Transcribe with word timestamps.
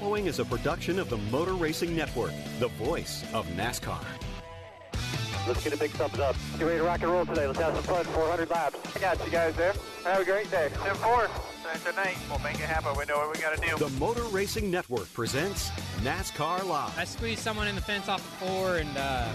following 0.00 0.26
is 0.26 0.40
a 0.40 0.44
production 0.44 0.98
of 0.98 1.08
the 1.08 1.16
Motor 1.30 1.52
Racing 1.52 1.94
Network, 1.94 2.32
the 2.58 2.66
voice 2.66 3.22
of 3.32 3.46
NASCAR. 3.50 4.04
Let's 5.46 5.62
get 5.62 5.72
a 5.72 5.76
big 5.76 5.92
thumbs 5.92 6.18
up. 6.18 6.34
Get 6.58 6.64
ready 6.64 6.78
to 6.78 6.84
rock 6.84 7.02
and 7.02 7.12
roll 7.12 7.24
today. 7.24 7.46
Let's 7.46 7.60
have 7.60 7.74
some 7.76 7.84
fun. 7.84 8.04
400 8.06 8.50
laps. 8.50 8.76
I 8.96 8.98
got 8.98 9.24
you 9.24 9.30
guys 9.30 9.54
there. 9.54 9.72
Have 10.02 10.22
a 10.22 10.24
great 10.24 10.50
day. 10.50 10.68
10 10.82 10.96
4. 10.96 11.28
Tonight, 11.84 12.16
we'll 12.28 12.40
make 12.40 12.56
it 12.56 12.62
happen. 12.62 12.92
We 12.98 13.04
know 13.04 13.18
what 13.18 13.36
we 13.36 13.40
got 13.40 13.56
to 13.56 13.68
do. 13.68 13.76
The 13.76 13.88
Motor 14.00 14.24
Racing 14.24 14.68
Network 14.68 15.12
presents 15.12 15.70
NASCAR 16.02 16.66
Live. 16.66 16.98
I 16.98 17.04
squeezed 17.04 17.42
someone 17.42 17.68
in 17.68 17.76
the 17.76 17.80
fence 17.80 18.08
off 18.08 18.20
the 18.20 18.46
four 18.46 18.78
and 18.78 18.98
uh, 18.98 19.28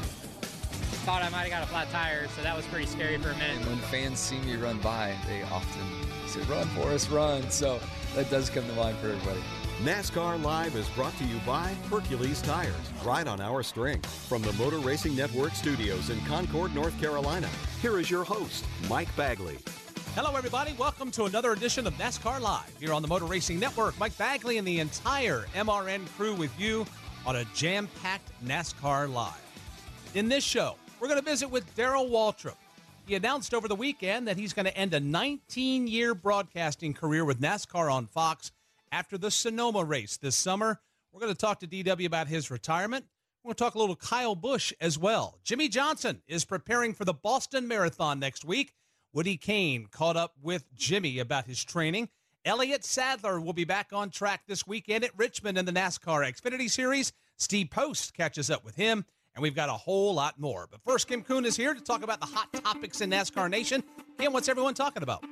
thought 1.06 1.24
I 1.24 1.30
might 1.30 1.44
have 1.44 1.52
got 1.52 1.64
a 1.64 1.68
flat 1.68 1.90
tire, 1.90 2.28
so 2.36 2.42
that 2.42 2.54
was 2.54 2.66
pretty 2.66 2.86
scary 2.86 3.18
for 3.18 3.30
a 3.30 3.38
minute. 3.38 3.66
When 3.66 3.78
fans 3.78 4.20
see 4.20 4.40
me 4.40 4.58
run 4.58 4.80
by, 4.80 5.16
they 5.26 5.42
often 5.44 5.86
say, 6.28 6.42
Run, 6.52 6.68
Forrest, 6.68 7.10
run. 7.12 7.50
So 7.50 7.80
that 8.16 8.30
does 8.30 8.50
come 8.50 8.68
to 8.68 8.74
mind 8.74 8.98
for 8.98 9.08
everybody. 9.08 9.40
NASCAR 9.84 10.44
Live 10.44 10.76
is 10.76 10.90
brought 10.90 11.18
to 11.20 11.24
you 11.24 11.40
by 11.46 11.74
Hercules 11.90 12.42
Tires, 12.42 12.74
right 13.06 13.26
on 13.26 13.40
our 13.40 13.64
string. 13.64 14.02
From 14.28 14.42
the 14.42 14.52
Motor 14.54 14.80
Racing 14.80 15.16
Network 15.16 15.54
studios 15.54 16.10
in 16.10 16.20
Concord, 16.26 16.76
North 16.76 17.00
Carolina, 17.00 17.48
here 17.82 17.98
is 17.98 18.12
your 18.12 18.26
host, 18.26 18.66
Mike 18.90 19.08
Bagley. 19.16 19.58
Hello, 20.16 20.36
everybody. 20.36 20.76
Welcome 20.78 21.12
to 21.12 21.24
another 21.24 21.54
edition 21.54 21.88
of 21.88 21.94
NASCAR 21.94 22.42
Live 22.42 22.70
here 22.78 22.92
on 22.92 23.02
the 23.02 23.08
Motor 23.08 23.24
Racing 23.24 23.58
Network. 23.58 23.98
Mike 23.98 24.18
Bagley 24.18 24.58
and 24.58 24.68
the 24.68 24.82
entire 24.82 25.46
MRN 25.56 26.06
crew 26.18 26.36
with 26.36 26.52
you 26.60 26.86
on 27.26 27.38
a 27.38 27.46
jam 27.56 27.88
packed 28.02 28.30
NASCAR 28.46 29.10
Live. 29.10 29.32
In 30.14 30.28
this 30.28 30.44
show, 30.44 30.76
we're 31.00 31.08
going 31.08 31.22
to 31.22 31.26
visit 31.26 31.50
with 31.50 31.74
Darrell 31.78 32.10
Waltrip. 32.10 32.56
He 33.08 33.16
announced 33.16 33.54
over 33.54 33.70
the 33.70 33.76
weekend 33.76 34.28
that 34.28 34.36
he's 34.36 34.52
going 34.52 34.66
to 34.66 34.78
end 34.78 34.94
a 34.94 35.00
19 35.00 35.88
year 35.88 36.14
broadcasting 36.14 36.94
career 36.94 37.24
with 37.24 37.40
NASCAR 37.40 37.90
on 37.90 38.08
Fox 38.08 38.52
after 38.92 39.18
the 39.18 39.32
Sonoma 39.32 39.84
race 39.84 40.18
this 40.18 40.36
summer. 40.36 40.80
We're 41.12 41.22
going 41.22 41.34
to 41.34 41.38
talk 41.38 41.60
to 41.62 41.68
DW 41.68 42.06
about 42.06 42.28
his 42.28 42.52
retirement. 42.52 43.06
We're 43.44 43.50
going 43.50 43.56
to 43.56 43.64
talk 43.64 43.76
a 43.76 43.80
little 43.80 43.96
Kyle 43.96 44.36
Busch 44.36 44.74
as 44.82 44.98
well. 44.98 45.40
Jimmie 45.44 45.70
Johnson 45.70 46.22
is 46.28 46.46
preparing 46.46 46.94
for 46.94 47.06
the 47.06 47.14
Boston 47.14 47.68
Marathon 47.68 48.20
next 48.20 48.46
week. 48.46 48.74
Woody 49.14 49.38
Cain 49.38 49.88
caught 49.90 50.18
up 50.18 50.34
with 50.42 50.66
Jimmie 50.76 51.20
about 51.20 51.46
his 51.46 51.64
training. 51.64 52.10
Elliott 52.46 52.86
Sadler 52.86 53.40
will 53.40 53.54
be 53.54 53.64
back 53.66 53.92
on 53.92 54.10
track 54.10 54.44
this 54.48 54.68
weekend 54.68 55.04
at 55.04 55.18
Richmond 55.18 55.58
in 55.58 55.66
the 55.66 55.72
NASCAR 55.72 56.30
Xfinity 56.30 56.70
Series. 56.70 57.12
Steve 57.38 57.70
Post 57.70 58.14
catches 58.14 58.50
up 58.50 58.64
with 58.64 58.76
him, 58.76 59.06
and 59.34 59.42
we've 59.42 59.56
got 59.56 59.70
a 59.70 59.74
whole 59.74 60.14
lot 60.14 60.40
more. 60.40 60.68
But 60.70 60.82
first, 60.84 61.08
Kim 61.08 61.24
Coon 61.24 61.46
is 61.46 61.56
here 61.56 61.74
to 61.74 61.82
talk 61.82 62.04
about 62.04 62.20
the 62.20 62.28
hot 62.28 62.52
topics 62.54 63.02
in 63.02 63.10
NASCAR 63.10 63.50
Nation. 63.50 63.84
Kim, 64.18 64.34
what's 64.34 64.50
everyone 64.50 64.74
talking 64.74 65.04
about? 65.04 65.24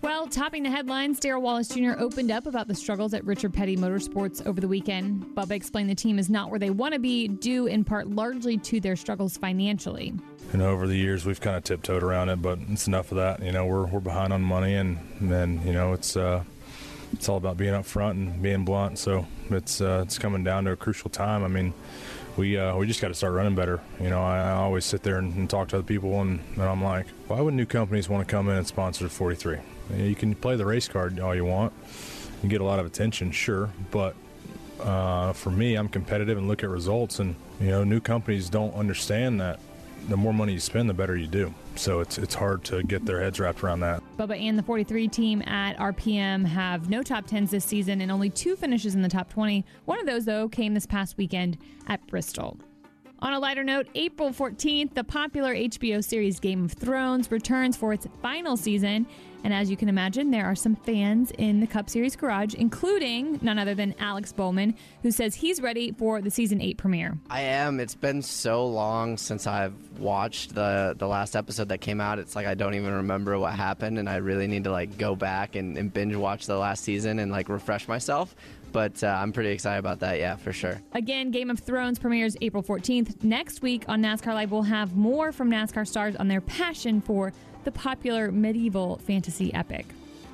Well, 0.00 0.28
topping 0.28 0.62
the 0.62 0.70
headlines, 0.70 1.18
Darrell 1.18 1.42
Wallace 1.42 1.68
Jr. 1.68 1.92
opened 1.98 2.30
up 2.30 2.46
about 2.46 2.68
the 2.68 2.74
struggles 2.74 3.14
at 3.14 3.24
Richard 3.24 3.52
Petty 3.52 3.76
Motorsports 3.76 4.46
over 4.46 4.60
the 4.60 4.68
weekend. 4.68 5.24
Bubba 5.34 5.50
explained 5.50 5.90
the 5.90 5.94
team 5.94 6.20
is 6.20 6.30
not 6.30 6.50
where 6.50 6.60
they 6.60 6.70
want 6.70 6.94
to 6.94 7.00
be, 7.00 7.26
due 7.26 7.66
in 7.66 7.82
part 7.82 8.06
largely 8.06 8.56
to 8.58 8.80
their 8.80 8.94
struggles 8.94 9.36
financially. 9.36 10.14
You 10.52 10.58
know, 10.58 10.70
over 10.70 10.86
the 10.86 10.96
years 10.96 11.26
we've 11.26 11.40
kind 11.40 11.56
of 11.56 11.64
tiptoed 11.64 12.04
around 12.04 12.28
it, 12.28 12.40
but 12.40 12.60
it's 12.68 12.86
enough 12.86 13.10
of 13.10 13.16
that. 13.16 13.42
You 13.42 13.50
know, 13.50 13.66
we're 13.66 13.86
we're 13.86 13.98
behind 13.98 14.32
on 14.32 14.40
money, 14.40 14.74
and 14.74 14.98
then 15.20 15.60
you 15.66 15.72
know 15.72 15.92
it's 15.94 16.16
uh, 16.16 16.44
it's 17.12 17.28
all 17.28 17.36
about 17.36 17.56
being 17.56 17.74
up 17.74 17.84
front 17.84 18.18
and 18.18 18.40
being 18.40 18.64
blunt. 18.64 18.98
So 19.00 19.26
it's 19.50 19.80
uh, 19.80 20.02
it's 20.04 20.16
coming 20.16 20.44
down 20.44 20.64
to 20.66 20.72
a 20.72 20.76
crucial 20.76 21.10
time. 21.10 21.42
I 21.42 21.48
mean, 21.48 21.74
we 22.36 22.56
uh, 22.56 22.76
we 22.76 22.86
just 22.86 23.00
got 23.00 23.08
to 23.08 23.14
start 23.14 23.34
running 23.34 23.56
better. 23.56 23.80
You 24.00 24.10
know, 24.10 24.22
I, 24.22 24.38
I 24.38 24.52
always 24.52 24.84
sit 24.84 25.02
there 25.02 25.18
and, 25.18 25.34
and, 25.34 25.50
talk 25.50 25.68
to 25.68 25.78
other 25.78 25.82
people, 25.82 26.20
and, 26.20 26.40
and 26.54 26.62
I'm 26.62 26.82
like, 26.82 27.08
why 27.26 27.40
would 27.40 27.54
new 27.54 27.66
companies 27.66 28.08
want 28.08 28.26
to 28.26 28.30
come 28.30 28.48
in 28.48 28.56
and 28.56 28.66
sponsor 28.66 29.08
43? 29.08 29.58
You 29.96 30.14
can 30.14 30.34
play 30.34 30.56
the 30.56 30.66
race 30.66 30.88
card 30.88 31.18
all 31.20 31.34
you 31.34 31.44
want. 31.44 31.72
You 32.42 32.48
get 32.48 32.60
a 32.60 32.64
lot 32.64 32.78
of 32.78 32.86
attention, 32.86 33.32
sure, 33.32 33.70
but 33.90 34.14
uh, 34.80 35.32
for 35.32 35.50
me, 35.50 35.74
I'm 35.74 35.88
competitive 35.88 36.38
and 36.38 36.46
look 36.46 36.62
at 36.62 36.70
results. 36.70 37.18
And 37.18 37.34
you 37.60 37.68
know, 37.68 37.84
new 37.84 38.00
companies 38.00 38.48
don't 38.48 38.74
understand 38.74 39.40
that 39.40 39.58
the 40.08 40.16
more 40.16 40.32
money 40.32 40.52
you 40.52 40.60
spend, 40.60 40.88
the 40.88 40.94
better 40.94 41.16
you 41.16 41.26
do. 41.26 41.52
So 41.76 42.00
it's 42.00 42.18
it's 42.18 42.34
hard 42.34 42.64
to 42.64 42.82
get 42.82 43.04
their 43.04 43.20
heads 43.20 43.38
wrapped 43.40 43.62
around 43.62 43.80
that. 43.80 44.02
Bubba 44.16 44.40
and 44.40 44.58
the 44.58 44.62
43 44.62 45.08
team 45.08 45.42
at 45.42 45.76
RPM 45.78 46.44
have 46.46 46.88
no 46.88 47.02
top 47.02 47.26
10s 47.26 47.50
this 47.50 47.64
season 47.64 48.00
and 48.00 48.10
only 48.10 48.30
two 48.30 48.56
finishes 48.56 48.94
in 48.94 49.02
the 49.02 49.08
top 49.08 49.30
20. 49.30 49.64
One 49.84 50.00
of 50.00 50.06
those, 50.06 50.24
though, 50.24 50.48
came 50.48 50.74
this 50.74 50.86
past 50.86 51.16
weekend 51.16 51.58
at 51.86 52.04
Bristol. 52.06 52.58
On 53.20 53.32
a 53.32 53.38
lighter 53.40 53.64
note, 53.64 53.88
April 53.96 54.30
14th, 54.30 54.94
the 54.94 55.02
popular 55.02 55.52
HBO 55.52 56.04
series 56.04 56.38
Game 56.38 56.64
of 56.64 56.72
Thrones 56.72 57.32
returns 57.32 57.76
for 57.76 57.92
its 57.92 58.06
final 58.22 58.56
season. 58.56 59.08
And 59.44 59.54
as 59.54 59.70
you 59.70 59.76
can 59.76 59.88
imagine, 59.88 60.30
there 60.30 60.44
are 60.44 60.54
some 60.54 60.76
fans 60.76 61.30
in 61.38 61.60
the 61.60 61.66
Cup 61.66 61.88
Series 61.88 62.16
garage, 62.16 62.54
including 62.54 63.38
none 63.42 63.58
other 63.58 63.74
than 63.74 63.94
Alex 63.98 64.32
Bowman, 64.32 64.74
who 65.02 65.10
says 65.10 65.34
he's 65.34 65.60
ready 65.60 65.92
for 65.92 66.20
the 66.20 66.30
season 66.30 66.60
eight 66.60 66.76
premiere. 66.76 67.18
I 67.30 67.42
am. 67.42 67.80
It's 67.80 67.94
been 67.94 68.22
so 68.22 68.66
long 68.66 69.16
since 69.16 69.46
I've 69.46 69.74
watched 69.98 70.54
the 70.54 70.94
the 70.98 71.06
last 71.06 71.36
episode 71.36 71.68
that 71.68 71.78
came 71.78 72.00
out. 72.00 72.18
It's 72.18 72.36
like 72.36 72.46
I 72.46 72.54
don't 72.54 72.74
even 72.74 72.92
remember 72.92 73.38
what 73.38 73.54
happened, 73.54 73.98
and 73.98 74.08
I 74.08 74.16
really 74.16 74.46
need 74.46 74.64
to 74.64 74.70
like 74.70 74.98
go 74.98 75.14
back 75.14 75.56
and, 75.56 75.76
and 75.78 75.92
binge 75.92 76.16
watch 76.16 76.46
the 76.46 76.58
last 76.58 76.84
season 76.84 77.18
and 77.18 77.30
like 77.30 77.48
refresh 77.48 77.88
myself. 77.88 78.34
But 78.72 79.02
uh, 79.02 79.06
I'm 79.06 79.32
pretty 79.32 79.50
excited 79.50 79.78
about 79.78 80.00
that, 80.00 80.18
yeah, 80.18 80.36
for 80.36 80.52
sure. 80.52 80.80
Again, 80.92 81.30
Game 81.30 81.50
of 81.50 81.58
Thrones 81.58 81.98
premieres 81.98 82.36
April 82.40 82.62
14th. 82.62 83.24
Next 83.24 83.62
week 83.62 83.84
on 83.88 84.02
NASCAR 84.02 84.34
Live, 84.34 84.50
we'll 84.50 84.62
have 84.62 84.94
more 84.94 85.32
from 85.32 85.50
NASCAR 85.50 85.86
stars 85.86 86.16
on 86.16 86.28
their 86.28 86.40
passion 86.42 87.00
for 87.00 87.32
the 87.64 87.72
popular 87.72 88.30
medieval 88.30 88.98
fantasy 88.98 89.52
epic. 89.54 89.86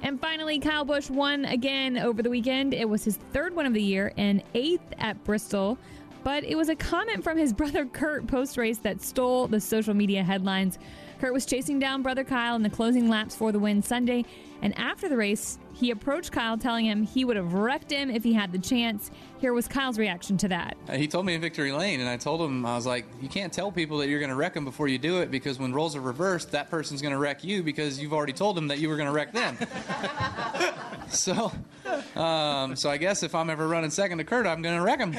And 0.03 0.21
finally, 0.21 0.59
Kyle 0.59 0.85
Busch 0.85 1.09
won 1.09 1.47
again 1.47 1.97
over 1.97 2.23
the 2.23 2.29
weekend. 2.29 2.75
It 2.75 2.89
was 2.89 3.05
his 3.05 3.17
third 3.33 3.57
one 3.57 3.65
of 3.65 3.73
the 3.73 3.83
year 3.83 4.13
and 4.19 4.43
eighth 4.55 4.93
at 4.99 5.23
Bristol. 5.25 5.79
But 6.23 6.45
it 6.45 6.57
was 6.57 6.69
a 6.69 6.77
comment 6.77 7.25
from 7.25 7.39
his 7.39 7.53
brother 7.55 7.87
Kurt 7.87 8.27
post 8.27 8.57
race 8.57 8.79
that 8.79 9.03
stole 9.03 9.47
the 9.47 9.61
social 9.61 9.95
media 9.95 10.23
headlines. 10.23 10.79
Kurt 11.21 11.33
was 11.33 11.47
chasing 11.47 11.79
down 11.79 12.03
brother 12.03 12.25
Kyle 12.25 12.55
in 12.55 12.63
the 12.63 12.71
closing 12.71 13.09
laps 13.09 13.35
for 13.35 13.51
the 13.51 13.59
win 13.59 13.83
Sunday, 13.83 14.25
and 14.65 14.77
after 14.79 15.11
the 15.11 15.17
race, 15.17 15.59
he 15.75 15.91
approached 15.91 16.33
Kyle 16.33 16.57
telling 16.57 16.87
him 16.87 17.03
he 17.03 17.23
would 17.27 17.37
have 17.37 17.53
wrecked 17.53 17.91
him 17.91 18.11
if 18.11 18.25
he 18.25 18.33
had 18.33 18.51
the 18.51 18.59
chance. 18.59 19.11
Here 19.39 19.53
was 19.53 19.69
Kyle's 19.69 19.99
reaction 19.99 20.39
to 20.39 20.49
that. 20.49 20.79
Uh, 20.89 20.95
he 20.95 21.07
told 21.07 21.27
me 21.27 21.35
in 21.35 21.41
victory 21.43 21.71
lane, 21.71 22.01
and 22.01 22.09
I 22.09 22.17
told 22.17 22.41
him, 22.41 22.65
I 22.65 22.75
was 22.75 22.87
like, 22.87 23.05
you 23.21 23.29
can't 23.29 23.53
tell 23.53 23.71
people 23.71 23.99
that 23.99 24.09
you're 24.09 24.21
going 24.21 24.31
to 24.31 24.37
wreck 24.37 24.55
them 24.55 24.65
before 24.65 24.89
you 24.89 24.97
do 24.97 25.21
it 25.21 25.31
because 25.31 25.59
when 25.59 25.75
roles 25.75 25.95
are 25.95 26.01
reversed, 26.01 26.53
that 26.53 26.71
person's 26.71 27.03
going 27.03 27.13
to 27.13 27.19
wreck 27.19 27.45
you 27.45 27.63
because 27.63 28.01
you've 28.01 28.15
already 28.15 28.33
told 28.33 28.57
them 28.57 28.69
that 28.69 28.79
you 28.79 28.89
were 28.89 28.97
going 28.97 29.09
to 29.09 29.13
wreck 29.13 29.35
them. 29.35 29.59
so, 31.11 31.53
um, 32.19 32.75
so 32.75 32.89
I 32.89 32.97
guess 32.97 33.23
if 33.23 33.35
I'm 33.35 33.51
ever 33.51 33.69
running 33.69 33.91
second 33.91 34.17
to 34.17 34.25
Kurt, 34.25 34.47
I'm 34.47 34.63
going 34.63 34.79
to 34.79 34.83
wreck 34.83 34.99
him. 34.99 35.15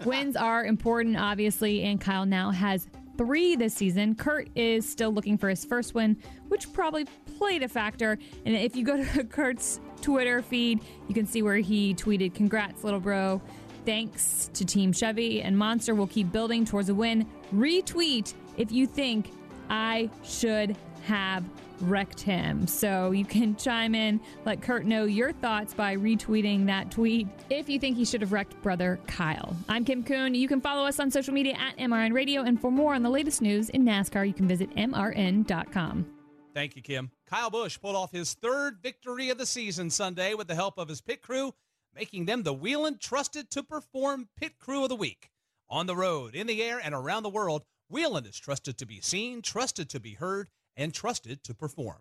Wins 0.04 0.36
are 0.36 0.64
important, 0.64 1.16
obviously, 1.16 1.82
and 1.82 2.00
Kyle 2.00 2.24
now 2.24 2.52
has 2.52 2.86
three 3.16 3.56
this 3.56 3.74
season. 3.74 4.14
Kurt 4.14 4.48
is 4.54 4.88
still 4.88 5.12
looking 5.12 5.38
for 5.38 5.48
his 5.48 5.64
first 5.64 5.94
win, 5.94 6.16
which 6.48 6.72
probably 6.72 7.06
played 7.38 7.62
a 7.62 7.68
factor. 7.68 8.18
And 8.44 8.54
if 8.54 8.76
you 8.76 8.84
go 8.84 9.02
to 9.02 9.24
Kurt's 9.30 9.80
Twitter 10.00 10.42
feed, 10.42 10.80
you 11.08 11.14
can 11.14 11.26
see 11.26 11.42
where 11.42 11.56
he 11.56 11.94
tweeted, 11.94 12.34
Congrats, 12.34 12.84
little 12.84 13.00
bro. 13.00 13.40
Thanks 13.84 14.50
to 14.54 14.64
Team 14.64 14.92
Chevy 14.92 15.42
and 15.42 15.56
Monster 15.56 15.94
will 15.94 16.08
keep 16.08 16.32
building 16.32 16.64
towards 16.64 16.88
a 16.88 16.94
win. 16.94 17.26
Retweet 17.54 18.34
if 18.56 18.72
you 18.72 18.86
think 18.86 19.30
I 19.70 20.10
should 20.24 20.76
have 21.04 21.44
wrecked 21.80 22.20
him. 22.20 22.66
So 22.66 23.10
you 23.10 23.24
can 23.24 23.56
chime 23.56 23.94
in, 23.94 24.20
let 24.44 24.62
Kurt 24.62 24.84
know 24.84 25.04
your 25.04 25.32
thoughts 25.32 25.74
by 25.74 25.96
retweeting 25.96 26.66
that 26.66 26.90
tweet 26.90 27.28
if 27.50 27.68
you 27.68 27.78
think 27.78 27.96
he 27.96 28.04
should 28.04 28.20
have 28.20 28.32
wrecked 28.32 28.60
brother 28.62 28.98
Kyle. 29.06 29.56
I'm 29.68 29.84
Kim 29.84 30.02
Coon. 30.02 30.34
You 30.34 30.48
can 30.48 30.60
follow 30.60 30.86
us 30.86 31.00
on 31.00 31.10
social 31.10 31.34
media 31.34 31.54
at 31.54 31.76
MRN 31.78 32.12
Radio. 32.12 32.42
And 32.42 32.60
for 32.60 32.70
more 32.70 32.94
on 32.94 33.02
the 33.02 33.10
latest 33.10 33.42
news 33.42 33.68
in 33.70 33.84
NASCAR, 33.84 34.26
you 34.26 34.34
can 34.34 34.48
visit 34.48 34.74
MRN.com. 34.76 36.06
Thank 36.54 36.74
you, 36.74 36.82
Kim. 36.82 37.10
Kyle 37.26 37.50
Busch 37.50 37.78
pulled 37.78 37.96
off 37.96 38.12
his 38.12 38.32
third 38.32 38.78
victory 38.82 39.28
of 39.28 39.36
the 39.36 39.44
season 39.44 39.90
Sunday 39.90 40.32
with 40.32 40.48
the 40.48 40.54
help 40.54 40.78
of 40.78 40.88
his 40.88 41.02
pit 41.02 41.20
crew, 41.20 41.52
making 41.94 42.24
them 42.24 42.42
the 42.42 42.54
Whelen 42.54 42.98
trusted 42.98 43.50
to 43.50 43.62
perform 43.62 44.28
pit 44.36 44.58
crew 44.58 44.82
of 44.82 44.88
the 44.88 44.96
week. 44.96 45.28
On 45.68 45.86
the 45.86 45.96
road, 45.96 46.34
in 46.34 46.46
the 46.46 46.62
air, 46.62 46.80
and 46.82 46.94
around 46.94 47.24
the 47.24 47.28
world, 47.28 47.64
Whelen 47.90 48.24
is 48.24 48.38
trusted 48.38 48.78
to 48.78 48.86
be 48.86 49.00
seen, 49.00 49.42
trusted 49.42 49.90
to 49.90 50.00
be 50.00 50.14
heard, 50.14 50.48
and 50.76 50.92
trusted 50.92 51.42
to 51.44 51.54
perform. 51.54 51.98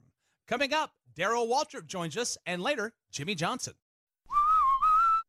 Coming 0.47 0.73
up, 0.73 0.91
Darrell 1.15 1.47
Waltrip 1.47 1.87
joins 1.87 2.17
us, 2.17 2.37
and 2.45 2.61
later, 2.61 2.93
Jimmie 3.11 3.35
Johnson. 3.35 3.73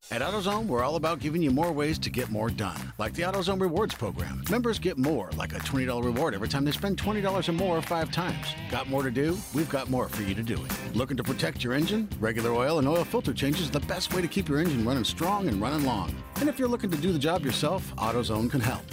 At 0.09 0.21
AutoZone, 0.21 0.67
we're 0.67 0.83
all 0.83 0.95
about 0.95 1.19
giving 1.19 1.41
you 1.41 1.51
more 1.51 1.71
ways 1.71 1.99
to 1.99 2.09
get 2.09 2.29
more 2.29 2.49
done. 2.49 2.93
Like 2.97 3.13
the 3.13 3.23
AutoZone 3.23 3.59
Rewards 3.59 3.93
program. 3.93 4.41
Members 4.49 4.79
get 4.79 4.97
more, 4.97 5.31
like 5.35 5.53
a 5.53 5.59
$20 5.59 6.01
reward 6.03 6.33
every 6.33 6.47
time 6.47 6.63
they 6.63 6.71
spend 6.71 6.97
$20 6.97 7.49
or 7.49 7.51
more 7.51 7.81
five 7.81 8.11
times. 8.11 8.47
Got 8.71 8.87
more 8.89 9.03
to 9.03 9.11
do? 9.11 9.37
We've 9.53 9.69
got 9.69 9.89
more 9.89 10.07
for 10.07 10.21
you 10.23 10.33
to 10.35 10.43
do 10.43 10.63
it. 10.63 10.95
Looking 10.95 11.17
to 11.17 11.23
protect 11.23 11.63
your 11.63 11.73
engine? 11.73 12.07
Regular 12.19 12.51
oil 12.51 12.79
and 12.79 12.87
oil 12.87 13.03
filter 13.03 13.33
changes 13.33 13.63
is 13.63 13.71
the 13.71 13.81
best 13.81 14.13
way 14.13 14.21
to 14.21 14.27
keep 14.29 14.47
your 14.47 14.59
engine 14.59 14.85
running 14.85 15.03
strong 15.03 15.49
and 15.49 15.59
running 15.59 15.85
long. 15.85 16.15
And 16.37 16.47
if 16.47 16.57
you're 16.57 16.69
looking 16.69 16.91
to 16.91 16.97
do 16.97 17.11
the 17.11 17.19
job 17.19 17.43
yourself, 17.43 17.93
AutoZone 17.97 18.49
can 18.49 18.61
help. 18.61 18.85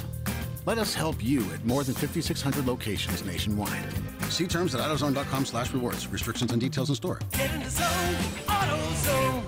Let 0.67 0.79
us 0.79 0.95
help 0.95 1.23
you 1.23 1.43
at 1.53 1.65
more 1.65 1.85
than 1.85 1.95
5,600 1.95 2.67
locations 2.67 3.25
nationwide. 3.25 4.14
See 4.35 4.49
terms 4.49 4.75
at 4.75 4.81
AutoZone.com 4.81 5.45
slash 5.45 5.73
rewards. 5.73 6.09
Restrictions 6.09 6.51
and 6.51 6.61
details 6.61 6.89
in 6.89 6.97
store. 6.97 7.21
Get 7.31 7.55
in 7.55 7.63
the 7.63 7.71
zone, 7.71 8.15
AutoZone. 8.49 9.45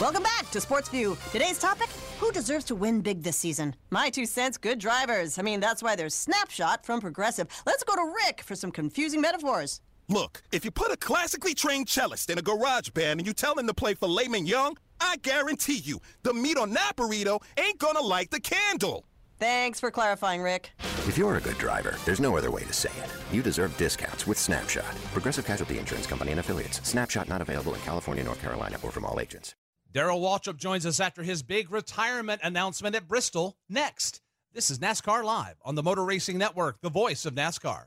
Welcome 0.00 0.22
back 0.22 0.48
to 0.52 0.60
Sports 0.60 0.88
View. 0.88 1.16
Today's 1.32 1.58
topic 1.58 1.88
Who 2.20 2.30
deserves 2.30 2.64
to 2.66 2.76
win 2.76 3.00
big 3.00 3.24
this 3.24 3.36
season? 3.36 3.74
My 3.90 4.08
two 4.08 4.24
cents 4.24 4.56
good 4.56 4.78
drivers. 4.78 5.36
I 5.36 5.42
mean, 5.42 5.58
that's 5.58 5.82
why 5.82 5.96
there's 5.96 6.14
Snapshot 6.14 6.86
from 6.86 7.00
Progressive. 7.00 7.48
Let's 7.66 7.82
go 7.82 7.96
to 7.96 8.14
Rick 8.24 8.42
for 8.42 8.54
some 8.54 8.70
confusing 8.70 9.20
metaphors. 9.20 9.80
Look, 10.08 10.42
if 10.52 10.64
you 10.64 10.70
put 10.70 10.92
a 10.92 10.96
classically 10.96 11.54
trained 11.54 11.88
cellist 11.88 12.30
in 12.30 12.38
a 12.38 12.42
garage 12.42 12.90
band 12.90 13.18
and 13.18 13.26
you 13.26 13.32
tell 13.32 13.58
him 13.58 13.66
to 13.66 13.74
play 13.74 13.94
for 13.94 14.06
filet 14.06 14.28
mignon, 14.28 14.74
I 15.00 15.16
guarantee 15.16 15.78
you 15.78 16.00
the 16.22 16.32
meat 16.32 16.56
on 16.56 16.72
that 16.74 16.92
burrito 16.96 17.42
ain't 17.58 17.78
gonna 17.78 18.00
light 18.00 18.30
the 18.30 18.40
candle. 18.40 19.07
Thanks 19.38 19.78
for 19.78 19.90
clarifying, 19.90 20.42
Rick. 20.42 20.72
If 21.06 21.16
you're 21.16 21.36
a 21.36 21.40
good 21.40 21.58
driver, 21.58 21.96
there's 22.04 22.20
no 22.20 22.36
other 22.36 22.50
way 22.50 22.64
to 22.64 22.72
say 22.72 22.90
it. 22.90 23.34
You 23.34 23.42
deserve 23.42 23.76
discounts 23.76 24.26
with 24.26 24.36
Snapshot. 24.38 24.94
Progressive 25.12 25.46
Casualty 25.46 25.78
Insurance 25.78 26.06
Company 26.06 26.32
and 26.32 26.40
affiliates. 26.40 26.86
Snapshot 26.88 27.28
not 27.28 27.40
available 27.40 27.74
in 27.74 27.80
California, 27.82 28.24
North 28.24 28.40
Carolina, 28.42 28.78
or 28.82 28.90
from 28.90 29.04
all 29.04 29.20
agents. 29.20 29.54
Darrell 29.92 30.20
Waltrip 30.20 30.56
joins 30.56 30.84
us 30.84 31.00
after 31.00 31.22
his 31.22 31.42
big 31.42 31.70
retirement 31.70 32.40
announcement 32.44 32.94
at 32.94 33.08
Bristol. 33.08 33.56
Next, 33.68 34.20
this 34.52 34.70
is 34.70 34.80
NASCAR 34.80 35.24
Live 35.24 35.56
on 35.64 35.76
the 35.76 35.82
Motor 35.82 36.04
Racing 36.04 36.36
Network, 36.36 36.80
the 36.82 36.90
voice 36.90 37.24
of 37.24 37.34
NASCAR. 37.34 37.86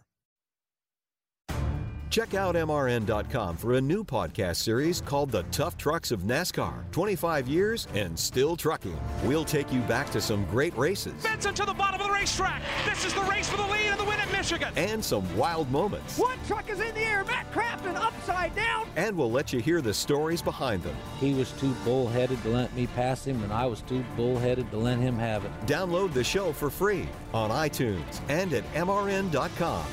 Check 2.11 2.33
out 2.33 2.55
MRN.com 2.55 3.55
for 3.55 3.75
a 3.75 3.81
new 3.81 4.03
podcast 4.03 4.57
series 4.57 4.99
called 4.99 5.31
The 5.31 5.43
Tough 5.43 5.77
Trucks 5.77 6.11
of 6.11 6.23
NASCAR 6.23 6.91
25 6.91 7.47
years 7.47 7.87
and 7.93 8.19
still 8.19 8.57
trucking. 8.57 8.99
We'll 9.23 9.45
take 9.45 9.71
you 9.71 9.79
back 9.83 10.11
to 10.11 10.19
some 10.19 10.43
great 10.47 10.77
races. 10.77 11.23
Benson 11.23 11.53
to 11.53 11.63
the 11.63 11.73
bottom 11.73 12.01
of 12.01 12.07
the 12.07 12.13
racetrack. 12.13 12.61
This 12.83 13.05
is 13.05 13.13
the 13.13 13.21
race 13.21 13.47
for 13.47 13.55
the 13.55 13.65
lead 13.65 13.85
and 13.85 13.97
the 13.97 14.03
win 14.03 14.19
at 14.19 14.29
Michigan. 14.29 14.73
And 14.75 15.01
some 15.03 15.37
wild 15.37 15.71
moments. 15.71 16.17
One 16.17 16.37
truck 16.47 16.69
is 16.69 16.81
in 16.81 16.93
the 16.95 16.99
air. 16.99 17.23
Matt 17.23 17.49
Crafton 17.53 17.95
upside 17.95 18.53
down. 18.55 18.89
And 18.97 19.15
we'll 19.15 19.31
let 19.31 19.53
you 19.53 19.61
hear 19.61 19.79
the 19.79 19.93
stories 19.93 20.41
behind 20.41 20.83
them. 20.83 20.97
He 21.21 21.33
was 21.33 21.53
too 21.53 21.73
bullheaded 21.85 22.43
to 22.43 22.49
let 22.49 22.75
me 22.75 22.87
pass 22.87 23.23
him, 23.23 23.41
and 23.41 23.53
I 23.53 23.65
was 23.67 23.83
too 23.83 24.03
bullheaded 24.17 24.69
to 24.71 24.77
let 24.77 24.99
him 24.99 25.17
have 25.17 25.45
it. 25.45 25.51
Download 25.65 26.11
the 26.11 26.25
show 26.25 26.51
for 26.51 26.69
free 26.69 27.07
on 27.33 27.51
iTunes 27.51 28.19
and 28.27 28.51
at 28.51 28.65
MRN.com. 28.73 29.85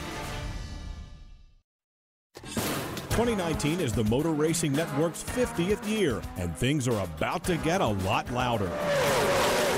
2019 3.19 3.81
is 3.81 3.93
the 3.93 4.05
Motor 4.05 4.31
Racing 4.31 4.71
Network's 4.71 5.25
50th 5.25 5.85
year, 5.89 6.23
and 6.37 6.57
things 6.57 6.87
are 6.87 7.03
about 7.03 7.43
to 7.43 7.57
get 7.57 7.81
a 7.81 7.87
lot 7.89 8.31
louder. 8.31 8.71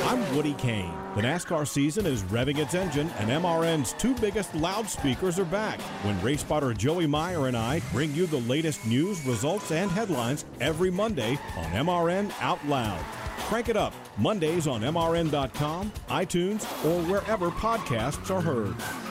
I'm 0.05 0.37
Woody 0.37 0.53
Cain. 0.53 0.93
The 1.17 1.23
NASCAR 1.23 1.67
season 1.67 2.05
is 2.05 2.23
revving 2.25 2.59
its 2.59 2.75
engine, 2.75 3.09
and 3.19 3.31
MRN's 3.31 3.95
two 3.95 4.15
biggest 4.17 4.55
loudspeakers 4.55 5.39
are 5.39 5.47
back 5.47 5.81
when 6.05 6.21
race 6.21 6.43
spotter 6.43 6.75
Joey 6.75 7.07
Meyer 7.07 7.47
and 7.47 7.57
I 7.57 7.81
bring 7.93 8.15
you 8.15 8.27
the 8.27 8.41
latest 8.41 8.85
news, 8.87 9.25
results, 9.25 9.71
and 9.71 9.91
headlines 9.91 10.45
every 10.61 10.91
Monday 10.91 11.39
on 11.57 11.65
MRN 11.65 12.31
Out 12.43 12.63
Loud. 12.67 13.03
Crank 13.39 13.71
it 13.71 13.77
up 13.79 13.95
Mondays 14.19 14.67
on 14.67 14.83
MRN.com, 14.83 15.91
iTunes, 16.09 16.65
or 16.85 17.03
wherever 17.11 17.49
podcasts 17.49 18.31
are 18.31 18.43
heard. 18.43 19.10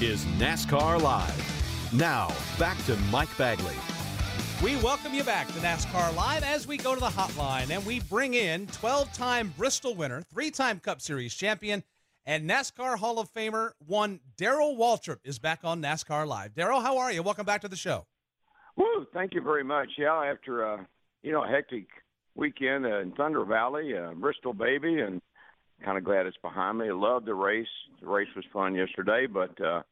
Is 0.00 0.24
NASCAR 0.38 1.00
Live. 1.00 1.92
Now, 1.92 2.34
back 2.58 2.76
to 2.86 2.96
Mike 3.12 3.34
Bagley. 3.38 3.76
We 4.60 4.74
welcome 4.82 5.14
you 5.14 5.22
back 5.22 5.46
to 5.46 5.52
NASCAR 5.60 6.16
Live 6.16 6.42
as 6.42 6.66
we 6.66 6.76
go 6.76 6.94
to 6.94 7.00
the 7.00 7.06
hotline 7.06 7.70
and 7.70 7.86
we 7.86 8.00
bring 8.00 8.34
in 8.34 8.66
12 8.66 9.12
time 9.12 9.54
Bristol 9.56 9.94
winner, 9.94 10.22
three 10.22 10.50
time 10.50 10.80
Cup 10.80 11.00
Series 11.00 11.32
champion, 11.32 11.84
and 12.26 12.50
NASCAR 12.50 12.98
Hall 12.98 13.20
of 13.20 13.32
Famer, 13.32 13.70
one 13.86 14.18
Darrell 14.36 14.76
Waltrip, 14.76 15.18
is 15.22 15.38
back 15.38 15.60
on 15.62 15.80
NASCAR 15.80 16.26
Live. 16.26 16.56
Darrell, 16.56 16.80
how 16.80 16.98
are 16.98 17.12
you? 17.12 17.22
Welcome 17.22 17.46
back 17.46 17.60
to 17.60 17.68
the 17.68 17.76
show. 17.76 18.04
Woo, 18.76 19.06
thank 19.14 19.32
you 19.32 19.42
very 19.42 19.62
much. 19.62 19.90
Yeah, 19.96 20.12
after 20.12 20.66
uh, 20.66 20.84
you 21.22 21.30
know 21.30 21.44
a 21.44 21.48
hectic 21.48 21.86
weekend 22.34 22.84
uh, 22.84 22.98
in 22.98 23.12
Thunder 23.12 23.44
Valley, 23.44 23.96
uh, 23.96 24.12
Bristol 24.14 24.54
baby, 24.54 24.98
and 24.98 25.22
kind 25.82 25.98
of 25.98 26.04
glad 26.04 26.26
it's 26.26 26.36
behind 26.38 26.78
me. 26.78 26.88
I 26.88 26.92
loved 26.92 27.26
the 27.26 27.34
race. 27.34 27.66
The 28.00 28.08
race 28.08 28.28
was 28.36 28.44
fun 28.52 28.74
yesterday, 28.74 29.26
but 29.26 29.58
uh, 29.60 29.82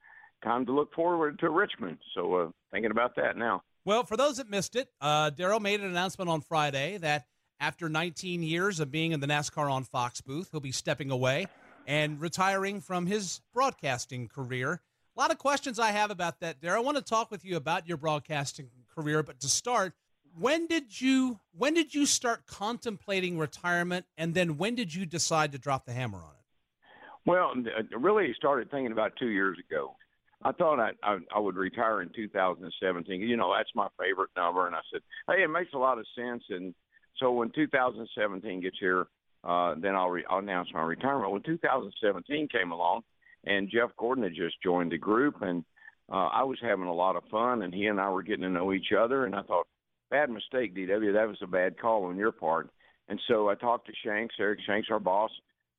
time 0.45 0.67
to 0.67 0.73
look 0.73 0.93
forward 0.95 1.39
to 1.41 1.51
Richmond. 1.51 1.99
So 2.15 2.35
uh, 2.35 2.51
thinking 2.71 2.91
about 2.91 3.17
that 3.17 3.37
now. 3.37 3.63
Well, 3.85 4.05
for 4.05 4.17
those 4.17 4.37
that 4.37 4.49
missed 4.49 4.77
it, 4.77 4.89
uh, 5.01 5.31
Darrell 5.31 5.61
made 5.61 5.81
an 5.81 5.87
announcement 5.87 6.31
on 6.31 6.41
Friday 6.41 6.99
that 6.99 7.27
after 7.59 7.89
19 7.89 8.43
years 8.43 8.81
of 8.81 8.91
being 8.91 9.13
in 9.13 9.21
the 9.21 9.27
NASCAR 9.27 9.71
on 9.71 9.85
Fox 9.85 10.21
booth, 10.21 10.49
he'll 10.51 10.61
be 10.61 10.73
stepping 10.73 11.11
away 11.11 11.47
and 11.87 12.21
retiring 12.21 12.81
from 12.81 13.07
his 13.07 13.41
broadcasting 13.53 14.29
career. 14.29 14.81
A 15.17 15.21
lot 15.21 15.31
of 15.31 15.39
questions 15.39 15.79
I 15.79 15.91
have 15.91 16.11
about 16.11 16.41
that, 16.41 16.61
Darrell. 16.61 16.83
I 16.83 16.85
want 16.85 16.97
to 16.97 17.03
talk 17.03 17.31
with 17.31 17.45
you 17.45 17.57
about 17.57 17.87
your 17.87 17.97
broadcasting 17.97 18.69
career, 18.95 19.23
but 19.23 19.41
to 19.41 19.49
start, 19.49 19.95
when 20.39 20.67
did 20.67 21.01
you 21.01 21.39
when 21.57 21.75
did 21.75 21.95
you 21.95 22.07
start 22.07 22.47
contemplating 22.47 23.39
retirement, 23.39 24.07
and 24.17 24.35
then 24.35 24.57
when 24.57 24.75
did 24.75 24.95
you 24.95 25.07
decide 25.07 25.53
to 25.53 25.59
drop 25.59 25.85
the 25.85 25.93
hammer 25.93 26.19
on 26.19 26.33
it? 26.35 26.43
Well, 27.25 27.53
I 27.57 27.97
really 27.97 28.35
started 28.37 28.71
thinking 28.71 28.93
about 28.93 29.13
two 29.19 29.29
years 29.29 29.57
ago. 29.71 29.95
I 30.45 30.53
thought 30.53 30.81
I, 30.81 30.91
I 31.03 31.19
I 31.35 31.39
would 31.39 31.57
retire 31.57 32.03
in 32.03 32.11
2017. 32.15 33.21
You 33.21 33.37
know, 33.37 33.55
that's 33.57 33.71
my 33.75 33.89
favorite 33.99 34.31
number, 34.37 34.67
and 34.67 34.75
I 34.75 34.81
said, 34.93 35.03
hey, 35.29 35.43
it 35.45 35.49
makes 35.49 35.73
a 35.75 35.79
lot 35.79 35.99
of 35.99 36.07
sense. 36.17 36.43
And 36.51 36.75
so 37.19 37.33
when 37.33 37.51
2017 37.55 38.61
gets 38.61 38.77
here, 38.81 39.07
uh, 39.45 39.75
then 39.79 39.95
I'll, 39.95 40.11
re- 40.11 40.25
I'll 40.29 40.39
announce 40.39 40.69
my 40.73 40.83
retirement. 40.83 41.33
When 41.33 41.43
2017 41.43 42.49
came 42.49 42.73
along, 42.73 43.03
and 43.45 43.71
Jeff 43.71 43.91
Gordon 43.97 44.25
had 44.25 44.35
just 44.35 44.57
joined 44.63 44.93
the 44.93 44.99
group, 44.99 45.43
and 45.43 45.65
uh, 46.11 46.29
I 46.33 46.43
was 46.43 46.59
having 46.61 46.87
a 46.87 46.95
lot 46.95 47.17
of 47.17 47.23
fun, 47.31 47.63
and 47.63 47.73
he 47.73 47.87
and 47.87 48.01
I 48.01 48.11
were 48.11 48.23
getting 48.23 48.43
to 48.43 48.51
know 48.51 48.73
each 48.73 48.93
other, 48.97 49.27
and 49.27 49.35
I 49.35 49.43
thought, 49.43 49.67
bad 50.13 50.29
mistake, 50.29 50.77
DW. 50.77 51.15
That 51.15 51.27
was 51.27 51.39
a 51.43 51.47
bad 51.47 51.81
call 51.81 52.05
on 52.05 52.19
your 52.19 52.33
part. 52.33 52.69
And 53.09 53.19
so 53.27 53.49
I 53.49 53.55
talked 53.55 53.87
to 53.87 53.93
Shanks, 54.05 54.35
Eric 54.39 54.61
Shanks, 54.67 54.89
our 54.91 55.01
boss. 55.01 55.31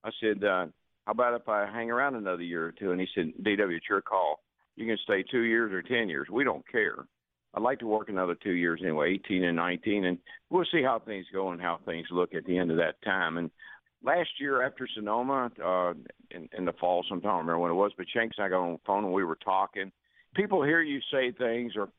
I 0.03 0.09
said, 0.19 0.43
uh, 0.43 0.65
how 1.05 1.11
about 1.11 1.39
if 1.39 1.47
I 1.47 1.67
hang 1.71 1.91
around 1.91 2.15
another 2.15 2.41
year 2.41 2.65
or 2.65 2.71
two? 2.71 2.91
And 2.91 2.99
he 2.99 3.07
said, 3.13 3.31
DW, 3.43 3.77
it's 3.77 3.85
your 3.87 4.01
call. 4.01 4.39
You 4.75 4.87
can 4.87 4.97
stay 5.03 5.23
two 5.23 5.41
years 5.41 5.71
or 5.71 5.83
10 5.83 6.09
years. 6.09 6.27
We 6.31 6.43
don't 6.43 6.67
care. 6.69 7.05
I'd 7.53 7.61
like 7.61 7.79
to 7.79 7.87
work 7.87 8.09
another 8.09 8.35
two 8.35 8.53
years 8.53 8.79
anyway, 8.81 9.13
18 9.13 9.43
and 9.43 9.55
19, 9.55 10.05
and 10.05 10.17
we'll 10.49 10.65
see 10.71 10.81
how 10.81 10.97
things 10.97 11.27
go 11.31 11.51
and 11.51 11.61
how 11.61 11.79
things 11.85 12.07
look 12.09 12.33
at 12.33 12.45
the 12.45 12.57
end 12.57 12.71
of 12.71 12.77
that 12.77 12.99
time. 13.03 13.37
And 13.37 13.51
last 14.03 14.29
year 14.39 14.65
after 14.65 14.87
Sonoma, 14.95 15.51
uh, 15.63 15.93
in, 16.31 16.49
in 16.57 16.65
the 16.65 16.73
fall, 16.73 17.05
sometime 17.07 17.29
I 17.29 17.33
don't 17.33 17.45
remember 17.45 17.59
when 17.59 17.71
it 17.71 17.75
was, 17.75 17.91
but 17.95 18.07
Shanks 18.11 18.37
and 18.39 18.45
I 18.45 18.49
got 18.49 18.63
on 18.63 18.73
the 18.73 18.79
phone 18.87 19.03
and 19.03 19.13
we 19.13 19.23
were 19.23 19.35
talking. 19.35 19.91
People 20.35 20.63
hear 20.63 20.81
you 20.81 20.99
say 21.11 21.31
things 21.31 21.73
or 21.77 21.89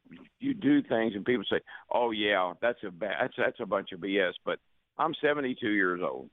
you 0.40 0.54
do 0.54 0.82
things, 0.82 1.14
and 1.14 1.24
people 1.24 1.44
say, 1.50 1.60
"Oh 1.92 2.10
yeah, 2.10 2.54
that's 2.60 2.78
a 2.86 2.90
ba- 2.90 3.16
that's 3.20 3.34
that's 3.36 3.60
a 3.60 3.66
bunch 3.66 3.92
of 3.92 4.00
BS." 4.00 4.32
But 4.44 4.58
I'm 4.98 5.14
72 5.20 5.68
years 5.68 6.00
old. 6.02 6.30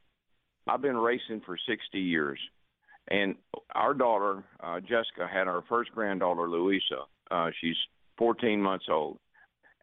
I've 0.68 0.82
been 0.82 0.98
racing 0.98 1.42
for 1.46 1.58
60 1.58 2.00
years, 2.00 2.40
and 3.10 3.36
our 3.74 3.94
daughter 3.94 4.44
uh, 4.64 4.80
Jessica 4.80 5.28
had 5.32 5.48
our 5.48 5.64
first 5.70 5.92
granddaughter, 5.92 6.50
Louisa. 6.50 7.06
Uh, 7.30 7.50
she's 7.60 7.78
14 8.18 8.62
months 8.62 8.86
old. 8.90 9.18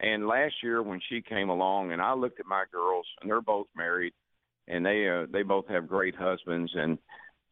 And 0.01 0.29
last 0.29 0.55
year 0.63 0.83
when 0.83 1.01
she 1.09 1.21
came 1.21 1.49
along, 1.49 1.93
and 1.93 2.01
I 2.01 2.15
looked 2.15 2.39
at 2.39 2.47
my 2.47 2.65
girls, 2.71 3.07
and 3.21 3.29
they're 3.29 3.41
both 3.41 3.67
married, 3.77 4.13
and 4.69 4.87
they 4.87 5.09
uh, 5.09 5.27
they 5.33 5.43
both 5.43 5.67
have 5.69 5.89
great 5.89 6.15
husbands, 6.15 6.71
and 6.75 6.99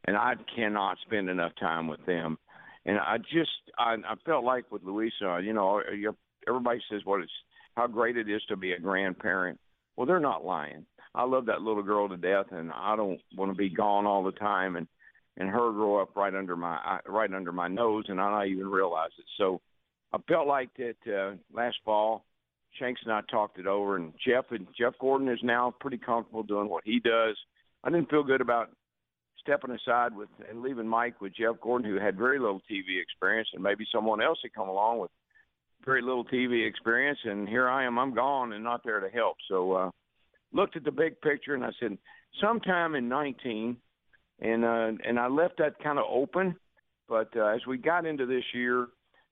and 0.07 0.17
I 0.17 0.35
cannot 0.55 0.99
spend 1.05 1.29
enough 1.29 1.53
time 1.59 1.89
with 1.89 2.05
them. 2.07 2.39
And 2.87 2.99
I 2.99 3.19
just 3.19 3.51
I, 3.79 3.95
I 3.95 4.15
felt 4.25 4.45
like 4.45 4.71
with 4.71 4.83
Louisa, 4.83 5.41
you 5.43 5.53
know, 5.53 5.83
everybody 6.49 6.81
says 6.91 7.03
what 7.05 7.21
it's 7.21 7.33
how 7.77 7.87
great 7.87 8.17
it 8.17 8.31
is 8.31 8.43
to 8.49 8.57
be 8.57 8.73
a 8.73 8.79
grandparent. 8.79 9.59
Well, 9.97 10.07
they're 10.07 10.21
not 10.21 10.45
lying. 10.45 10.87
I 11.15 11.25
love 11.25 11.47
that 11.47 11.63
little 11.63 11.83
girl 11.83 12.09
to 12.09 12.17
death, 12.17 12.47
and 12.51 12.71
I 12.73 12.95
don't 12.97 13.21
want 13.37 13.51
to 13.51 13.57
be 13.57 13.69
gone 13.69 14.07
all 14.07 14.23
the 14.23 14.33
time. 14.33 14.77
And 14.77 14.87
and 15.37 15.49
her 15.51 15.73
grow 15.73 16.01
up 16.01 16.17
right 16.17 16.35
under 16.35 16.57
my 16.57 17.01
right 17.07 17.33
under 17.33 17.53
my 17.53 17.69
nose, 17.69 18.05
and 18.09 18.21
I 18.21 18.31
not 18.31 18.47
even 18.47 18.69
realize 18.69 19.11
it. 19.19 19.27
So 19.37 19.61
I 20.13 20.19
felt 20.29 20.47
like 20.47 20.71
that 20.79 20.97
uh, 21.13 21.35
last 21.53 21.77
fall. 21.85 22.25
Shanks 22.79 23.01
and 23.05 23.13
I 23.13 23.23
talked 23.31 23.59
it 23.59 23.67
over, 23.67 23.97
and 23.97 24.13
Jeff 24.27 24.45
and 24.51 24.67
Jeff 24.79 24.93
Gordon 25.01 25.29
is 25.29 25.39
now 25.43 25.75
pretty 25.81 25.99
comfortable 25.99 26.43
doing 26.43 26.69
what 26.69 26.85
he 26.85 27.01
does. 27.01 27.37
I 27.83 27.91
didn't 27.91 28.11
feel 28.11 28.23
good 28.23 28.43
about 28.43 28.71
stepping 29.47 29.71
aside 29.71 30.15
with 30.15 30.29
and 30.51 30.63
leaving 30.63 30.89
Mike 30.89 31.21
with 31.21 31.35
Jeff 31.35 31.61
Gordon, 31.63 31.89
who 31.89 31.99
had 31.99 32.19
very 32.19 32.39
little 32.39 32.61
TV 32.71 33.01
experience, 33.01 33.49
and 33.55 33.63
maybe 33.63 33.87
someone 33.93 34.21
else 34.21 34.39
had 34.43 34.53
come 34.53 34.69
along 34.69 34.99
with 34.99 35.11
very 35.85 36.03
little 36.03 36.25
TV 36.25 36.67
experience. 36.67 37.19
And 37.25 37.49
here 37.49 37.69
I 37.69 37.85
am, 37.85 37.99
I'm 37.99 38.15
gone 38.15 38.53
and 38.53 38.65
not 38.65 38.83
there 38.85 39.01
to 39.01 39.09
help. 39.09 39.37
So 39.49 39.73
uh, 39.73 39.91
looked 40.53 40.77
at 40.77 40.85
the 40.85 40.91
big 40.91 41.21
picture, 41.21 41.55
and 41.55 41.65
I 41.65 41.71
said, 41.81 41.97
sometime 42.41 42.95
in 42.95 43.09
19, 43.09 43.77
and 44.41 44.65
uh, 44.65 44.91
and 45.07 45.19
I 45.19 45.29
left 45.29 45.59
that 45.59 45.79
kind 45.83 45.99
of 45.99 46.05
open. 46.11 46.57
But 47.09 47.31
uh, 47.37 47.47
as 47.47 47.61
we 47.67 47.79
got 47.79 48.05
into 48.05 48.27
this 48.27 48.45
year, 48.53 48.89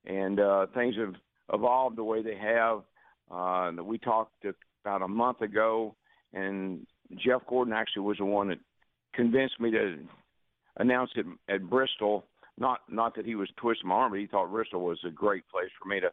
and 0.06 0.38
uh, 0.38 0.66
things 0.74 0.94
have 0.96 1.14
evolved 1.52 1.96
the 1.96 2.04
way 2.04 2.22
they 2.22 2.36
have, 2.36 2.82
uh, 3.30 3.72
we 3.82 3.98
talked 3.98 4.46
about 4.84 5.02
a 5.02 5.08
month 5.08 5.40
ago, 5.40 5.94
and 6.32 6.86
Jeff 7.16 7.42
Gordon 7.48 7.74
actually 7.74 8.02
was 8.02 8.18
the 8.18 8.24
one 8.24 8.48
that 8.48 8.58
convinced 9.14 9.60
me 9.60 9.70
to 9.70 9.98
announce 10.76 11.10
it 11.16 11.26
at 11.48 11.68
Bristol. 11.68 12.24
Not 12.58 12.80
not 12.88 13.16
that 13.16 13.26
he 13.26 13.34
was 13.34 13.48
twisting 13.56 13.88
my 13.88 13.96
arm, 13.96 14.12
but 14.12 14.20
he 14.20 14.26
thought 14.26 14.50
Bristol 14.50 14.84
was 14.84 14.98
a 15.06 15.10
great 15.10 15.48
place 15.48 15.70
for 15.80 15.88
me 15.88 16.00
to 16.00 16.10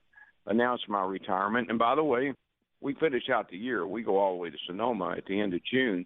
announce 0.48 0.82
my 0.88 1.04
retirement. 1.04 1.70
And 1.70 1.78
by 1.78 1.96
the 1.96 2.04
way, 2.04 2.34
we 2.82 2.96
finish 2.96 3.30
out 3.32 3.50
the 3.50 3.58
year. 3.58 3.86
We 3.86 4.02
go 4.02 4.18
all 4.18 4.34
the 4.34 4.42
way 4.42 4.50
to 4.50 4.58
Sonoma 4.66 5.14
at 5.18 5.26
the 5.26 5.40
end 5.40 5.54
of 5.54 5.62
June, 5.72 6.06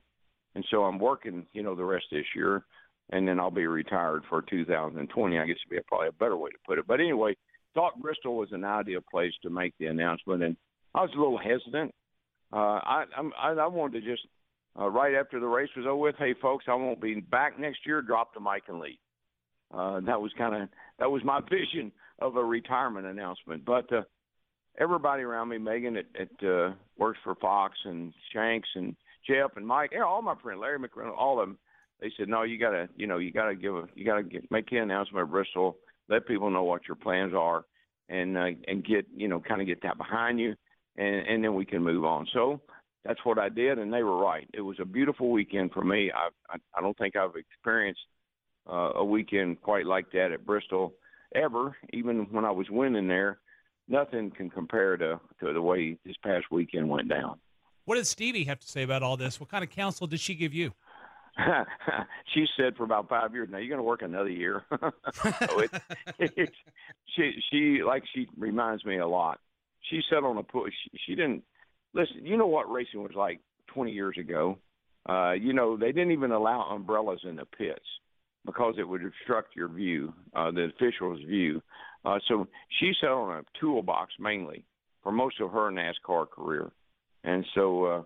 and 0.55 0.65
so 0.69 0.83
I'm 0.83 0.99
working, 0.99 1.45
you 1.53 1.63
know, 1.63 1.75
the 1.75 1.85
rest 1.85 2.05
of 2.11 2.17
this 2.17 2.25
year, 2.35 2.65
and 3.11 3.25
then 3.25 3.39
I'll 3.39 3.51
be 3.51 3.67
retired 3.67 4.23
for 4.29 4.41
2020. 4.41 5.37
I 5.37 5.45
guess 5.45 5.55
would 5.69 5.75
be 5.75 5.81
probably 5.87 6.09
a 6.09 6.13
better 6.13 6.35
way 6.35 6.49
to 6.49 6.57
put 6.65 6.79
it. 6.79 6.87
But 6.87 6.99
anyway, 6.99 7.35
thought 7.73 8.01
Bristol 8.01 8.35
was 8.35 8.49
an 8.51 8.65
ideal 8.65 9.01
place 9.09 9.33
to 9.43 9.49
make 9.49 9.73
the 9.79 9.85
announcement, 9.85 10.43
and 10.43 10.57
I 10.93 11.01
was 11.01 11.11
a 11.15 11.19
little 11.19 11.37
hesitant. 11.37 11.93
Uh, 12.51 12.79
I, 12.83 13.03
I'm, 13.17 13.31
I, 13.37 13.51
I 13.51 13.67
wanted 13.67 14.01
to 14.01 14.11
just 14.11 14.27
uh, 14.79 14.89
right 14.89 15.13
after 15.13 15.39
the 15.39 15.47
race 15.47 15.69
was 15.75 15.85
over 15.85 15.95
with, 15.95 16.15
hey 16.17 16.33
folks, 16.41 16.65
I 16.67 16.73
won't 16.73 17.01
be 17.01 17.19
back 17.21 17.59
next 17.59 17.79
year. 17.85 18.01
Drop 18.01 18.33
the 18.33 18.39
mic 18.39 18.63
and 18.67 18.79
leave. 18.79 18.97
Uh, 19.73 19.99
that 20.01 20.21
was 20.21 20.31
kind 20.37 20.55
of 20.55 20.69
that 20.99 21.09
was 21.09 21.23
my 21.23 21.39
vision 21.49 21.91
of 22.19 22.35
a 22.35 22.43
retirement 22.43 23.05
announcement. 23.05 23.65
But 23.65 23.91
uh, 23.91 24.03
everybody 24.79 25.23
around 25.23 25.49
me, 25.49 25.57
Megan, 25.57 25.97
it, 25.97 26.07
it 26.13 26.47
uh, 26.47 26.73
works 26.97 27.19
for 27.23 27.35
Fox 27.35 27.75
and 27.85 28.13
Shanks 28.33 28.69
and 28.75 28.95
Jeff 29.27 29.51
and 29.55 29.65
Mike, 29.65 29.91
yeah, 29.93 30.03
all 30.03 30.21
my 30.21 30.35
friends, 30.41 30.59
Larry 30.61 30.79
McReynolds, 30.79 31.17
all 31.17 31.39
of 31.39 31.47
them. 31.47 31.57
They 32.01 32.11
said, 32.17 32.27
no, 32.27 32.43
you 32.43 32.59
gotta, 32.59 32.89
you 32.95 33.07
know, 33.07 33.17
you 33.17 33.31
gotta 33.31 33.55
give 33.55 33.75
a, 33.75 33.87
you 33.95 34.05
gotta 34.05 34.23
get, 34.23 34.49
make 34.51 34.71
an 34.71 34.79
announcement 34.79 35.23
at 35.23 35.31
Bristol, 35.31 35.77
let 36.09 36.27
people 36.27 36.49
know 36.49 36.63
what 36.63 36.87
your 36.87 36.95
plans 36.95 37.33
are, 37.33 37.65
and 38.09 38.37
uh, 38.37 38.47
and 38.67 38.85
get, 38.85 39.07
you 39.15 39.27
know, 39.27 39.39
kind 39.39 39.61
of 39.61 39.67
get 39.67 39.81
that 39.83 39.97
behind 39.97 40.39
you, 40.39 40.55
and 40.97 41.27
and 41.27 41.43
then 41.43 41.55
we 41.55 41.65
can 41.65 41.81
move 41.83 42.03
on. 42.05 42.27
So 42.33 42.61
that's 43.05 43.23
what 43.23 43.37
I 43.37 43.49
did, 43.49 43.77
and 43.77 43.93
they 43.93 44.03
were 44.03 44.17
right. 44.17 44.49
It 44.53 44.61
was 44.61 44.77
a 44.81 44.85
beautiful 44.85 45.31
weekend 45.31 45.71
for 45.71 45.83
me. 45.83 46.11
I 46.11 46.29
I, 46.49 46.57
I 46.77 46.81
don't 46.81 46.97
think 46.97 47.15
I've 47.15 47.35
experienced 47.35 48.01
uh, 48.69 48.93
a 48.95 49.05
weekend 49.05 49.61
quite 49.61 49.85
like 49.85 50.11
that 50.11 50.31
at 50.31 50.45
Bristol 50.45 50.93
ever. 51.33 51.75
Even 51.93 52.27
when 52.31 52.45
I 52.45 52.51
was 52.51 52.69
winning 52.69 53.07
there, 53.07 53.39
nothing 53.87 54.31
can 54.31 54.49
compare 54.49 54.97
to 54.97 55.19
to 55.39 55.53
the 55.53 55.61
way 55.61 55.97
this 56.05 56.15
past 56.23 56.45
weekend 56.51 56.89
went 56.89 57.07
down. 57.07 57.39
What 57.85 57.95
did 57.95 58.07
Stevie 58.07 58.45
have 58.45 58.59
to 58.59 58.67
say 58.67 58.81
about 58.81 59.03
all 59.03 59.15
this? 59.15 59.39
What 59.39 59.49
kind 59.49 59.63
of 59.63 59.69
counsel 59.69 60.07
did 60.07 60.19
she 60.19 60.33
give 60.33 60.53
you? 60.53 60.73
she 62.33 62.45
said 62.57 62.75
for 62.77 62.83
about 62.83 63.09
five 63.09 63.33
years 63.33 63.49
now 63.51 63.57
you're 63.57 63.67
going 63.67 63.77
to 63.77 63.83
work 63.83 64.01
another 64.01 64.29
year 64.29 64.63
so 65.13 65.59
it, 65.59 65.71
it's 66.17 66.55
she 67.13 67.33
she 67.51 67.83
like 67.83 68.03
she 68.13 68.25
reminds 68.37 68.85
me 68.85 68.99
a 68.99 69.07
lot 69.07 69.39
she 69.81 70.01
sat 70.09 70.23
on 70.23 70.37
a 70.37 70.43
push 70.43 70.71
she, 70.83 70.97
she 71.05 71.13
didn't 71.15 71.43
listen 71.95 72.23
you 72.23 72.37
know 72.37 72.45
what 72.45 72.71
racing 72.71 73.01
was 73.01 73.13
like 73.15 73.39
20 73.73 73.91
years 73.91 74.17
ago? 74.19 74.57
Uh 75.09 75.31
you 75.31 75.53
know 75.53 75.77
they 75.77 75.91
didn't 75.91 76.11
even 76.11 76.31
allow 76.31 76.61
umbrellas 76.69 77.21
in 77.23 77.37
the 77.37 77.45
pits 77.45 77.85
because 78.45 78.75
it 78.77 78.87
would 78.87 79.03
obstruct 79.03 79.55
your 79.55 79.69
view 79.69 80.13
uh 80.35 80.51
the 80.51 80.69
official's 80.75 81.21
view. 81.21 81.61
Uh 82.03 82.19
so 82.27 82.47
she 82.79 82.91
sat 83.01 83.09
on 83.09 83.39
a 83.39 83.59
toolbox 83.59 84.13
mainly 84.19 84.63
for 85.01 85.11
most 85.11 85.39
of 85.41 85.51
her 85.51 85.71
nascar 85.71 86.29
career. 86.29 86.71
And 87.23 87.45
so 87.55 87.85
uh 87.85 88.03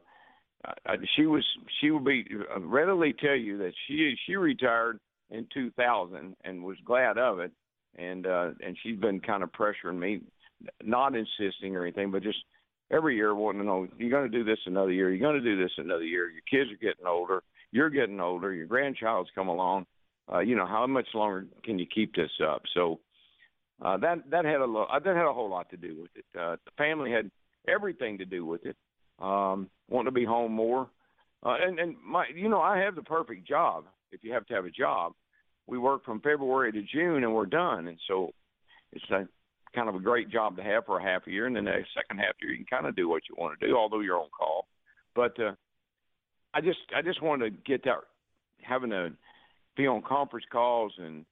uh, 0.65 0.97
she 1.15 1.25
was 1.25 1.45
she 1.79 1.89
would 1.89 2.03
be 2.05 2.25
uh, 2.53 2.59
readily 2.59 3.13
tell 3.13 3.35
you 3.35 3.57
that 3.57 3.71
she 3.87 4.15
she 4.25 4.35
retired 4.35 4.99
in 5.31 5.47
2000 5.53 6.35
and 6.43 6.63
was 6.63 6.77
glad 6.85 7.17
of 7.17 7.39
it. 7.39 7.51
And 7.97 8.27
uh 8.27 8.51
and 8.65 8.77
she's 8.83 8.99
been 8.99 9.19
kind 9.19 9.41
of 9.41 9.51
pressuring 9.51 9.99
me 9.99 10.21
not 10.83 11.15
insisting 11.15 11.75
or 11.75 11.83
anything 11.83 12.11
but 12.11 12.21
just 12.21 12.39
every 12.91 13.15
year 13.15 13.33
wanting 13.35 13.61
to 13.61 13.67
know 13.67 13.87
you're 13.97 14.09
going 14.09 14.29
to 14.29 14.37
do 14.37 14.43
this 14.43 14.59
another 14.65 14.91
year. 14.91 15.09
You're 15.09 15.31
going 15.31 15.41
to 15.41 15.55
do 15.55 15.61
this 15.61 15.71
another 15.77 16.03
year. 16.03 16.29
Your 16.29 16.41
kids 16.49 16.71
are 16.71 16.85
getting 16.85 17.05
older. 17.05 17.43
You're 17.71 17.89
getting 17.89 18.19
older. 18.19 18.53
Your 18.53 18.65
grandchild's 18.65 19.29
come 19.35 19.47
along. 19.47 19.85
Uh 20.31 20.39
you 20.39 20.55
know 20.55 20.67
how 20.67 20.85
much 20.85 21.07
longer 21.13 21.45
can 21.63 21.79
you 21.79 21.87
keep 21.87 22.15
this 22.15 22.31
up? 22.47 22.61
So 22.73 22.99
uh 23.81 23.97
that 23.97 24.29
that 24.29 24.45
had 24.45 24.61
a 24.61 24.65
lo- 24.65 24.87
that 24.91 25.15
had 25.15 25.25
a 25.25 25.33
whole 25.33 25.49
lot 25.49 25.69
to 25.71 25.77
do 25.77 26.01
with 26.01 26.11
it. 26.15 26.25
Uh 26.39 26.57
the 26.65 26.71
family 26.77 27.11
had 27.11 27.31
everything 27.67 28.17
to 28.19 28.25
do 28.25 28.45
with 28.45 28.65
it 28.65 28.75
um, 29.21 29.69
wanting 29.89 30.05
to 30.05 30.11
be 30.11 30.25
home 30.25 30.51
more. 30.51 30.89
Uh, 31.45 31.55
and 31.61 31.79
and 31.79 31.95
my, 32.05 32.25
you 32.33 32.49
know, 32.49 32.61
I 32.61 32.79
have 32.79 32.95
the 32.95 33.01
perfect 33.01 33.47
job. 33.47 33.85
If 34.11 34.23
you 34.23 34.33
have 34.33 34.45
to 34.47 34.53
have 34.53 34.65
a 34.65 34.71
job, 34.71 35.13
we 35.67 35.77
work 35.77 36.03
from 36.03 36.19
February 36.21 36.71
to 36.71 36.81
June, 36.81 37.23
and 37.23 37.33
we're 37.33 37.45
done. 37.45 37.87
And 37.87 37.97
so, 38.07 38.33
it's 38.91 39.05
a 39.11 39.27
kind 39.75 39.89
of 39.89 39.95
a 39.95 39.99
great 39.99 40.29
job 40.29 40.57
to 40.57 40.63
have 40.63 40.85
for 40.85 40.99
a 40.99 41.03
half 41.03 41.27
a 41.27 41.31
year, 41.31 41.47
and 41.47 41.55
then 41.55 41.65
the 41.65 41.83
second 41.95 42.19
half 42.19 42.35
year 42.41 42.51
you 42.51 42.57
can 42.57 42.65
kind 42.65 42.87
of 42.87 42.95
do 42.95 43.07
what 43.07 43.23
you 43.29 43.35
want 43.37 43.59
to 43.59 43.67
do, 43.67 43.77
although 43.77 43.99
you're 43.99 44.19
on 44.19 44.29
call. 44.37 44.67
But 45.15 45.39
uh, 45.39 45.51
I 46.53 46.61
just 46.61 46.79
I 46.95 47.01
just 47.01 47.21
wanted 47.21 47.51
to 47.51 47.61
get 47.65 47.83
that 47.83 47.97
having 48.61 48.89
to 48.89 49.11
be 49.77 49.87
on 49.87 50.01
conference 50.01 50.45
calls 50.51 50.93
and 50.97 51.25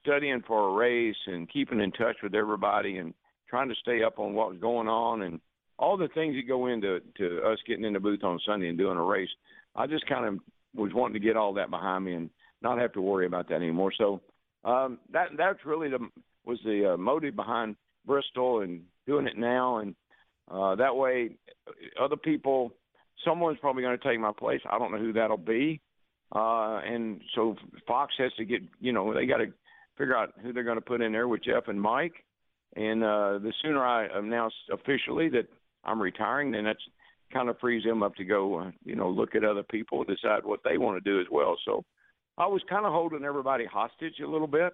studying 0.00 0.42
for 0.46 0.68
a 0.68 0.74
race 0.74 1.16
and 1.26 1.50
keeping 1.50 1.80
in 1.80 1.92
touch 1.92 2.16
with 2.22 2.34
everybody 2.34 2.98
and 2.98 3.14
trying 3.48 3.68
to 3.68 3.74
stay 3.76 4.02
up 4.02 4.18
on 4.18 4.34
what 4.34 4.50
was 4.50 4.60
going 4.60 4.88
on 4.88 5.22
and 5.22 5.40
all 5.78 5.96
the 5.96 6.08
things 6.08 6.36
that 6.36 6.46
go 6.46 6.66
into 6.66 7.00
to 7.16 7.42
us 7.42 7.58
getting 7.66 7.84
in 7.84 7.92
the 7.92 8.00
booth 8.00 8.22
on 8.22 8.38
Sunday 8.46 8.68
and 8.68 8.78
doing 8.78 8.96
a 8.96 9.02
race. 9.02 9.28
I 9.74 9.86
just 9.86 10.06
kind 10.06 10.26
of 10.26 10.38
was 10.74 10.92
wanting 10.94 11.20
to 11.20 11.26
get 11.26 11.36
all 11.36 11.52
that 11.54 11.70
behind 11.70 12.04
me 12.04 12.14
and 12.14 12.30
not 12.62 12.78
have 12.78 12.92
to 12.92 13.02
worry 13.02 13.26
about 13.26 13.48
that 13.48 13.56
anymore. 13.56 13.92
So 13.96 14.20
um, 14.64 14.98
that 15.12 15.28
that's 15.36 15.58
really 15.64 15.88
the 15.88 15.98
was 16.44 16.58
the 16.64 16.94
uh, 16.94 16.96
motive 16.96 17.36
behind 17.36 17.76
Bristol 18.06 18.60
and 18.60 18.82
doing 19.06 19.26
it 19.26 19.36
now, 19.36 19.78
and 19.78 19.94
uh, 20.50 20.74
that 20.76 20.96
way 20.96 21.36
other 22.00 22.16
people, 22.16 22.72
someone's 23.24 23.58
probably 23.60 23.82
going 23.82 23.98
to 23.98 24.04
take 24.04 24.18
my 24.20 24.32
place. 24.36 24.60
I 24.68 24.78
don't 24.78 24.92
know 24.92 24.98
who 24.98 25.12
that'll 25.12 25.36
be, 25.36 25.80
uh, 26.34 26.80
and 26.84 27.20
so 27.34 27.56
Fox 27.86 28.14
has 28.18 28.32
to 28.38 28.44
get 28.44 28.62
you 28.80 28.92
know 28.92 29.14
they 29.14 29.26
got 29.26 29.38
to 29.38 29.52
figure 29.96 30.16
out 30.16 30.32
who 30.42 30.52
they're 30.52 30.64
going 30.64 30.76
to 30.76 30.80
put 30.80 31.00
in 31.00 31.12
there 31.12 31.28
with 31.28 31.44
Jeff 31.44 31.68
and 31.68 31.80
Mike. 31.80 32.24
And 32.74 33.04
uh, 33.04 33.38
the 33.38 33.52
sooner 33.62 33.84
I 33.84 34.06
announce 34.06 34.54
officially 34.72 35.28
that 35.30 35.46
I'm 35.84 36.00
retiring, 36.00 36.52
then 36.52 36.64
that's 36.64 36.82
kind 37.32 37.48
of 37.48 37.58
frees 37.58 37.84
them 37.84 38.02
up 38.02 38.14
to 38.16 38.24
go, 38.24 38.60
uh, 38.60 38.70
you 38.84 38.94
know, 38.94 39.08
look 39.08 39.34
at 39.34 39.44
other 39.44 39.62
people, 39.62 40.04
decide 40.04 40.44
what 40.44 40.60
they 40.64 40.78
want 40.78 41.02
to 41.02 41.10
do 41.10 41.20
as 41.20 41.26
well. 41.30 41.56
So 41.64 41.84
I 42.38 42.46
was 42.46 42.62
kind 42.68 42.86
of 42.86 42.92
holding 42.92 43.24
everybody 43.24 43.64
hostage 43.64 44.14
a 44.22 44.28
little 44.28 44.46
bit, 44.46 44.72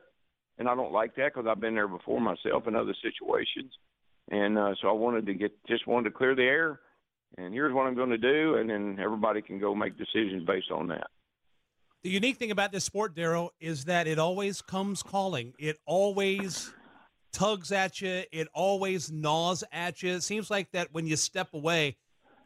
and 0.59 0.69
I 0.69 0.75
don't 0.75 0.93
like 0.93 1.15
that 1.17 1.35
because 1.35 1.47
I've 1.49 1.61
been 1.61 1.75
there 1.75 1.89
before 1.89 2.21
myself 2.21 2.67
in 2.67 2.75
other 2.75 2.95
situations, 3.03 3.73
and 4.31 4.59
uh, 4.59 4.75
so 4.81 4.89
I 4.89 4.93
wanted 4.93 5.27
to 5.27 5.35
get 5.35 5.53
just 5.67 5.87
wanted 5.87 6.11
to 6.11 6.17
clear 6.17 6.35
the 6.35 6.43
air, 6.43 6.81
and 7.37 7.53
here's 7.53 7.73
what 7.73 7.87
I'm 7.87 7.95
going 7.95 8.11
to 8.11 8.19
do, 8.19 8.57
and 8.57 8.69
then 8.69 8.99
everybody 9.01 9.43
can 9.43 9.59
go 9.59 9.75
make 9.75 9.97
decisions 9.97 10.45
based 10.45 10.71
on 10.71 10.89
that. 10.89 11.09
The 12.03 12.11
unique 12.11 12.37
thing 12.37 12.53
about 12.53 12.71
this 12.71 12.85
sport, 12.85 13.17
Darrell, 13.17 13.53
is 13.61 13.87
that 13.87 14.07
it 14.07 14.19
always 14.19 14.63
comes 14.63 15.03
calling. 15.03 15.53
It 15.59 15.79
always 15.85 16.73
tugs 17.33 17.73
at 17.73 18.01
you. 18.01 18.23
It 18.31 18.49
always 18.55 19.11
gnaws 19.11 19.65
at 19.73 20.03
you. 20.03 20.15
It 20.15 20.23
seems 20.23 20.51
like 20.51 20.71
that 20.73 20.89
when 20.93 21.07
you 21.07 21.17
step 21.17 21.55
away, 21.55 21.97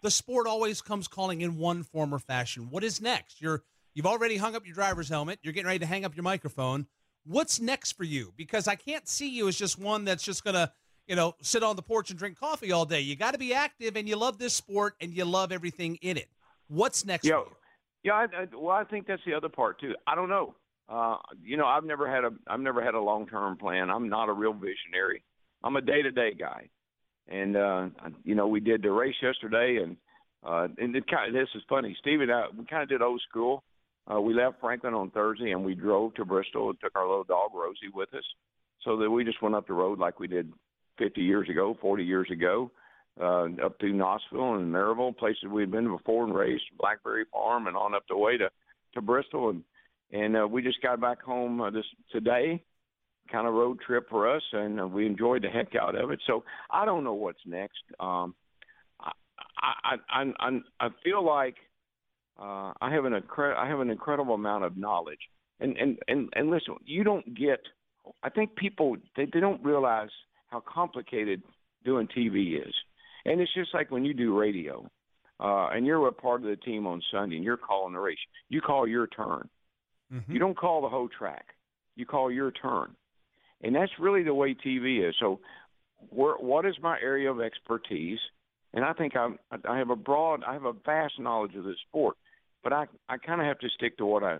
the 0.01 0.11
sport 0.11 0.47
always 0.47 0.81
comes 0.81 1.07
calling 1.07 1.43
in 1.43 1.59
one 1.59 1.83
form 1.83 2.15
or 2.15 2.19
fashion. 2.19 2.69
What 2.71 2.83
is 2.83 3.01
next? 3.01 3.41
You're 3.41 3.63
you've 3.95 4.07
already 4.07 4.37
hung 4.37 4.57
up 4.57 4.65
your 4.65 4.75
driver's 4.75 5.09
helmet. 5.09 5.39
You're 5.43 5.53
getting 5.53 5.67
ready 5.67 5.81
to 5.81 5.87
hang 5.87 6.05
up 6.05 6.17
your 6.17 6.25
microphone. 6.25 6.87
What's 7.25 7.61
next 7.61 7.93
for 7.93 8.05
you? 8.05 8.33
Because 8.37 8.67
I 8.69 8.75
can't 8.75 9.09
see 9.09 9.29
you 9.29 9.49
as 9.49 9.57
just 9.57 9.79
one 9.79 10.05
that's 10.05 10.25
just 10.25 10.45
gonna 10.45 10.73
you 11.07 11.17
know, 11.17 11.35
sit 11.43 11.63
on 11.63 11.77
the 11.77 11.83
porch 11.83 12.11
and 12.11 12.19
drink 12.19 12.39
coffee 12.39 12.73
all 12.73 12.85
day. 12.85 13.01
You 13.01 13.17
got 13.17 13.33
to 13.33 13.39
be 13.39 13.53
active, 13.53 13.97
and 13.97 14.09
you 14.09 14.17
love 14.17 14.39
this 14.39 14.55
sport, 14.55 14.95
and 15.01 15.13
you 15.13 15.25
love 15.25 15.53
everything 15.53 15.97
in 15.97 16.17
it. 16.17 16.29
What's 16.69 17.05
next? 17.05 17.25
Yeah, 17.25 17.41
for 17.43 17.49
you? 17.51 17.57
yeah. 18.05 18.13
I, 18.13 18.23
I, 18.25 18.47
well, 18.57 18.75
I 18.75 18.85
think 18.85 19.07
that's 19.07 19.23
the 19.27 19.35
other 19.35 19.49
part 19.49 19.81
too. 19.81 19.95
I 20.07 20.15
don't 20.15 20.29
know. 20.29 20.55
Uh, 20.89 21.17
you 21.43 21.57
know, 21.57 21.67
I've 21.67 21.85
never 21.85 22.11
had 22.11 22.25
a 22.25 22.31
I've 22.47 22.61
never 22.61 22.83
had 22.83 22.95
a 22.95 23.01
long 23.01 23.27
term 23.27 23.57
plan. 23.57 23.91
I'm 23.91 24.09
not 24.09 24.29
a 24.29 24.33
real 24.33 24.53
visionary. 24.53 25.23
I'm 25.65 25.77
a 25.77 25.81
day 25.81 26.03
to 26.03 26.11
day 26.11 26.35
guy, 26.39 26.69
and 27.29 27.57
uh, 27.57 27.89
you 28.25 28.35
know, 28.35 28.47
we 28.47 28.61
did 28.61 28.83
the 28.83 28.91
race 28.91 29.15
yesterday, 29.21 29.81
and 29.83 29.97
uh, 30.45 30.69
and 30.79 30.95
it 30.95 31.07
kind 31.09 31.29
of, 31.29 31.41
this 31.41 31.49
is 31.55 31.63
funny. 31.69 31.97
Steve 32.01 32.21
and 32.21 32.33
I 32.33 32.47
we 32.57 32.65
kind 32.65 32.83
of 32.83 32.89
did 32.89 33.03
old 33.03 33.23
school. 33.29 33.63
Uh, 34.11 34.21
we 34.21 34.35
left 34.35 34.61
Franklin 34.61 34.95
on 34.95 35.11
Thursday, 35.11 35.53
and 35.53 35.65
we 35.65 35.75
drove 35.75 36.15
to 36.15 36.25
Bristol 36.25 36.71
and 36.71 36.81
took 36.81 36.97
our 36.97 37.09
little 37.09 37.25
dog 37.25 37.51
Rosie 37.55 37.93
with 37.95 38.13
us, 38.15 38.25
so 38.85 38.97
that 38.97 39.11
we 39.11 39.25
just 39.25 39.43
went 39.43 39.55
up 39.55 39.67
the 39.67 39.73
road 39.73 39.99
like 39.99 40.19
we 40.19 40.27
did 40.27 40.53
50 40.99 41.21
years 41.21 41.49
ago, 41.49 41.77
40 41.81 42.05
years 42.05 42.29
ago, 42.31 42.71
uh, 43.21 43.47
up 43.65 43.79
through 43.79 43.93
Knoxville 43.93 44.55
and 44.55 44.73
Maryville, 44.73 45.17
places 45.17 45.45
we'd 45.51 45.71
been 45.71 45.89
before 45.89 46.25
and 46.25 46.35
raced, 46.35 46.65
Blackberry 46.79 47.25
Farm, 47.33 47.67
and 47.67 47.77
on 47.77 47.95
up 47.95 48.05
the 48.09 48.17
way 48.17 48.37
to 48.37 48.51
to 48.95 49.01
Bristol, 49.01 49.51
and 49.51 49.63
and 50.13 50.37
uh, 50.37 50.47
we 50.47 50.63
just 50.63 50.83
got 50.83 51.01
back 51.01 51.23
home 51.23 51.61
uh, 51.61 51.71
this 51.71 51.85
today. 52.11 52.63
Kind 53.31 53.47
of 53.47 53.55
road 53.55 53.79
trip 53.87 54.09
for 54.11 54.35
us, 54.35 54.43
and 54.53 54.81
uh, 54.81 54.87
we 54.87 55.07
enjoyed 55.07 55.43
the 55.43 55.49
heck 55.49 55.75
out 55.81 55.95
of 55.95 56.11
it. 56.11 56.21
So 56.27 56.45
I 56.71 56.85
don't 56.85 57.05
know 57.05 57.15
what's 57.15 57.41
next. 57.47 57.83
Um, 57.99 58.35
I 59.01 59.97
I 60.11 60.33
I 60.39 60.61
I 60.81 60.89
feel 61.03 61.25
like 61.25 61.57
uh, 62.39 62.73
I 62.81 62.93
have 62.93 63.05
an 63.05 63.13
incre- 63.13 63.57
I 63.57 63.69
have 63.69 63.81
an 63.81 63.91
incredible 63.91 64.35
amount 64.35 64.65
of 64.65 64.77
knowledge, 64.77 65.21
and 65.61 65.77
and 65.77 65.99
and 66.09 66.29
and 66.35 66.51
listen, 66.51 66.77
you 66.85 67.05
don't 67.05 67.35
get. 67.35 67.61
I 68.23 68.31
think 68.31 68.57
people 68.57 68.97
they, 69.17 69.27
they 69.33 69.41
don't 69.41 69.63
realize 69.65 70.11
how 70.49 70.63
complicated 70.67 71.43
doing 71.85 72.09
TV 72.09 72.57
is, 72.61 72.75
and 73.25 73.41
it's 73.41 73.53
just 73.55 73.75
like 73.75 73.91
when 73.91 74.05
you 74.05 74.15
do 74.15 74.39
radio, 74.39 74.89
uh, 75.41 75.69
and 75.73 75.87
you're 75.87 76.07
a 76.09 76.13
part 76.13 76.43
of 76.43 76.49
the 76.49 76.57
team 76.57 76.87
on 76.87 77.03
Sunday, 77.13 77.37
and 77.37 77.45
you're 77.45 77.57
calling 77.57 77.93
the 77.93 78.01
race. 78.01 78.19
You 78.49 78.61
call 78.61 78.87
your 78.87 79.07
turn. 79.07 79.49
You 80.33 80.39
don't 80.39 80.57
call 80.57 80.83
the 80.83 80.89
whole 80.89 81.09
track. 81.09 81.47
You 81.97 82.07
call 82.07 82.31
your 82.31 82.51
turn, 82.51 82.97
and 83.63 83.75
that's 83.75 83.93
really 84.01 84.23
the 84.23 84.35
way 84.35 84.55
TV 84.55 85.07
is. 85.07 85.15
So, 85.21 85.41
where, 86.09 86.35
what 86.37 86.67
is 86.67 86.75
my 86.83 86.99
area 87.01 87.31
of 87.31 87.41
expertise? 87.41 88.19
And 88.75 88.85
I 88.85 88.95
think 88.95 89.17
I'm, 89.17 89.39
I 89.69 89.79
have 89.79 89.91
a 89.91 89.97
broad, 89.97 90.43
I 90.45 90.55
have 90.55 90.65
a 90.65 90.73
vast 90.73 91.21
knowledge 91.21 91.55
of 91.55 91.65
the 91.65 91.75
sport, 91.89 92.17
but 92.63 92.73
I 92.73 92.87
I 93.09 93.19
kind 93.19 93.41
of 93.41 93.47
have 93.47 93.59
to 93.61 93.69
stick 93.71 93.99
to 93.99 94.07
what 94.07 94.23
I 94.23 94.39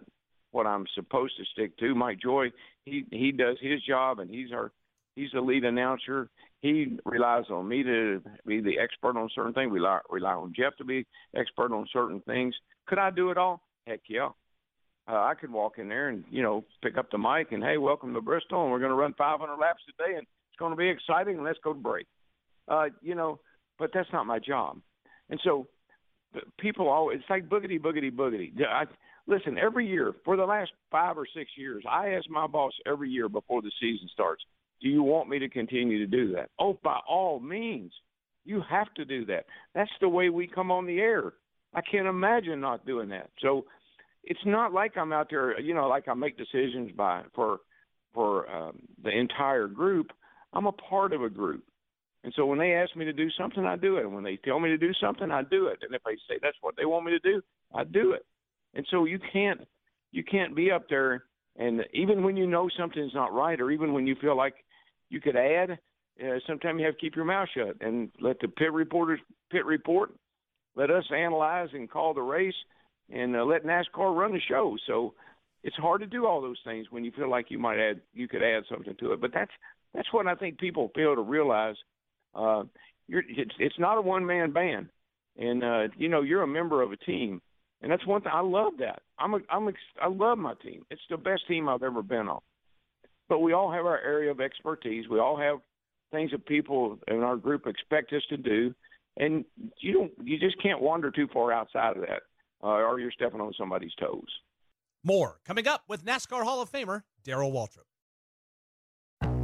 what 0.51 0.67
I'm 0.67 0.85
supposed 0.95 1.35
to 1.39 1.45
stick 1.47 1.77
to. 1.79 1.95
Mike 1.95 2.21
Joy, 2.21 2.51
he 2.85 3.05
he 3.11 3.33
does 3.33 3.57
his 3.61 3.83
job, 3.83 4.21
and 4.21 4.31
he's 4.31 4.53
our 4.53 4.71
he's 5.17 5.31
the 5.33 5.41
lead 5.41 5.65
announcer. 5.65 6.29
He 6.61 6.99
relies 7.05 7.45
on 7.51 7.69
me 7.69 7.83
to 7.83 8.23
be 8.47 8.61
the 8.61 8.79
expert 8.79 9.17
on 9.17 9.29
certain 9.35 9.53
things. 9.53 9.73
We 9.73 9.81
rely, 9.81 9.99
rely 10.11 10.35
on 10.35 10.53
Jeff 10.57 10.77
to 10.77 10.85
be 10.85 11.05
expert 11.35 11.73
on 11.73 11.89
certain 11.93 12.21
things. 12.21 12.55
Could 12.87 12.99
I 12.99 13.11
do 13.11 13.31
it 13.31 13.39
all? 13.39 13.63
Heck 13.87 14.01
yeah. 14.09 14.29
Uh, 15.09 15.15
I 15.15 15.35
could 15.35 15.51
walk 15.51 15.79
in 15.79 15.89
there 15.89 16.09
and 16.09 16.23
you 16.31 16.43
know 16.43 16.65
pick 16.83 16.97
up 16.97 17.11
the 17.11 17.19
mic 17.19 17.51
and 17.51 17.63
hey, 17.63 17.79
welcome 17.79 18.15
to 18.15 18.21
Bristol, 18.21 18.63
and 18.63 18.71
we're 18.71 18.79
going 18.79 18.91
to 18.91 18.97
run 18.97 19.15
500 19.19 19.57
laps 19.57 19.83
today, 19.87 20.17
and 20.17 20.23
it's 20.23 20.59
going 20.59 20.71
to 20.71 20.77
be 20.77 20.89
exciting. 20.89 21.37
And 21.37 21.45
let's 21.45 21.59
go 21.65 21.73
to 21.73 21.79
break. 21.79 22.07
Uh, 22.69 22.87
you 23.01 23.17
know, 23.17 23.41
but 23.79 23.91
that's 23.93 24.13
not 24.13 24.27
my 24.27 24.39
job. 24.39 24.79
And 25.31 25.41
so 25.43 25.67
people 26.59 26.89
always 26.89 27.21
it's 27.21 27.31
like 27.31 27.49
boogity 27.49 27.81
boogity 27.81 28.11
boogity. 28.11 28.51
I, 28.67 28.85
listen, 29.27 29.59
every 29.59 29.87
year 29.87 30.13
for 30.25 30.37
the 30.37 30.45
last 30.45 30.73
five 30.91 31.17
or 31.17 31.27
six 31.35 31.51
years, 31.57 31.85
I 31.89 32.11
ask 32.11 32.29
my 32.29 32.47
boss 32.47 32.73
every 32.87 33.11
year 33.11 33.29
before 33.29 33.63
the 33.63 33.73
season 33.81 34.09
starts, 34.13 34.43
"Do 34.81 34.89
you 34.89 35.03
want 35.03 35.29
me 35.29 35.39
to 35.39 35.49
continue 35.49 35.99
to 35.99 36.07
do 36.07 36.33
that?" 36.33 36.51
Oh, 36.59 36.79
by 36.83 36.99
all 37.09 37.41
means, 37.41 37.93
you 38.45 38.63
have 38.69 38.93
to 38.95 39.05
do 39.05 39.25
that. 39.27 39.47
That's 39.75 39.91
the 40.01 40.09
way 40.09 40.29
we 40.29 40.47
come 40.47 40.71
on 40.71 40.87
the 40.87 41.01
air. 41.01 41.35
I 41.75 41.81
can't 41.81 42.07
imagine 42.07 42.61
not 42.61 42.87
doing 42.87 43.09
that. 43.11 43.31
So 43.41 43.65
it's 44.25 44.45
not 44.45 44.73
like 44.73 44.97
I'm 44.97 45.13
out 45.13 45.29
there, 45.31 45.59
you 45.61 45.75
know, 45.75 45.89
like 45.89 46.09
I 46.09 46.15
make 46.15 46.37
decisions 46.37 46.93
by 46.97 47.23
for 47.35 47.59
for 48.15 48.51
um, 48.51 48.81
the 49.03 49.11
entire 49.11 49.67
group. 49.67 50.13
I'm 50.53 50.67
a 50.67 50.73
part 50.73 51.13
of 51.13 51.23
a 51.23 51.31
group. 51.31 51.65
And 52.25 52.33
so 52.37 52.47
when 52.47 52.59
they 52.59 52.75
ask 52.75 52.95
me 52.95 53.05
to 53.05 53.13
do 53.13 53.29
something, 53.31 53.65
I 53.65 53.77
do 53.77 53.97
it. 53.97 54.05
And 54.05 54.15
when 54.15 54.23
they 54.23 54.37
tell 54.37 54.61
me 54.61 54.69
to 54.69 54.79
do 54.79 54.93
something, 55.01 55.31
I 55.31 55.43
do 55.43 55.67
it. 55.67 55.81
And 55.83 55.95
if 55.95 56.03
they 56.05 56.15
say 56.29 56.39
that's 56.41 56.57
what 56.61 56.77
they 56.77 56.85
want 56.85 57.05
me 57.05 57.13
to 57.13 57.19
do, 57.19 57.43
I 57.75 57.85
do 57.85 58.13
it. 58.13 58.25
And 58.75 58.87
so 58.91 59.05
you 59.05 59.19
can't 59.33 59.61
you 60.13 60.23
can't 60.23 60.55
be 60.55 60.71
up 60.71 60.89
there 60.89 61.25
and 61.57 61.83
even 61.93 62.23
when 62.23 62.37
you 62.37 62.47
know 62.47 62.69
something's 62.79 63.15
not 63.15 63.33
right, 63.33 63.61
or 63.61 63.71
even 63.71 63.93
when 63.93 64.07
you 64.07 64.17
feel 64.21 64.37
like 64.37 64.55
you 65.11 65.21
could 65.21 65.37
add, 65.37 65.73
uh, 65.73 66.39
sometimes 66.47 66.81
you 66.81 66.87
have 66.87 66.95
to 66.95 67.01
keep 67.01 67.17
your 67.17 67.25
mouth 67.25 67.49
shut 67.55 67.77
and 67.81 68.11
let 68.21 68.41
the 68.41 68.49
pit 68.49 68.73
reporters 68.73 69.21
pit 69.51 69.65
report, 69.67 70.13
let 70.77 70.91
us 70.91 71.05
analyze 71.15 71.69
and 71.75 71.91
call 71.91 72.15
the 72.15 72.23
race, 72.23 72.55
and 73.11 73.37
uh, 73.37 73.45
let 73.45 73.65
NASCAR 73.65 74.17
run 74.17 74.33
the 74.33 74.41
show. 74.49 74.77
So 74.87 75.15
it's 75.63 75.77
hard 75.77 76.01
to 76.01 76.07
do 76.07 76.27
all 76.27 76.41
those 76.41 76.61
things 76.65 76.87
when 76.91 77.05
you 77.05 77.13
feel 77.13 77.29
like 77.29 77.51
you 77.51 77.59
might 77.59 77.79
add 77.79 78.01
you 78.15 78.29
could 78.29 78.43
add 78.43 78.65
something 78.71 78.95
to 78.99 79.13
it. 79.13 79.21
But 79.21 79.33
that's 79.35 79.53
that's 79.95 80.13
what 80.13 80.27
I 80.27 80.35
think 80.35 80.59
people 80.59 80.91
fail 80.95 81.15
to 81.15 81.23
realize 81.23 81.77
uh, 82.35 82.65
you're 83.09 83.23
it's 83.29 83.55
it's 83.59 83.79
not 83.79 83.99
a 83.99 84.03
one 84.03 84.25
man 84.27 84.53
band, 84.53 84.89
and 85.37 85.63
uh, 85.63 85.89
you 85.97 86.09
know 86.09 86.23
you're 86.23 86.43
a 86.43 86.47
member 86.47 86.83
of 86.83 86.93
a 86.93 86.97
team, 86.97 87.41
and 87.81 87.91
that's 87.91 88.07
one 88.07 88.23
thing 88.23 88.33
I 88.35 88.41
love. 88.41 88.75
That 88.79 89.03
I'm 89.19 89.35
a 89.35 89.39
I'm 89.51 89.69
a, 89.69 89.73
I 90.01 90.09
love 90.09 90.39
my 90.39 90.55
team. 90.55 90.85
It's 90.91 91.03
the 91.11 91.17
best 91.17 91.47
team 91.49 91.69
I've 91.69 91.83
ever 91.83 92.03
been 92.03 92.29
on. 92.29 92.41
But 93.29 93.41
we 93.41 93.53
all 93.53 93.73
have 93.73 93.87
our 93.87 93.99
area 93.99 94.31
of 94.31 94.41
expertise. 94.41 95.09
We 95.09 95.19
all 95.19 95.39
have 95.39 95.59
things 96.11 96.31
that 96.33 96.47
people 96.47 96.99
in 97.09 97.23
our 97.23 97.37
group 97.37 97.67
expect 97.67 98.13
us 98.13 98.23
to 98.29 98.37
do, 98.37 98.75
and 99.17 99.45
you 99.81 99.93
don't 99.93 100.13
you 100.23 100.39
just 100.39 100.61
can't 100.63 100.81
wander 100.81 101.11
too 101.11 101.29
far 101.33 101.53
outside 101.53 101.97
of 101.97 102.03
that, 102.03 102.23
uh, 102.63 102.67
or 102.67 103.01
you're 103.01 103.13
stepping 103.13 103.41
on 103.41 103.53
somebody's 103.59 103.95
toes. 104.01 104.29
More 105.05 105.39
coming 105.45 105.67
up 105.67 105.83
with 105.89 106.05
NASCAR 106.05 106.45
Hall 106.45 106.61
of 106.61 106.71
Famer 106.71 107.03
Darrell 107.25 107.53
Waltrip. 107.53 107.92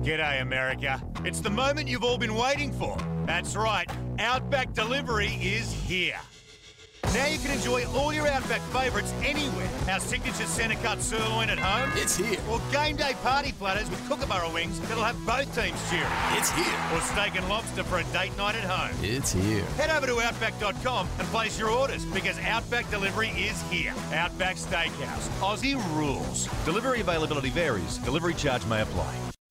G'day, 0.02 0.40
America. 0.40 1.02
It's 1.24 1.40
the 1.40 1.50
moment 1.50 1.88
you've 1.88 2.04
all 2.04 2.18
been 2.18 2.34
waiting 2.34 2.72
for. 2.72 2.96
That's 3.26 3.56
right, 3.56 3.88
Outback 4.18 4.72
Delivery 4.72 5.38
is 5.42 5.72
here. 5.72 6.18
Now 7.14 7.26
you 7.26 7.38
can 7.38 7.50
enjoy 7.50 7.86
all 7.96 8.12
your 8.12 8.28
Outback 8.28 8.60
favourites 8.72 9.12
anywhere. 9.24 9.68
Our 9.90 9.98
signature 9.98 10.44
centre 10.44 10.76
cut 10.82 11.00
sirloin 11.00 11.48
at 11.48 11.58
home. 11.58 11.90
It's 11.96 12.16
here. 12.16 12.38
Or 12.50 12.60
game 12.70 12.96
day 12.96 13.14
party 13.22 13.52
platters 13.52 13.88
with 13.88 14.06
kookaburra 14.08 14.52
wings 14.52 14.78
that'll 14.80 15.02
have 15.02 15.16
both 15.24 15.46
teams 15.54 15.78
cheering. 15.90 16.06
It's 16.32 16.50
here. 16.50 16.78
Or 16.92 17.00
steak 17.00 17.36
and 17.36 17.48
lobster 17.48 17.82
for 17.82 17.98
a 17.98 18.04
date 18.12 18.36
night 18.36 18.56
at 18.56 18.64
home. 18.64 18.96
It's 19.02 19.32
here. 19.32 19.64
Head 19.78 19.90
over 19.90 20.06
to 20.06 20.20
Outback.com 20.20 21.08
and 21.18 21.28
place 21.28 21.58
your 21.58 21.70
orders 21.70 22.04
because 22.04 22.38
Outback 22.40 22.90
Delivery 22.90 23.30
is 23.30 23.60
here. 23.70 23.94
Outback 24.12 24.56
Steakhouse. 24.56 25.28
Aussie 25.40 25.76
rules. 25.96 26.46
Delivery 26.64 27.00
availability 27.00 27.50
varies. 27.50 27.98
Delivery 27.98 28.34
charge 28.34 28.64
may 28.66 28.82
apply. 28.82 29.14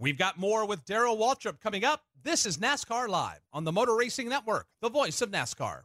We've 0.00 0.18
got 0.18 0.38
more 0.38 0.64
with 0.64 0.84
Darrell 0.84 1.16
Waltrip 1.16 1.60
coming 1.60 1.84
up. 1.84 2.02
This 2.22 2.46
is 2.46 2.58
NASCAR 2.58 3.08
Live 3.08 3.40
on 3.52 3.64
the 3.64 3.72
Motor 3.72 3.96
Racing 3.96 4.28
Network, 4.28 4.68
the 4.80 4.88
voice 4.88 5.20
of 5.20 5.30
NASCAR. 5.30 5.82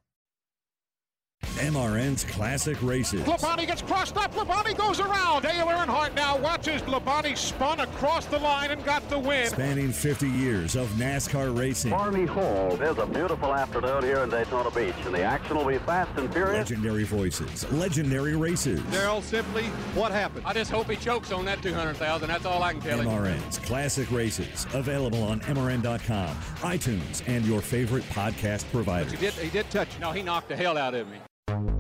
MRN's 1.54 2.24
Classic 2.24 2.78
Races. 2.82 3.22
Labonte 3.22 3.68
gets 3.68 3.82
crossed 3.82 4.18
up. 4.18 4.34
Labonte 4.34 4.78
goes 4.78 5.00
around. 5.00 5.44
Dale 5.44 5.66
Earnhardt 5.68 6.16
now 6.16 6.38
watches 6.38 6.82
Labonte 6.84 7.38
spun 7.38 7.80
across 7.80 8.26
the 8.26 8.40
line 8.40 8.72
and 8.72 8.84
got 8.84 9.08
the 9.10 9.20
win. 9.20 9.48
Spanning 9.48 9.92
50 9.92 10.28
years 10.30 10.76
of 10.76 10.88
NASCAR 10.92 11.58
racing. 11.58 11.92
Barney 11.92 12.26
Hall. 12.26 12.76
There's 12.78 12.98
a 12.98 13.06
beautiful 13.06 13.54
afternoon 13.54 14.04
here 14.04 14.20
in 14.20 14.30
Daytona 14.30 14.72
Beach, 14.72 14.96
and 15.06 15.14
the 15.14 15.22
action 15.24 15.58
will 15.58 15.66
be 15.66 15.78
fast 15.80 16.12
and 16.18 16.32
furious. 16.34 16.70
Legendary 16.70 17.04
voices, 17.04 17.72
legendary 17.72 18.36
races. 18.36 18.82
Darrell, 18.92 19.22
simply, 19.22 19.64
what 19.94 20.12
happened? 20.12 20.44
I 20.46 20.54
just 20.54 20.72
hope 20.72 20.90
he 20.90 20.96
chokes 20.96 21.32
on 21.32 21.46
that 21.46 21.62
200,000. 21.62 22.28
That's 22.28 22.46
all 22.46 22.64
I 22.64 22.74
can 22.74 22.82
tell 22.82 23.00
him. 23.00 23.08
MRN's 23.08 23.60
Classic 23.60 24.10
Races. 24.12 24.66
Available 24.74 25.24
on 25.24 25.40
MRN.com, 25.42 26.36
iTunes, 26.62 27.22
and 27.28 27.46
your 27.46 27.62
favorite 27.62 28.04
podcast 28.06 28.70
provider. 28.72 29.10
He 29.12 29.18
did, 29.18 29.34
he 29.34 29.50
did 29.50 29.70
touch. 29.70 29.90
No, 30.00 30.12
he 30.12 30.22
knocked 30.24 30.50
the 30.50 30.56
hell 30.56 30.78
out 30.78 30.96
of 30.96 31.08
me. 31.10 31.18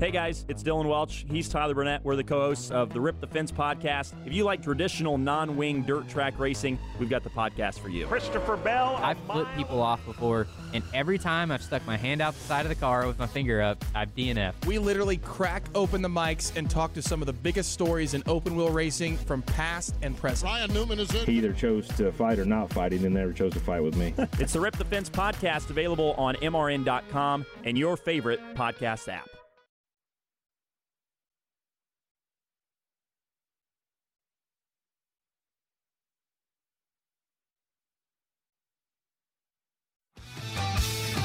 Hey 0.04 0.12
guys, 0.12 0.44
it's 0.50 0.62
Dylan 0.62 0.90
Welch. 0.90 1.26
He's 1.30 1.48
Tyler 1.48 1.74
Burnett. 1.74 2.04
We're 2.04 2.18
the 2.18 2.26
co 2.26 2.42
hosts 2.42 2.72
of 2.72 2.92
the 2.92 3.00
Rip 3.00 3.22
the 3.22 3.28
Fence 3.28 3.54
podcast. 3.54 4.14
If 4.26 4.34
you 4.34 4.44
like 4.44 4.62
traditional 4.62 5.18
non 5.18 5.56
wing 5.56 5.84
dirt 5.84 6.10
track 6.10 6.38
racing, 6.38 6.78
we've 7.00 7.10
got 7.10 7.24
the 7.24 7.30
podcast 7.30 7.80
for 7.80 7.88
you. 7.88 8.06
Christopher 8.08 8.58
Bell. 8.58 9.00
I've 9.02 9.18
flipped 9.20 9.56
people 9.56 9.82
off 9.82 10.04
before, 10.06 10.46
and 10.74 10.84
every 10.94 11.18
time 11.18 11.52
I've 11.52 11.64
stuck 11.64 11.88
my 11.88 11.96
hand 11.96 12.20
out 12.20 12.34
the 12.34 12.42
side 12.42 12.66
of 12.66 12.68
the 12.68 12.76
car 12.76 13.08
with 13.08 13.18
my 13.18 13.28
finger 13.28 13.62
up, 13.62 13.82
I've 13.96 14.14
DNF. 14.14 14.66
We 14.66 14.78
literally 14.78 15.16
crack 15.16 15.64
open 15.74 16.02
the 16.02 16.10
mics 16.10 16.54
and 16.58 16.70
talk 16.70 16.92
to 16.96 17.02
some 17.02 17.22
of 17.22 17.26
the 17.26 17.32
biggest 17.32 17.72
stories 17.72 18.14
in 18.14 18.24
open 18.26 18.58
wheel 18.58 18.72
racing 18.72 19.16
from 19.16 19.42
past 19.44 19.96
and 20.02 20.18
present. 20.18 20.52
Ryan 20.52 20.74
Newman 20.74 21.00
is 21.00 21.16
in. 21.16 21.26
He 21.26 21.38
either 21.38 21.54
chose 21.54 21.88
to 21.96 22.12
fight 22.12 22.40
or 22.40 22.46
not 22.46 22.74
fight. 22.74 22.92
He 22.92 22.98
then 22.98 23.14
never 23.14 23.32
chose 23.32 23.54
to 23.54 23.62
fight 23.62 23.82
with 23.82 23.96
me. 23.96 24.14
it's 24.38 24.52
the 24.52 24.60
Rip 24.60 24.76
the 24.76 24.84
Fence 24.84 25.10
podcast 25.10 25.70
available 25.70 26.14
on 26.18 26.36
MRN.com 26.36 27.46
and 27.64 27.78
your 27.78 27.96
favorite 27.96 28.42
podcast 28.54 29.08
app. 29.08 29.30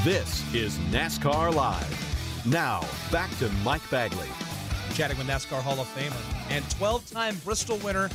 This 0.04 0.54
is 0.54 0.78
NASCAR 0.92 1.52
Live. 1.52 2.46
Now, 2.46 2.86
back 3.10 3.36
to 3.38 3.48
Mike 3.64 3.82
Bagley. 3.90 4.28
Chatting 4.94 5.18
with 5.18 5.26
NASCAR 5.26 5.60
Hall 5.60 5.80
of 5.80 5.88
Famer 5.88 6.52
and 6.52 6.68
12 6.70 7.10
time 7.10 7.36
Bristol 7.44 7.78
winner 7.78 8.08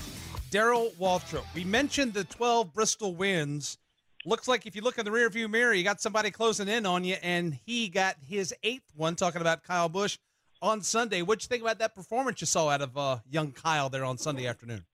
Darrell 0.49 0.93
Waltrip. 0.97 1.43
We 1.53 1.65
mentioned 1.65 2.13
the 2.13 2.23
12 2.23 2.73
Bristol 2.73 3.13
wins. 3.15 3.77
Looks 4.25 4.47
like 4.47 4.65
if 4.65 4.77
you 4.77 4.81
look 4.81 4.97
in 4.97 5.03
the 5.03 5.11
rearview 5.11 5.49
mirror, 5.49 5.73
you 5.73 5.83
got 5.83 5.99
somebody 5.99 6.31
closing 6.31 6.69
in 6.69 6.85
on 6.85 7.03
you, 7.03 7.17
and 7.21 7.59
he 7.65 7.89
got 7.89 8.15
his 8.25 8.55
eighth 8.63 8.89
one, 8.95 9.17
talking 9.17 9.41
about 9.41 9.63
Kyle 9.63 9.89
Busch 9.89 10.17
on 10.61 10.81
Sunday. 10.81 11.21
What'd 11.21 11.43
you 11.43 11.49
think 11.49 11.63
about 11.63 11.79
that 11.79 11.93
performance 11.93 12.39
you 12.39 12.47
saw 12.47 12.69
out 12.69 12.81
of 12.81 12.97
uh, 12.97 13.17
young 13.29 13.51
Kyle 13.51 13.89
there 13.89 14.05
on 14.05 14.17
Sunday 14.17 14.47
afternoon? 14.47 14.85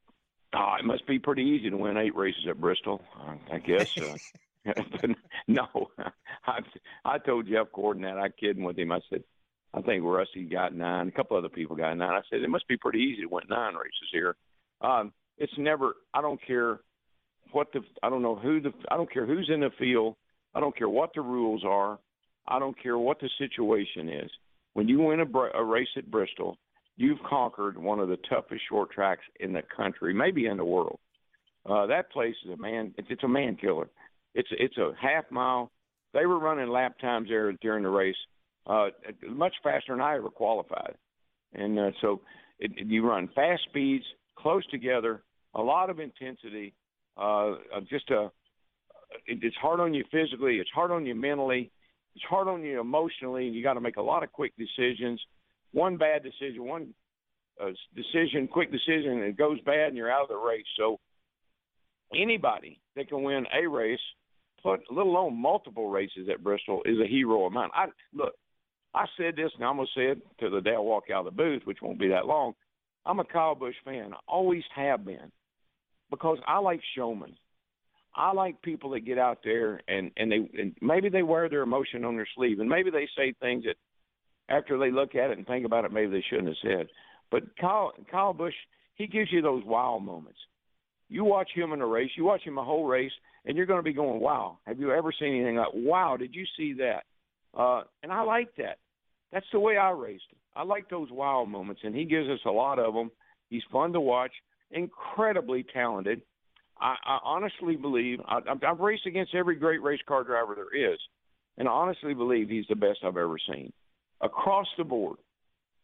Oh, 0.56 0.74
it 0.80 0.86
must 0.86 1.06
be 1.06 1.20
pretty 1.20 1.44
easy 1.44 1.70
to 1.70 1.78
win 1.78 1.98
eight 1.98 2.16
races 2.16 2.48
at 2.50 2.60
Bristol, 2.60 3.00
uh, 3.22 3.36
I 3.54 3.60
guess. 3.60 3.96
Uh, 3.96 4.02
but 4.14 4.20
no, 5.48 5.68
I 6.46 6.60
I 7.06 7.18
told 7.18 7.48
Jeff 7.48 7.68
Gordon 7.74 8.04
that 8.04 8.18
I 8.18 8.30
kidding 8.30 8.64
with 8.64 8.78
him. 8.78 8.92
I 8.92 9.00
said, 9.10 9.24
I 9.74 9.82
think 9.82 10.04
Rusty 10.04 10.44
got 10.44 10.76
nine. 10.76 11.08
A 11.08 11.12
couple 11.12 11.38
other 11.38 11.50
people 11.50 11.76
got 11.76 11.96
nine. 11.96 12.12
I 12.12 12.22
said 12.30 12.42
it 12.42 12.50
must 12.50 12.68
be 12.68 12.78
pretty 12.78 13.00
easy 13.00 13.22
to 13.22 13.30
win 13.30 13.44
nine 13.50 13.76
races 13.76 14.10
here. 14.12 14.36
Um, 14.82 15.14
it's 15.38 15.54
never. 15.58 15.94
I 16.14 16.22
don't 16.22 16.40
care 16.46 16.80
what 17.52 17.72
the. 17.74 17.82
I 18.04 18.10
don't 18.10 18.22
know 18.22 18.36
who 18.36 18.60
the. 18.60 18.74
I 18.92 18.98
don't 18.98 19.12
care 19.12 19.26
who's 19.26 19.50
in 19.54 19.62
the 19.62 19.72
field. 19.80 20.16
I 20.54 20.60
don't 20.60 20.76
care 20.76 20.90
what 20.90 21.12
the 21.14 21.22
rules 21.22 21.64
are. 21.66 22.00
I 22.48 22.60
don't 22.60 22.82
care 22.82 22.98
what 22.98 23.20
the 23.20 23.30
situation 23.38 24.10
is. 24.10 24.32
When 24.74 24.88
you 24.88 25.00
win 25.00 25.20
a, 25.20 25.40
a 25.58 25.64
race 25.64 25.88
at 25.98 26.10
Bristol, 26.10 26.58
you've 26.98 27.22
conquered 27.28 27.78
one 27.78 28.00
of 28.00 28.10
the 28.10 28.18
toughest 28.30 28.64
short 28.68 28.92
tracks 28.92 29.24
in 29.40 29.54
the 29.54 29.62
country, 29.76 30.14
maybe 30.14 30.48
in 30.48 30.58
the 30.58 30.66
world. 30.66 31.00
Uh, 31.70 31.86
that 31.86 32.12
place 32.12 32.36
is 32.46 32.52
a 32.52 32.58
man. 32.58 32.94
It's, 32.98 33.08
it's 33.12 33.24
a 33.24 33.28
man 33.28 33.56
killer. 33.56 33.90
It's 34.34 34.50
it's 34.52 34.78
a 34.78 34.92
half 35.00 35.26
mile. 35.32 35.72
They 36.14 36.26
were 36.26 36.40
running 36.40 36.70
lap 36.70 36.98
times 37.00 37.30
there 37.30 37.52
during 37.54 37.84
the 37.84 37.90
race, 37.90 38.16
uh, 38.68 38.88
much 39.28 39.54
faster 39.64 39.94
than 39.94 40.02
I 40.02 40.16
ever 40.16 40.30
qualified. 40.30 40.96
And 41.54 41.80
uh, 41.80 41.92
so 42.02 42.22
it, 42.60 42.72
you 42.76 43.08
run 43.08 43.30
fast 43.36 43.64
speeds, 43.70 44.06
close 44.36 44.66
together, 44.68 45.24
a 45.56 45.62
lot 45.62 45.90
of 45.90 46.00
intensity. 46.00 46.74
Uh, 47.18 47.56
just 47.90 48.10
a, 48.12 48.26
it, 49.26 49.40
it's 49.42 49.56
hard 49.58 49.80
on 49.80 49.94
you 49.94 50.04
physically. 50.12 50.58
It's 50.58 50.70
hard 50.74 50.92
on 50.92 51.06
you 51.06 51.16
mentally. 51.16 51.72
It's 52.16 52.26
hard 52.26 52.48
on 52.48 52.64
you 52.64 52.80
emotionally. 52.80 53.48
You 53.48 53.64
got 53.64 53.74
to 53.74 53.82
make 53.82 53.98
a 53.98 54.02
lot 54.02 54.24
of 54.24 54.32
quick 54.32 54.54
decisions. 54.58 55.22
One 55.72 55.98
bad 55.98 56.24
decision, 56.24 56.66
one 56.66 56.94
uh, 57.62 57.70
decision, 57.96 58.48
quick 58.48 58.72
decision, 58.72 59.12
and 59.12 59.24
it 59.24 59.38
goes 59.38 59.60
bad, 59.62 59.90
and 59.90 59.98
you're 59.98 60.12
out 60.12 60.24
of 60.24 60.30
the 60.30 60.38
race. 60.38 60.66
So 60.78 61.00
anybody 62.16 62.80
that 62.96 63.10
can 63.10 63.22
win 63.24 63.46
a 63.54 63.68
race 63.68 64.00
put 64.64 64.82
let 64.92 65.06
alone 65.06 65.40
multiple 65.40 65.90
races 65.90 66.28
at 66.32 66.44
Bristol 66.44 66.82
is 66.86 66.98
a 67.00 67.08
hero 67.08 67.46
of 67.46 67.54
mine. 67.54 67.70
I 67.74 67.88
look, 68.14 68.34
I 68.94 69.06
said 69.18 69.36
this 69.36 69.52
and 69.56 69.66
I'm 69.66 69.78
gonna 69.78 69.88
say 69.96 70.08
it 70.08 70.22
to 70.40 70.50
the 70.50 70.62
day 70.62 70.76
I 70.76 70.80
walk 70.80 71.06
out 71.14 71.26
of 71.28 71.34
the 71.34 71.44
booth, 71.44 71.62
which 71.66 71.80
won't 71.82 72.00
be 72.00 72.10
that 72.10 72.26
long. 72.26 72.54
I'm 73.06 73.20
a 73.20 73.26
Kyle 73.26 73.56
Busch 73.56 73.76
fan. 73.86 74.14
I 74.14 74.18
always 74.28 74.64
have 74.76 75.06
been. 75.06 75.32
Because 76.10 76.40
I 76.48 76.58
like 76.58 76.82
showmen. 76.96 77.36
I 78.16 78.34
like 78.34 78.62
people 78.64 78.90
that 78.92 79.02
get 79.02 79.20
out 79.20 79.40
there 79.44 79.82
and, 79.88 80.12
and 80.18 80.32
they 80.32 80.50
and 80.60 80.76
maybe 80.82 81.10
they 81.10 81.22
wear 81.22 81.48
their 81.50 81.62
emotion 81.62 82.04
on 82.04 82.16
their 82.16 82.28
sleeve 82.36 82.60
and 82.60 82.70
maybe 82.70 82.90
they 82.90 83.08
say 83.16 83.34
things 83.40 83.66
that 83.66 83.76
after 84.54 84.80
they 84.80 84.92
look 84.92 85.14
at 85.14 85.30
it 85.30 85.38
and 85.38 85.46
think 85.46 85.66
about 85.66 85.86
it 85.86 85.94
maybe 85.94 86.12
they 86.12 86.26
shouldn't 86.30 86.48
have 86.48 86.58
said. 86.64 86.88
But 87.32 87.44
Kyle 87.58 87.94
Kyle 88.10 88.34
Busch, 88.34 88.56
he 88.96 89.08
gives 89.08 89.32
you 89.32 89.42
those 89.42 89.64
wow 89.64 90.00
moments. 90.00 90.40
You 91.10 91.24
watch 91.24 91.50
him 91.54 91.74
in 91.74 91.82
a 91.82 91.88
race, 91.88 92.12
you 92.16 92.24
watch 92.24 92.44
him 92.44 92.58
a 92.58 92.64
whole 92.64 92.86
race, 92.86 93.12
and 93.46 93.58
you're 93.58 93.66
going 93.66 93.80
to 93.80 93.84
be 93.84 93.94
going, 93.94 94.20
"Wow, 94.20 94.60
have 94.66 94.80
you 94.80 94.92
ever 94.92 95.12
seen 95.12 95.36
anything 95.36 95.56
like? 95.56 95.74
Wow, 95.74 96.18
did 96.18 96.36
you 96.36 96.46
see 96.56 96.74
that?" 96.74 97.04
Uh, 97.58 97.84
and 98.04 98.12
I 98.12 98.22
like 98.22 98.56
that. 98.58 98.78
That's 99.32 99.46
the 99.52 99.60
way 99.60 99.78
I 99.78 99.92
raced. 99.92 100.24
I 100.56 100.64
like 100.64 100.90
those 100.90 101.10
wow 101.12 101.46
moments, 101.46 101.82
and 101.84 101.96
he 101.96 102.06
gives 102.06 102.30
us 102.30 102.40
a 102.46 102.52
lot 102.52 102.80
of 102.80 102.94
them. 102.94 103.12
He's 103.50 103.64
fun 103.72 103.94
to 103.94 104.02
watch, 104.02 104.32
incredibly 104.72 105.64
talented. 105.74 106.22
I, 106.80 106.96
I 107.04 107.20
honestly 107.24 107.76
believe 107.76 108.20
I, 108.28 108.40
I've 108.68 108.80
raced 108.80 109.06
against 109.06 109.36
every 109.36 109.56
great 109.56 109.82
race 109.82 110.00
car 110.08 110.24
driver 110.24 110.56
there 110.56 110.94
is, 110.94 111.00
and 111.58 111.68
I 111.68 111.72
honestly 111.72 112.14
believe 112.14 112.50
he's 112.50 112.68
the 112.70 112.76
best 112.76 113.00
I've 113.04 113.18
ever 113.18 113.38
seen 113.52 113.74
across 114.22 114.68
the 114.78 114.84
board. 114.84 115.18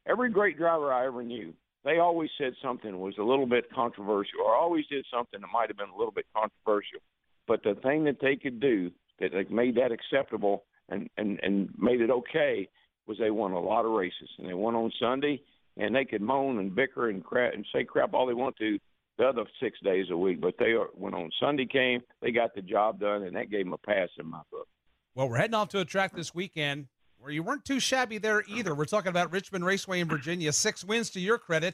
Every 0.07 0.29
great 0.29 0.57
driver 0.57 0.93
I 0.93 1.07
ever 1.07 1.23
knew 1.23 1.53
they 1.85 1.99
always 1.99 2.31
said 2.37 2.53
something 2.61 2.99
was 2.99 3.13
a 3.19 3.23
little 3.23 3.45
bit 3.45 3.71
controversial 3.73 4.41
or 4.43 4.55
always 4.55 4.85
did 4.87 5.05
something 5.13 5.39
that 5.39 5.47
might 5.53 5.69
have 5.69 5.77
been 5.77 5.89
a 5.89 5.97
little 5.97 6.11
bit 6.11 6.25
controversial. 6.35 6.99
But 7.47 7.63
the 7.63 7.75
thing 7.75 8.03
that 8.05 8.17
they 8.19 8.35
could 8.35 8.59
do 8.59 8.91
that 9.19 9.51
made 9.51 9.75
that 9.75 9.91
acceptable 9.91 10.63
and, 10.89 11.09
and, 11.17 11.39
and 11.43 11.69
made 11.77 12.01
it 12.01 12.09
okay 12.09 12.67
was 13.07 13.17
they 13.19 13.29
won 13.29 13.51
a 13.51 13.59
lot 13.59 13.85
of 13.85 13.91
races. 13.91 14.29
And 14.39 14.49
they 14.49 14.55
won 14.55 14.73
on 14.73 14.91
Sunday, 14.99 15.41
and 15.77 15.95
they 15.95 16.05
could 16.05 16.21
moan 16.21 16.57
and 16.57 16.75
bicker 16.75 17.09
and 17.09 17.23
crap 17.23 17.53
and 17.53 17.65
say 17.71 17.83
crap 17.83 18.13
all 18.13 18.25
they 18.25 18.33
want 18.33 18.57
to 18.57 18.79
the 19.19 19.25
other 19.25 19.43
six 19.61 19.77
days 19.83 20.07
a 20.09 20.17
week. 20.17 20.41
But 20.41 20.55
they 20.57 20.71
are, 20.71 20.87
when 20.95 21.13
on 21.13 21.29
Sunday 21.39 21.67
came, 21.67 22.01
they 22.19 22.31
got 22.31 22.55
the 22.55 22.61
job 22.61 22.99
done, 22.99 23.23
and 23.23 23.35
that 23.35 23.51
gave 23.51 23.65
them 23.65 23.73
a 23.73 23.77
pass 23.77 24.09
in 24.19 24.25
my 24.25 24.41
book. 24.51 24.67
Well, 25.13 25.29
we're 25.29 25.37
heading 25.37 25.53
off 25.53 25.69
to 25.69 25.79
a 25.79 25.85
track 25.85 26.15
this 26.15 26.33
weekend 26.33 26.87
where 27.25 27.33
you 27.33 27.41
weren't 27.41 27.65
too 27.65 27.79
shabby 27.79 28.19
there 28.19 28.43
either. 28.47 28.75
We're 28.75 28.85
talking 28.85 29.09
about 29.09 29.31
Richmond 29.31 29.65
Raceway 29.65 29.99
in 29.99 30.07
Virginia, 30.07 30.53
six 30.53 30.83
wins 30.83 31.09
to 31.09 31.19
your 31.19 31.39
credit. 31.39 31.73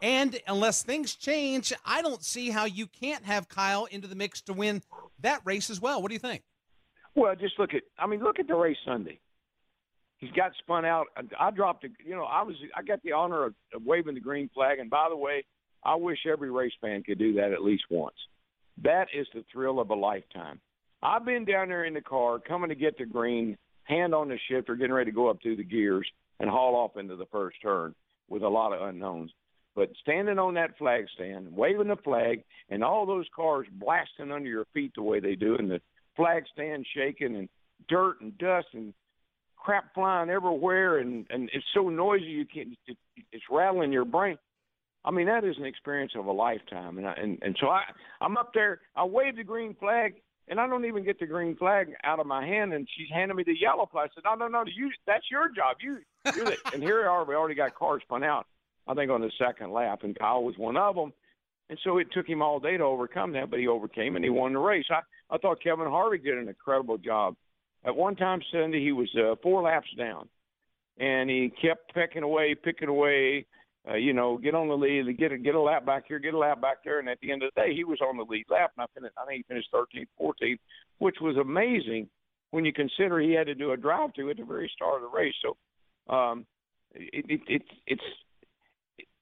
And 0.00 0.38
unless 0.46 0.84
things 0.84 1.16
change, 1.16 1.72
I 1.84 2.02
don't 2.02 2.22
see 2.22 2.50
how 2.50 2.66
you 2.66 2.86
can't 2.86 3.24
have 3.24 3.48
Kyle 3.48 3.86
into 3.86 4.06
the 4.06 4.14
mix 4.14 4.40
to 4.42 4.52
win 4.52 4.80
that 5.20 5.40
race 5.44 5.70
as 5.70 5.80
well. 5.80 6.00
What 6.00 6.08
do 6.08 6.14
you 6.14 6.20
think? 6.20 6.44
Well, 7.16 7.34
just 7.34 7.58
look 7.58 7.74
at, 7.74 7.82
I 7.98 8.06
mean, 8.06 8.22
look 8.22 8.38
at 8.38 8.46
the 8.46 8.54
race 8.54 8.76
Sunday. 8.86 9.18
He's 10.18 10.30
got 10.30 10.52
spun 10.58 10.84
out. 10.84 11.08
I 11.38 11.50
dropped, 11.50 11.82
a, 11.82 11.88
you 12.06 12.14
know, 12.14 12.22
I 12.22 12.42
was, 12.42 12.54
I 12.76 12.82
got 12.82 13.02
the 13.02 13.10
honor 13.10 13.46
of, 13.46 13.54
of 13.74 13.82
waving 13.84 14.14
the 14.14 14.20
green 14.20 14.48
flag. 14.54 14.78
And 14.78 14.88
by 14.88 15.08
the 15.10 15.16
way, 15.16 15.44
I 15.82 15.96
wish 15.96 16.18
every 16.30 16.52
race 16.52 16.74
fan 16.80 17.02
could 17.02 17.18
do 17.18 17.34
that 17.34 17.50
at 17.50 17.62
least 17.62 17.84
once. 17.90 18.14
That 18.82 19.08
is 19.12 19.26
the 19.34 19.44
thrill 19.52 19.80
of 19.80 19.90
a 19.90 19.96
lifetime. 19.96 20.60
I've 21.02 21.24
been 21.24 21.44
down 21.44 21.70
there 21.70 21.86
in 21.86 21.94
the 21.94 22.00
car 22.00 22.38
coming 22.38 22.68
to 22.68 22.76
get 22.76 22.96
the 22.98 23.04
green 23.04 23.58
hand 23.84 24.14
on 24.14 24.28
the 24.28 24.38
shifter, 24.48 24.76
getting 24.76 24.92
ready 24.92 25.10
to 25.10 25.14
go 25.14 25.28
up 25.28 25.38
through 25.42 25.56
the 25.56 25.64
gears 25.64 26.08
and 26.40 26.48
haul 26.50 26.74
off 26.74 26.96
into 26.96 27.16
the 27.16 27.26
first 27.26 27.56
turn 27.62 27.94
with 28.28 28.42
a 28.42 28.48
lot 28.48 28.72
of 28.72 28.82
unknowns. 28.82 29.30
But 29.74 29.90
standing 30.02 30.38
on 30.38 30.54
that 30.54 30.76
flag 30.76 31.06
stand, 31.14 31.54
waving 31.54 31.88
the 31.88 31.96
flag, 31.96 32.44
and 32.68 32.84
all 32.84 33.06
those 33.06 33.26
cars 33.34 33.66
blasting 33.72 34.30
under 34.30 34.48
your 34.48 34.66
feet 34.74 34.92
the 34.94 35.02
way 35.02 35.18
they 35.18 35.34
do, 35.34 35.56
and 35.56 35.70
the 35.70 35.80
flag 36.14 36.44
stand 36.52 36.86
shaking, 36.94 37.36
and 37.36 37.48
dirt 37.88 38.20
and 38.20 38.36
dust 38.38 38.68
and 38.74 38.92
crap 39.56 39.94
flying 39.94 40.28
everywhere, 40.28 40.98
and 40.98 41.26
and 41.30 41.48
it's 41.54 41.64
so 41.74 41.88
noisy 41.88 42.24
you 42.24 42.44
can't. 42.44 42.76
It, 42.86 42.96
it's 43.32 43.44
rattling 43.50 43.92
your 43.92 44.04
brain. 44.04 44.36
I 45.04 45.10
mean, 45.10 45.26
that 45.26 45.44
is 45.44 45.56
an 45.58 45.64
experience 45.64 46.12
of 46.16 46.26
a 46.26 46.32
lifetime, 46.32 46.98
and 46.98 47.06
I, 47.06 47.14
and 47.14 47.38
and 47.42 47.56
so 47.60 47.68
I 47.68 47.82
I'm 48.20 48.36
up 48.36 48.52
there. 48.52 48.80
I 48.94 49.04
wave 49.04 49.36
the 49.36 49.44
green 49.44 49.74
flag, 49.80 50.14
and 50.48 50.60
I 50.60 50.66
don't 50.66 50.84
even 50.84 51.04
get 51.04 51.18
the 51.18 51.26
green 51.26 51.56
flag 51.56 51.94
out 52.04 52.20
of 52.20 52.26
my 52.26 52.44
hand, 52.44 52.72
and 52.72 52.88
she's 52.96 53.08
handing 53.12 53.36
me 53.36 53.44
the 53.44 53.58
yellow 53.58 53.88
flag. 53.90 54.10
I 54.10 54.14
said, 54.14 54.24
"No, 54.24 54.34
no, 54.34 54.48
no, 54.48 54.64
you 54.74 54.90
that's 55.06 55.30
your 55.30 55.48
job. 55.48 55.76
You, 55.80 55.98
the, 56.24 56.56
and 56.74 56.82
here 56.82 57.00
we 57.00 57.06
are. 57.06 57.24
We 57.24 57.34
already 57.34 57.54
got 57.54 57.74
cars 57.74 58.02
spun 58.02 58.24
out. 58.24 58.46
I 58.86 58.94
think 58.94 59.10
on 59.10 59.20
the 59.20 59.30
second 59.38 59.72
lap, 59.72 60.00
and 60.02 60.18
Kyle 60.18 60.42
was 60.42 60.58
one 60.58 60.76
of 60.76 60.96
them. 60.96 61.12
And 61.70 61.78
so 61.84 61.98
it 61.98 62.08
took 62.12 62.26
him 62.26 62.42
all 62.42 62.60
day 62.60 62.76
to 62.76 62.84
overcome 62.84 63.32
that, 63.32 63.48
but 63.48 63.58
he 63.58 63.68
overcame 63.68 64.16
and 64.16 64.24
he 64.24 64.30
won 64.30 64.52
the 64.52 64.58
race. 64.58 64.84
I 64.90 65.00
I 65.30 65.38
thought 65.38 65.62
Kevin 65.62 65.86
Harvick 65.86 66.22
did 66.22 66.36
an 66.36 66.48
incredible 66.48 66.98
job. 66.98 67.34
At 67.84 67.96
one 67.96 68.14
time 68.16 68.40
Sunday, 68.52 68.80
he 68.80 68.92
was 68.92 69.08
uh, 69.16 69.36
four 69.42 69.62
laps 69.62 69.88
down, 69.96 70.28
and 70.98 71.30
he 71.30 71.50
kept 71.60 71.94
pecking 71.94 72.22
away, 72.22 72.54
picking 72.54 72.88
away. 72.88 73.46
Uh, 73.88 73.96
you 73.96 74.12
know, 74.12 74.38
get 74.38 74.54
on 74.54 74.68
the 74.68 74.76
lead, 74.76 75.18
get 75.18 75.32
a 75.32 75.38
get 75.38 75.56
a 75.56 75.60
lap 75.60 75.84
back 75.84 76.04
here, 76.06 76.20
get 76.20 76.34
a 76.34 76.38
lap 76.38 76.60
back 76.60 76.84
there, 76.84 77.00
and 77.00 77.08
at 77.08 77.18
the 77.20 77.32
end 77.32 77.42
of 77.42 77.50
the 77.52 77.60
day, 77.60 77.74
he 77.74 77.82
was 77.82 77.98
on 78.00 78.16
the 78.16 78.22
lead 78.22 78.44
lap, 78.48 78.70
and 78.76 78.84
I, 78.84 78.86
finished, 78.94 79.14
I 79.20 79.26
think 79.26 79.44
he 79.44 79.52
finished 79.52 79.72
13th, 79.74 80.06
14th, 80.20 80.58
which 80.98 81.16
was 81.20 81.36
amazing 81.36 82.08
when 82.52 82.64
you 82.64 82.72
consider 82.72 83.18
he 83.18 83.32
had 83.32 83.46
to 83.46 83.56
do 83.56 83.72
a 83.72 83.76
drive-through 83.76 84.30
at 84.30 84.36
the 84.36 84.44
very 84.44 84.70
start 84.72 85.02
of 85.02 85.10
the 85.10 85.16
race. 85.16 85.34
So, 85.42 86.14
um, 86.14 86.46
it, 86.94 87.24
it, 87.28 87.40
it, 87.48 87.62
it's 87.88 88.02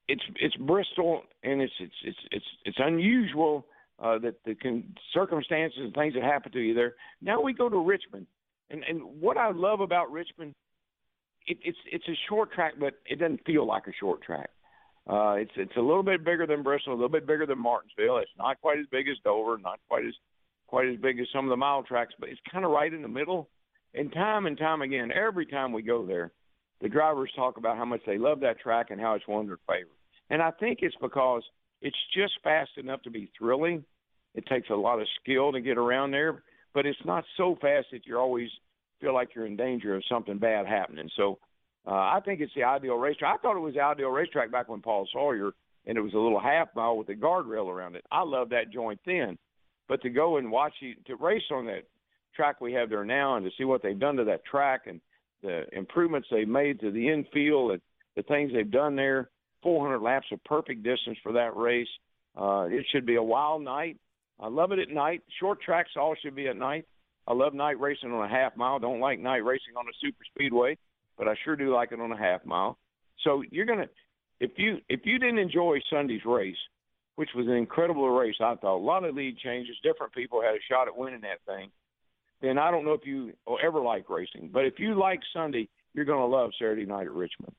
it's 0.07 0.23
it's 0.39 0.55
Bristol, 0.57 1.23
and 1.43 1.61
it's 1.61 1.73
it's 1.79 1.93
it's 2.03 2.17
it's 2.31 2.45
it's 2.65 2.77
unusual 2.79 3.65
uh, 3.99 4.19
that 4.19 4.35
the 4.45 4.55
con- 4.55 4.95
circumstances 5.13 5.79
and 5.79 5.93
things 5.93 6.13
that 6.13 6.23
happen 6.23 6.51
to 6.51 6.59
you 6.59 6.73
there. 6.73 6.93
Now 7.21 7.41
we 7.41 7.53
go 7.53 7.69
to 7.69 7.83
Richmond, 7.83 8.27
and 8.69 8.83
and 8.83 9.01
what 9.19 9.37
I 9.37 9.51
love 9.51 9.79
about 9.79 10.11
Richmond, 10.11 10.53
it, 11.47 11.57
it's 11.63 11.77
it's 11.91 12.07
a 12.07 12.17
short 12.29 12.51
track, 12.51 12.73
but 12.79 12.93
it 13.05 13.19
doesn't 13.19 13.45
feel 13.45 13.65
like 13.65 13.87
a 13.87 13.93
short 13.99 14.21
track. 14.21 14.49
Uh, 15.09 15.33
it's 15.33 15.51
it's 15.55 15.75
a 15.77 15.81
little 15.81 16.03
bit 16.03 16.23
bigger 16.23 16.45
than 16.45 16.63
Bristol, 16.63 16.93
a 16.93 16.95
little 16.95 17.09
bit 17.09 17.25
bigger 17.25 17.45
than 17.45 17.59
Martinsville. 17.59 18.17
It's 18.17 18.31
not 18.37 18.61
quite 18.61 18.79
as 18.79 18.85
big 18.91 19.07
as 19.07 19.17
Dover, 19.23 19.57
not 19.57 19.79
quite 19.89 20.05
as 20.05 20.13
quite 20.67 20.87
as 20.87 20.97
big 20.99 21.19
as 21.19 21.27
some 21.33 21.45
of 21.45 21.49
the 21.49 21.57
mile 21.57 21.83
tracks, 21.83 22.13
but 22.19 22.29
it's 22.29 22.39
kind 22.51 22.63
of 22.63 22.71
right 22.71 22.93
in 22.93 23.01
the 23.01 23.07
middle. 23.07 23.49
And 23.93 24.11
time 24.13 24.45
and 24.45 24.57
time 24.57 24.81
again, 24.81 25.11
every 25.11 25.45
time 25.45 25.73
we 25.73 25.81
go 25.81 26.05
there, 26.05 26.31
the 26.79 26.87
drivers 26.87 27.31
talk 27.35 27.57
about 27.57 27.77
how 27.77 27.83
much 27.83 28.01
they 28.05 28.17
love 28.17 28.39
that 28.39 28.59
track 28.59 28.87
and 28.89 29.01
how 29.01 29.15
it's 29.15 29.27
one 29.27 29.41
of 29.41 29.47
their 29.47 29.59
favorites. 29.67 29.95
And 30.29 30.41
I 30.41 30.51
think 30.51 30.79
it's 30.81 30.95
because 31.01 31.43
it's 31.81 31.97
just 32.15 32.33
fast 32.43 32.71
enough 32.77 33.01
to 33.01 33.09
be 33.09 33.29
thrilling. 33.37 33.83
It 34.33 34.45
takes 34.45 34.69
a 34.69 34.75
lot 34.75 35.01
of 35.01 35.07
skill 35.21 35.51
to 35.51 35.59
get 35.59 35.77
around 35.77 36.11
there, 36.11 36.43
but 36.73 36.85
it's 36.85 37.03
not 37.03 37.25
so 37.35 37.57
fast 37.59 37.87
that 37.91 38.05
you're 38.05 38.21
always 38.21 38.49
feel 39.01 39.13
like 39.13 39.29
you're 39.35 39.45
in 39.45 39.57
danger 39.57 39.95
of 39.95 40.03
something 40.09 40.37
bad 40.37 40.67
happening. 40.67 41.09
So 41.17 41.39
uh, 41.85 41.91
I 41.91 42.19
think 42.23 42.39
it's 42.39 42.53
the 42.55 42.63
ideal 42.63 42.95
racetrack. 42.95 43.39
I 43.39 43.41
thought 43.41 43.57
it 43.57 43.61
was 43.61 43.73
the 43.73 43.81
ideal 43.81 44.09
racetrack 44.09 44.51
back 44.51 44.69
when 44.69 44.81
Paul 44.81 45.07
Sawyer, 45.11 45.51
and 45.85 45.97
it 45.97 46.01
was 46.01 46.13
a 46.13 46.17
little 46.17 46.39
half 46.39 46.69
mile 46.75 46.97
with 46.97 47.09
a 47.09 47.15
guardrail 47.15 47.67
around 47.67 47.95
it. 47.95 48.05
I 48.11 48.23
love 48.23 48.49
that 48.49 48.71
joint 48.71 48.99
then. 49.05 49.37
But 49.87 50.01
to 50.03 50.09
go 50.09 50.37
and 50.37 50.51
watch 50.51 50.73
you 50.79 50.93
to 51.07 51.15
race 51.15 51.41
on 51.51 51.65
that 51.65 51.83
track 52.35 52.61
we 52.61 52.73
have 52.73 52.89
there 52.89 53.03
now, 53.03 53.35
and 53.35 53.45
to 53.45 53.51
see 53.57 53.65
what 53.65 53.83
they've 53.83 53.99
done 53.99 54.15
to 54.17 54.23
that 54.25 54.45
track 54.45 54.81
and 54.85 55.01
the 55.41 55.63
improvements 55.73 56.27
they've 56.31 56.47
made 56.47 56.79
to 56.79 56.91
the 56.91 57.09
infield 57.09 57.71
and 57.71 57.81
the 58.15 58.23
things 58.23 58.51
they've 58.53 58.69
done 58.69 58.95
there, 58.95 59.29
400 59.63 59.99
laps 59.99 60.27
of 60.31 60.43
perfect 60.43 60.83
distance 60.83 61.17
for 61.23 61.33
that 61.33 61.55
race. 61.55 61.87
Uh, 62.39 62.67
it 62.69 62.85
should 62.91 63.05
be 63.05 63.15
a 63.15 63.23
wild 63.23 63.63
night. 63.63 63.97
I 64.39 64.47
love 64.47 64.71
it 64.71 64.79
at 64.79 64.89
night. 64.89 65.23
Short 65.39 65.61
tracks 65.61 65.91
all 65.97 66.15
should 66.21 66.35
be 66.35 66.47
at 66.47 66.57
night. 66.57 66.85
I 67.31 67.33
love 67.33 67.53
night 67.53 67.79
racing 67.79 68.11
on 68.11 68.25
a 68.25 68.27
half 68.27 68.57
mile. 68.57 68.77
Don't 68.77 68.99
like 68.99 69.17
night 69.17 69.45
racing 69.45 69.77
on 69.77 69.85
a 69.85 69.95
super 70.01 70.25
speedway, 70.35 70.77
but 71.17 71.29
I 71.29 71.35
sure 71.45 71.55
do 71.55 71.73
like 71.73 71.93
it 71.93 72.01
on 72.01 72.11
a 72.11 72.17
half 72.17 72.45
mile. 72.45 72.77
So 73.23 73.41
you're 73.51 73.65
gonna, 73.65 73.87
if 74.41 74.51
you 74.57 74.79
if 74.89 75.05
you 75.05 75.17
didn't 75.17 75.37
enjoy 75.37 75.79
Sunday's 75.89 76.25
race, 76.25 76.57
which 77.15 77.29
was 77.33 77.47
an 77.47 77.53
incredible 77.53 78.09
race, 78.09 78.35
I 78.41 78.55
thought 78.55 78.75
a 78.75 78.75
lot 78.75 79.05
of 79.05 79.15
lead 79.15 79.37
changes, 79.37 79.77
different 79.81 80.11
people 80.11 80.41
had 80.41 80.55
a 80.55 80.59
shot 80.69 80.89
at 80.89 80.97
winning 80.97 81.21
that 81.21 81.39
thing. 81.45 81.71
Then 82.41 82.57
I 82.57 82.69
don't 82.69 82.83
know 82.83 82.93
if 82.93 83.05
you 83.05 83.31
ever 83.63 83.79
like 83.79 84.09
racing, 84.09 84.49
but 84.51 84.65
if 84.65 84.77
you 84.77 84.99
like 84.99 85.21
Sunday, 85.33 85.69
you're 85.93 86.05
going 86.05 86.19
to 86.19 86.25
love 86.25 86.51
Saturday 86.59 86.85
night 86.85 87.05
at 87.05 87.13
Richmond. 87.13 87.55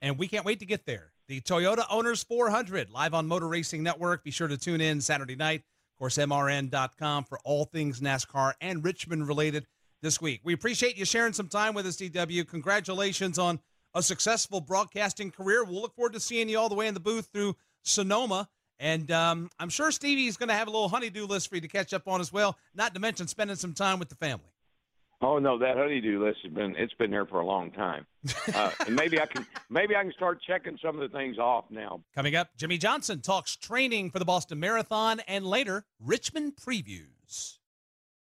And 0.00 0.16
we 0.16 0.28
can't 0.28 0.46
wait 0.46 0.60
to 0.60 0.66
get 0.66 0.86
there. 0.86 1.12
The 1.28 1.42
Toyota 1.42 1.84
Owners 1.90 2.22
400 2.22 2.90
live 2.90 3.12
on 3.12 3.26
Motor 3.26 3.48
Racing 3.48 3.82
Network. 3.82 4.24
Be 4.24 4.30
sure 4.30 4.48
to 4.48 4.56
tune 4.56 4.80
in 4.80 5.00
Saturday 5.00 5.36
night. 5.36 5.62
Course, 6.00 6.16
MRN.com 6.16 7.24
for 7.24 7.38
all 7.44 7.66
things 7.66 8.00
NASCAR 8.00 8.54
and 8.62 8.82
Richmond 8.82 9.28
related 9.28 9.66
this 10.00 10.18
week. 10.18 10.40
We 10.42 10.54
appreciate 10.54 10.96
you 10.96 11.04
sharing 11.04 11.34
some 11.34 11.48
time 11.48 11.74
with 11.74 11.84
us, 11.84 11.98
DW. 11.98 12.48
Congratulations 12.48 13.38
on 13.38 13.60
a 13.94 14.02
successful 14.02 14.62
broadcasting 14.62 15.30
career. 15.30 15.62
We'll 15.62 15.82
look 15.82 15.94
forward 15.94 16.14
to 16.14 16.20
seeing 16.20 16.48
you 16.48 16.58
all 16.58 16.70
the 16.70 16.74
way 16.74 16.86
in 16.86 16.94
the 16.94 17.00
booth 17.00 17.28
through 17.34 17.54
Sonoma. 17.82 18.48
And 18.78 19.10
um, 19.10 19.50
I'm 19.58 19.68
sure 19.68 19.90
Stevie's 19.90 20.38
going 20.38 20.48
to 20.48 20.54
have 20.54 20.68
a 20.68 20.70
little 20.70 20.88
honeydew 20.88 21.26
list 21.26 21.50
for 21.50 21.56
you 21.56 21.60
to 21.60 21.68
catch 21.68 21.92
up 21.92 22.08
on 22.08 22.22
as 22.22 22.32
well, 22.32 22.56
not 22.74 22.94
to 22.94 23.00
mention 23.00 23.28
spending 23.28 23.56
some 23.56 23.74
time 23.74 23.98
with 23.98 24.08
the 24.08 24.14
family. 24.14 24.48
Oh 25.22 25.38
no, 25.38 25.58
that 25.58 25.76
honeydew 25.76 26.24
list 26.24 26.38
has 26.44 26.52
been 26.52 26.74
it's 26.76 26.94
been 26.94 27.10
there 27.10 27.26
for 27.26 27.40
a 27.40 27.46
long 27.46 27.70
time, 27.72 28.06
uh, 28.54 28.70
and 28.86 28.96
maybe 28.96 29.20
I 29.20 29.26
can 29.26 29.46
maybe 29.68 29.94
I 29.94 30.02
can 30.02 30.12
start 30.12 30.40
checking 30.46 30.78
some 30.82 30.98
of 30.98 31.02
the 31.10 31.16
things 31.16 31.38
off 31.38 31.66
now. 31.70 32.02
Coming 32.14 32.36
up, 32.36 32.56
Jimmie 32.56 32.78
Johnson 32.78 33.20
talks 33.20 33.54
training 33.54 34.10
for 34.10 34.18
the 34.18 34.24
Boston 34.24 34.58
Marathon, 34.60 35.20
and 35.28 35.44
later 35.44 35.84
Richmond 36.00 36.56
previews. 36.56 37.58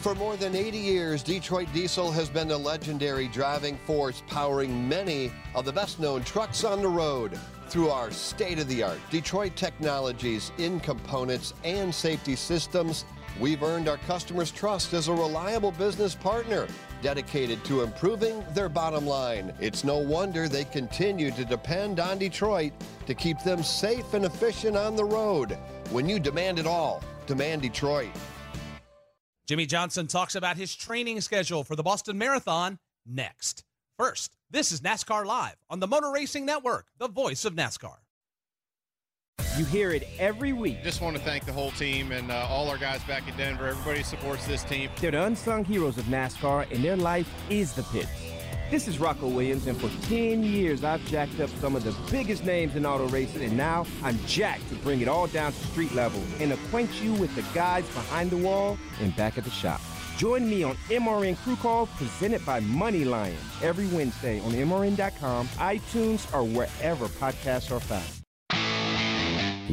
For 0.00 0.14
more 0.14 0.34
than 0.38 0.56
80 0.56 0.78
years, 0.78 1.22
Detroit 1.22 1.68
Diesel 1.74 2.10
has 2.10 2.30
been 2.30 2.50
a 2.52 2.56
legendary 2.56 3.28
driving 3.28 3.76
force 3.84 4.22
powering 4.28 4.88
many 4.88 5.30
of 5.54 5.66
the 5.66 5.74
best 5.74 6.00
known 6.00 6.24
trucks 6.24 6.64
on 6.64 6.80
the 6.80 6.88
road. 6.88 7.38
Through 7.68 7.90
our 7.90 8.10
state 8.10 8.58
of 8.58 8.66
the 8.66 8.82
art 8.82 8.98
Detroit 9.10 9.56
technologies 9.56 10.52
in 10.56 10.80
components 10.80 11.52
and 11.64 11.94
safety 11.94 12.34
systems, 12.34 13.04
we've 13.38 13.62
earned 13.62 13.90
our 13.90 13.98
customers' 13.98 14.50
trust 14.50 14.94
as 14.94 15.08
a 15.08 15.12
reliable 15.12 15.72
business 15.72 16.14
partner 16.14 16.66
dedicated 17.02 17.62
to 17.66 17.82
improving 17.82 18.42
their 18.54 18.70
bottom 18.70 19.06
line. 19.06 19.52
It's 19.60 19.84
no 19.84 19.98
wonder 19.98 20.48
they 20.48 20.64
continue 20.64 21.30
to 21.32 21.44
depend 21.44 22.00
on 22.00 22.16
Detroit 22.16 22.72
to 23.06 23.14
keep 23.14 23.38
them 23.44 23.62
safe 23.62 24.14
and 24.14 24.24
efficient 24.24 24.78
on 24.78 24.96
the 24.96 25.04
road. 25.04 25.58
When 25.90 26.08
you 26.08 26.18
demand 26.18 26.58
it 26.58 26.66
all, 26.66 27.02
demand 27.26 27.60
Detroit. 27.60 28.08
Jimmie 29.46 29.66
Johnson 29.66 30.06
talks 30.06 30.34
about 30.34 30.56
his 30.56 30.74
training 30.74 31.20
schedule 31.20 31.64
for 31.64 31.76
the 31.76 31.82
Boston 31.82 32.18
Marathon 32.18 32.78
next. 33.06 33.64
First, 33.98 34.36
this 34.50 34.72
is 34.72 34.80
NASCAR 34.80 35.24
Live 35.26 35.56
on 35.68 35.80
the 35.80 35.86
Motor 35.86 36.10
Racing 36.10 36.46
Network, 36.46 36.86
the 36.98 37.08
voice 37.08 37.44
of 37.44 37.54
NASCAR. 37.54 37.96
You 39.58 39.64
hear 39.64 39.90
it 39.90 40.06
every 40.18 40.52
week. 40.52 40.82
Just 40.84 41.00
want 41.00 41.16
to 41.16 41.22
thank 41.22 41.44
the 41.44 41.52
whole 41.52 41.72
team 41.72 42.12
and 42.12 42.30
uh, 42.30 42.46
all 42.48 42.68
our 42.68 42.78
guys 42.78 43.02
back 43.04 43.28
in 43.28 43.36
Denver. 43.36 43.66
Everybody 43.68 44.02
supports 44.02 44.46
this 44.46 44.62
team. 44.64 44.90
They're 45.00 45.10
the 45.10 45.24
unsung 45.24 45.64
heroes 45.64 45.98
of 45.98 46.04
NASCAR, 46.04 46.70
and 46.72 46.84
their 46.84 46.96
life 46.96 47.28
is 47.50 47.72
the 47.72 47.82
pits. 47.84 48.08
This 48.70 48.86
is 48.86 49.00
Rocco 49.00 49.26
Williams, 49.26 49.66
and 49.66 49.76
for 49.76 49.90
10 50.06 50.44
years 50.44 50.84
I've 50.84 51.04
jacked 51.06 51.40
up 51.40 51.50
some 51.60 51.74
of 51.74 51.82
the 51.82 51.92
biggest 52.08 52.44
names 52.44 52.76
in 52.76 52.86
auto 52.86 53.08
racing, 53.08 53.42
and 53.42 53.56
now 53.56 53.84
I'm 54.04 54.16
jacked 54.26 54.68
to 54.68 54.76
bring 54.76 55.00
it 55.00 55.08
all 55.08 55.26
down 55.26 55.50
to 55.50 55.58
street 55.66 55.92
level 55.92 56.22
and 56.38 56.52
acquaint 56.52 56.88
you 57.02 57.12
with 57.14 57.34
the 57.34 57.42
guys 57.52 57.84
behind 57.88 58.30
the 58.30 58.36
wall 58.36 58.78
and 59.00 59.14
back 59.16 59.36
at 59.38 59.42
the 59.42 59.50
shop. 59.50 59.80
Join 60.18 60.48
me 60.48 60.62
on 60.62 60.76
MRN 60.88 61.36
Crew 61.38 61.56
Call 61.56 61.86
presented 61.96 62.46
by 62.46 62.60
Money 62.60 63.04
Lion 63.04 63.36
every 63.60 63.88
Wednesday 63.88 64.38
on 64.38 64.52
MRN.com, 64.52 65.48
iTunes, 65.48 66.32
or 66.32 66.44
wherever 66.44 67.08
podcasts 67.08 67.74
are 67.74 67.80
found. 67.80 68.19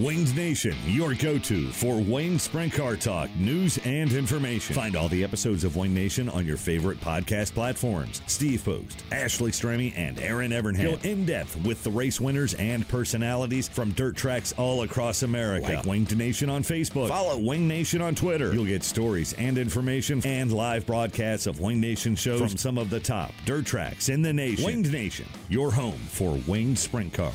Wayne's 0.03 0.36
Nation, 0.36 0.75
your 0.86 1.15
go 1.15 1.39
to 1.39 1.69
for 1.69 1.95
Wayne 1.99 2.38
Sprint 2.38 2.71
Car 2.73 2.95
Talk, 2.95 3.36
news 3.36 3.79
and 3.83 4.12
information. 4.13 4.75
Find 4.75 4.95
all 4.95 5.10
the 5.10 5.23
episodes 5.23 5.63
of 5.63 5.75
Wayne 5.75 5.93
Nation 5.93 6.29
on 6.29 6.45
your 6.45 6.57
favorite 6.57 7.01
podcast 7.01 7.53
platforms. 7.55 8.21
Steve 8.27 8.63
Post, 8.63 9.03
Ashley 9.12 9.49
Stremme, 9.49 9.93
and 9.97 10.19
Aaron 10.19 10.51
Evernham 10.51 11.01
go 11.01 11.10
in 11.10 11.25
depth 11.25 11.55
with 11.65 11.83
the 11.83 11.89
race 11.89 12.21
winners 12.21 12.53
and 12.55 12.88
personalities 12.88 13.67
from 13.67 13.91
dirt 13.91 14.15
tracks 14.15 14.53
all 14.57 14.83
across 14.83 15.23
America. 15.23 15.73
Like 15.77 15.86
Wayne 15.86 16.07
Nation 16.15 16.49
on 16.51 16.62
Facebook. 16.62 17.07
Follow 17.07 17.39
Wayne 17.39 17.67
Nation 17.67 17.99
on 17.99 18.13
Twitter. 18.13 18.53
You'll 18.53 18.65
get 18.65 18.83
stories 18.83 19.33
and 19.33 19.57
information 19.57 20.21
and 20.25 20.51
live 20.51 20.86
broadcasts 20.86 21.47
of 21.47 21.60
Wayne 21.60 21.81
Nation 21.81 22.15
shows 22.15 22.39
from 22.39 22.57
some 22.57 22.77
of 22.77 22.91
the 22.91 22.99
top 22.99 23.31
dirt 23.45 23.65
tracks 23.65 24.10
in 24.10 24.21
the 24.21 24.33
nation. 24.33 24.63
Wayne 24.63 24.81
Nation, 24.83 25.25
your 25.49 25.71
home 25.71 25.93
for 25.93 26.39
Wayne 26.45 26.75
Sprint 26.75 27.13
Cars. 27.13 27.33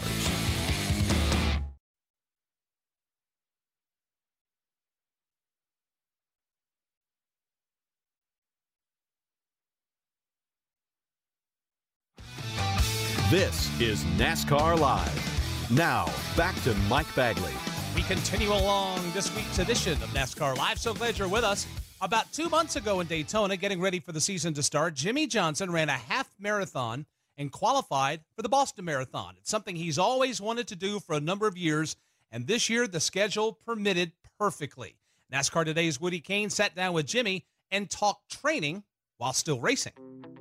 Is 13.83 14.05
NASCAR 14.17 14.79
Live. 14.79 15.69
Now, 15.69 16.07
back 16.37 16.55
to 16.63 16.73
Mike 16.89 17.13
Bagley. 17.17 17.53
We 17.97 18.03
continue 18.03 18.53
along 18.53 19.11
this 19.11 19.35
week's 19.35 19.59
edition 19.59 19.95
of 19.95 20.09
NASCAR 20.11 20.57
Live. 20.57 20.79
So 20.79 20.95
glad 20.95 21.19
you're 21.19 21.27
with 21.27 21.43
us. 21.43 21.67
About 22.01 22.33
two 22.33 22.49
months 22.49 22.77
ago 22.77 23.01
in 23.01 23.09
Daytona, 23.09 23.57
getting 23.57 23.81
ready 23.81 23.99
for 23.99 24.13
the 24.13 24.21
season 24.21 24.55
to 24.55 24.63
start, 24.63 24.95
Jimmie 24.95 25.27
Johnson 25.27 25.73
ran 25.73 25.89
a 25.89 25.95
half 25.95 26.33
marathon 26.39 27.07
and 27.37 27.51
qualified 27.51 28.21
for 28.37 28.43
the 28.43 28.49
Boston 28.49 28.85
Marathon. 28.85 29.35
It's 29.41 29.51
something 29.51 29.75
he's 29.75 29.99
always 29.99 30.41
wanted 30.41 30.69
to 30.69 30.77
do 30.77 31.01
for 31.01 31.17
a 31.17 31.21
number 31.21 31.49
of 31.49 31.59
years, 31.59 31.97
and 32.31 32.47
this 32.47 32.71
year 32.71 32.87
the 32.87 33.01
schedule 33.01 33.59
permitted 33.67 34.13
perfectly. 34.39 34.95
NASCAR 35.33 35.65
Today's 35.65 36.01
Woody 36.01 36.21
Cain 36.21 36.51
sat 36.51 36.77
down 36.77 36.93
with 36.93 37.07
Jimmie 37.07 37.47
and 37.73 37.91
talked 37.91 38.31
training 38.31 38.85
while 39.23 39.33
still 39.33 39.61
racing. 39.61 39.93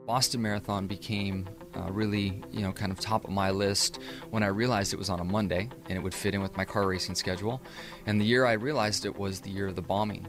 Boston 0.07 0.41
Marathon 0.41 0.87
became 0.87 1.47
uh, 1.77 1.91
really, 1.91 2.41
you 2.51 2.61
know, 2.61 2.73
kind 2.73 2.91
of 2.91 2.99
top 2.99 3.23
of 3.23 3.29
my 3.29 3.51
list 3.51 3.99
when 4.31 4.41
I 4.41 4.47
realized 4.47 4.91
it 4.91 4.97
was 4.97 5.11
on 5.11 5.19
a 5.19 5.23
Monday 5.23 5.69
and 5.87 5.95
it 5.95 6.01
would 6.01 6.15
fit 6.15 6.33
in 6.33 6.41
with 6.41 6.57
my 6.57 6.65
car 6.65 6.87
racing 6.87 7.13
schedule. 7.13 7.61
And 8.07 8.19
the 8.19 8.25
year 8.25 8.43
I 8.43 8.53
realized 8.53 9.05
it 9.05 9.15
was 9.15 9.39
the 9.39 9.51
year 9.51 9.67
of 9.67 9.75
the 9.75 9.83
bombing. 9.83 10.27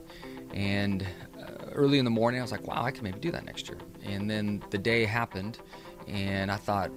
And 0.53 1.03
uh, 1.41 1.71
early 1.73 1.99
in 1.99 2.05
the 2.05 2.11
morning, 2.11 2.41
I 2.41 2.43
was 2.43 2.53
like, 2.53 2.67
wow, 2.67 2.83
I 2.83 2.91
can 2.91 3.05
maybe 3.05 3.21
do 3.21 3.31
that 3.31 3.47
next 3.47 3.71
year. 3.71 3.79
And 4.05 4.29
then 4.29 4.63
the 4.69 4.77
day 4.77 5.07
happened, 5.07 5.59
and 6.07 6.53
I 6.53 6.57
thought, 6.57 6.91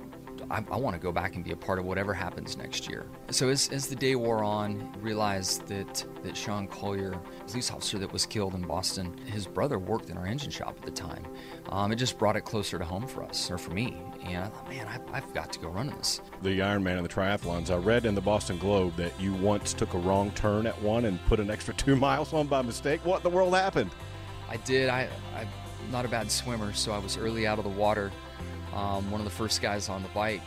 I, 0.50 0.64
I 0.72 0.78
want 0.78 0.96
to 0.96 1.02
go 1.02 1.12
back 1.12 1.36
and 1.36 1.44
be 1.44 1.52
a 1.52 1.56
part 1.56 1.80
of 1.80 1.86
whatever 1.86 2.14
happens 2.14 2.58
next 2.58 2.90
year. 2.90 3.06
So 3.32 3.50
as, 3.50 3.70
as 3.70 3.88
the 3.88 3.96
day 3.96 4.16
wore 4.16 4.44
on, 4.44 4.94
realized 5.02 5.68
that 5.68 6.06
that 6.24 6.36
Sean 6.36 6.68
Collier, 6.68 7.20
police 7.48 7.72
officer 7.72 7.98
that 8.00 8.12
was 8.12 8.26
killed 8.26 8.56
in 8.56 8.62
Boston, 8.62 9.16
his 9.26 9.48
brother 9.48 9.80
worked 9.80 10.10
in 10.10 10.18
our 10.18 10.26
engine 10.26 10.52
shop 10.52 10.76
at 10.80 10.86
the 10.86 10.92
time. 10.92 11.26
Um, 11.70 11.92
it 11.92 11.96
just 11.96 12.18
brought 12.18 12.36
it 12.36 12.42
closer 12.42 12.78
to 12.78 12.86
home 12.86 13.08
for 13.08 13.24
us, 13.24 13.50
or 13.50 13.58
for 13.58 13.72
me. 13.72 13.98
And 14.24 14.44
I 14.44 14.48
thought, 14.48 14.70
man, 14.70 14.88
I, 14.88 15.18
I've 15.18 15.34
got 15.34 15.54
to 15.54 15.60
go 15.60 15.70
running 15.70 15.96
this. 15.98 16.22
The 16.42 16.60
Ironman 16.60 16.98
and 16.98 17.06
the 17.06 17.10
triathlons. 17.10 17.70
I 17.70 17.78
read 17.78 18.06
in 18.06 18.16
the 18.16 18.22
Boston 18.22 18.58
Globe 18.58 18.96
that 18.98 19.20
you 19.20 19.34
once 19.34 19.74
took 19.74 19.94
a 19.94 20.00
wrong 20.00 20.32
turn 20.32 20.66
at 20.66 20.80
one 20.82 21.06
and 21.06 21.24
put 21.26 21.40
an 21.40 21.50
extra 21.50 21.74
two 21.78 21.96
miles 21.96 22.34
on 22.34 22.48
by 22.48 22.62
mistake. 22.62 23.06
What 23.06 23.18
in 23.18 23.24
the 23.24 23.30
world 23.30 23.54
happened? 23.54 23.92
I 24.50 24.58
did. 24.58 24.90
I, 24.90 25.10
I'm 25.36 25.48
not 25.92 26.06
a 26.06 26.08
bad 26.08 26.32
swimmer, 26.32 26.74
so 26.74 26.92
I 26.92 26.98
was 26.98 27.18
early 27.18 27.48
out 27.48 27.58
of 27.58 27.64
the 27.64 27.70
water 27.70 28.12
um, 28.74 29.10
one 29.12 29.22
of 29.22 29.26
the 29.26 29.32
first 29.32 29.62
guys 29.62 29.90
on 29.90 30.04
the 30.04 30.10
bike, 30.10 30.42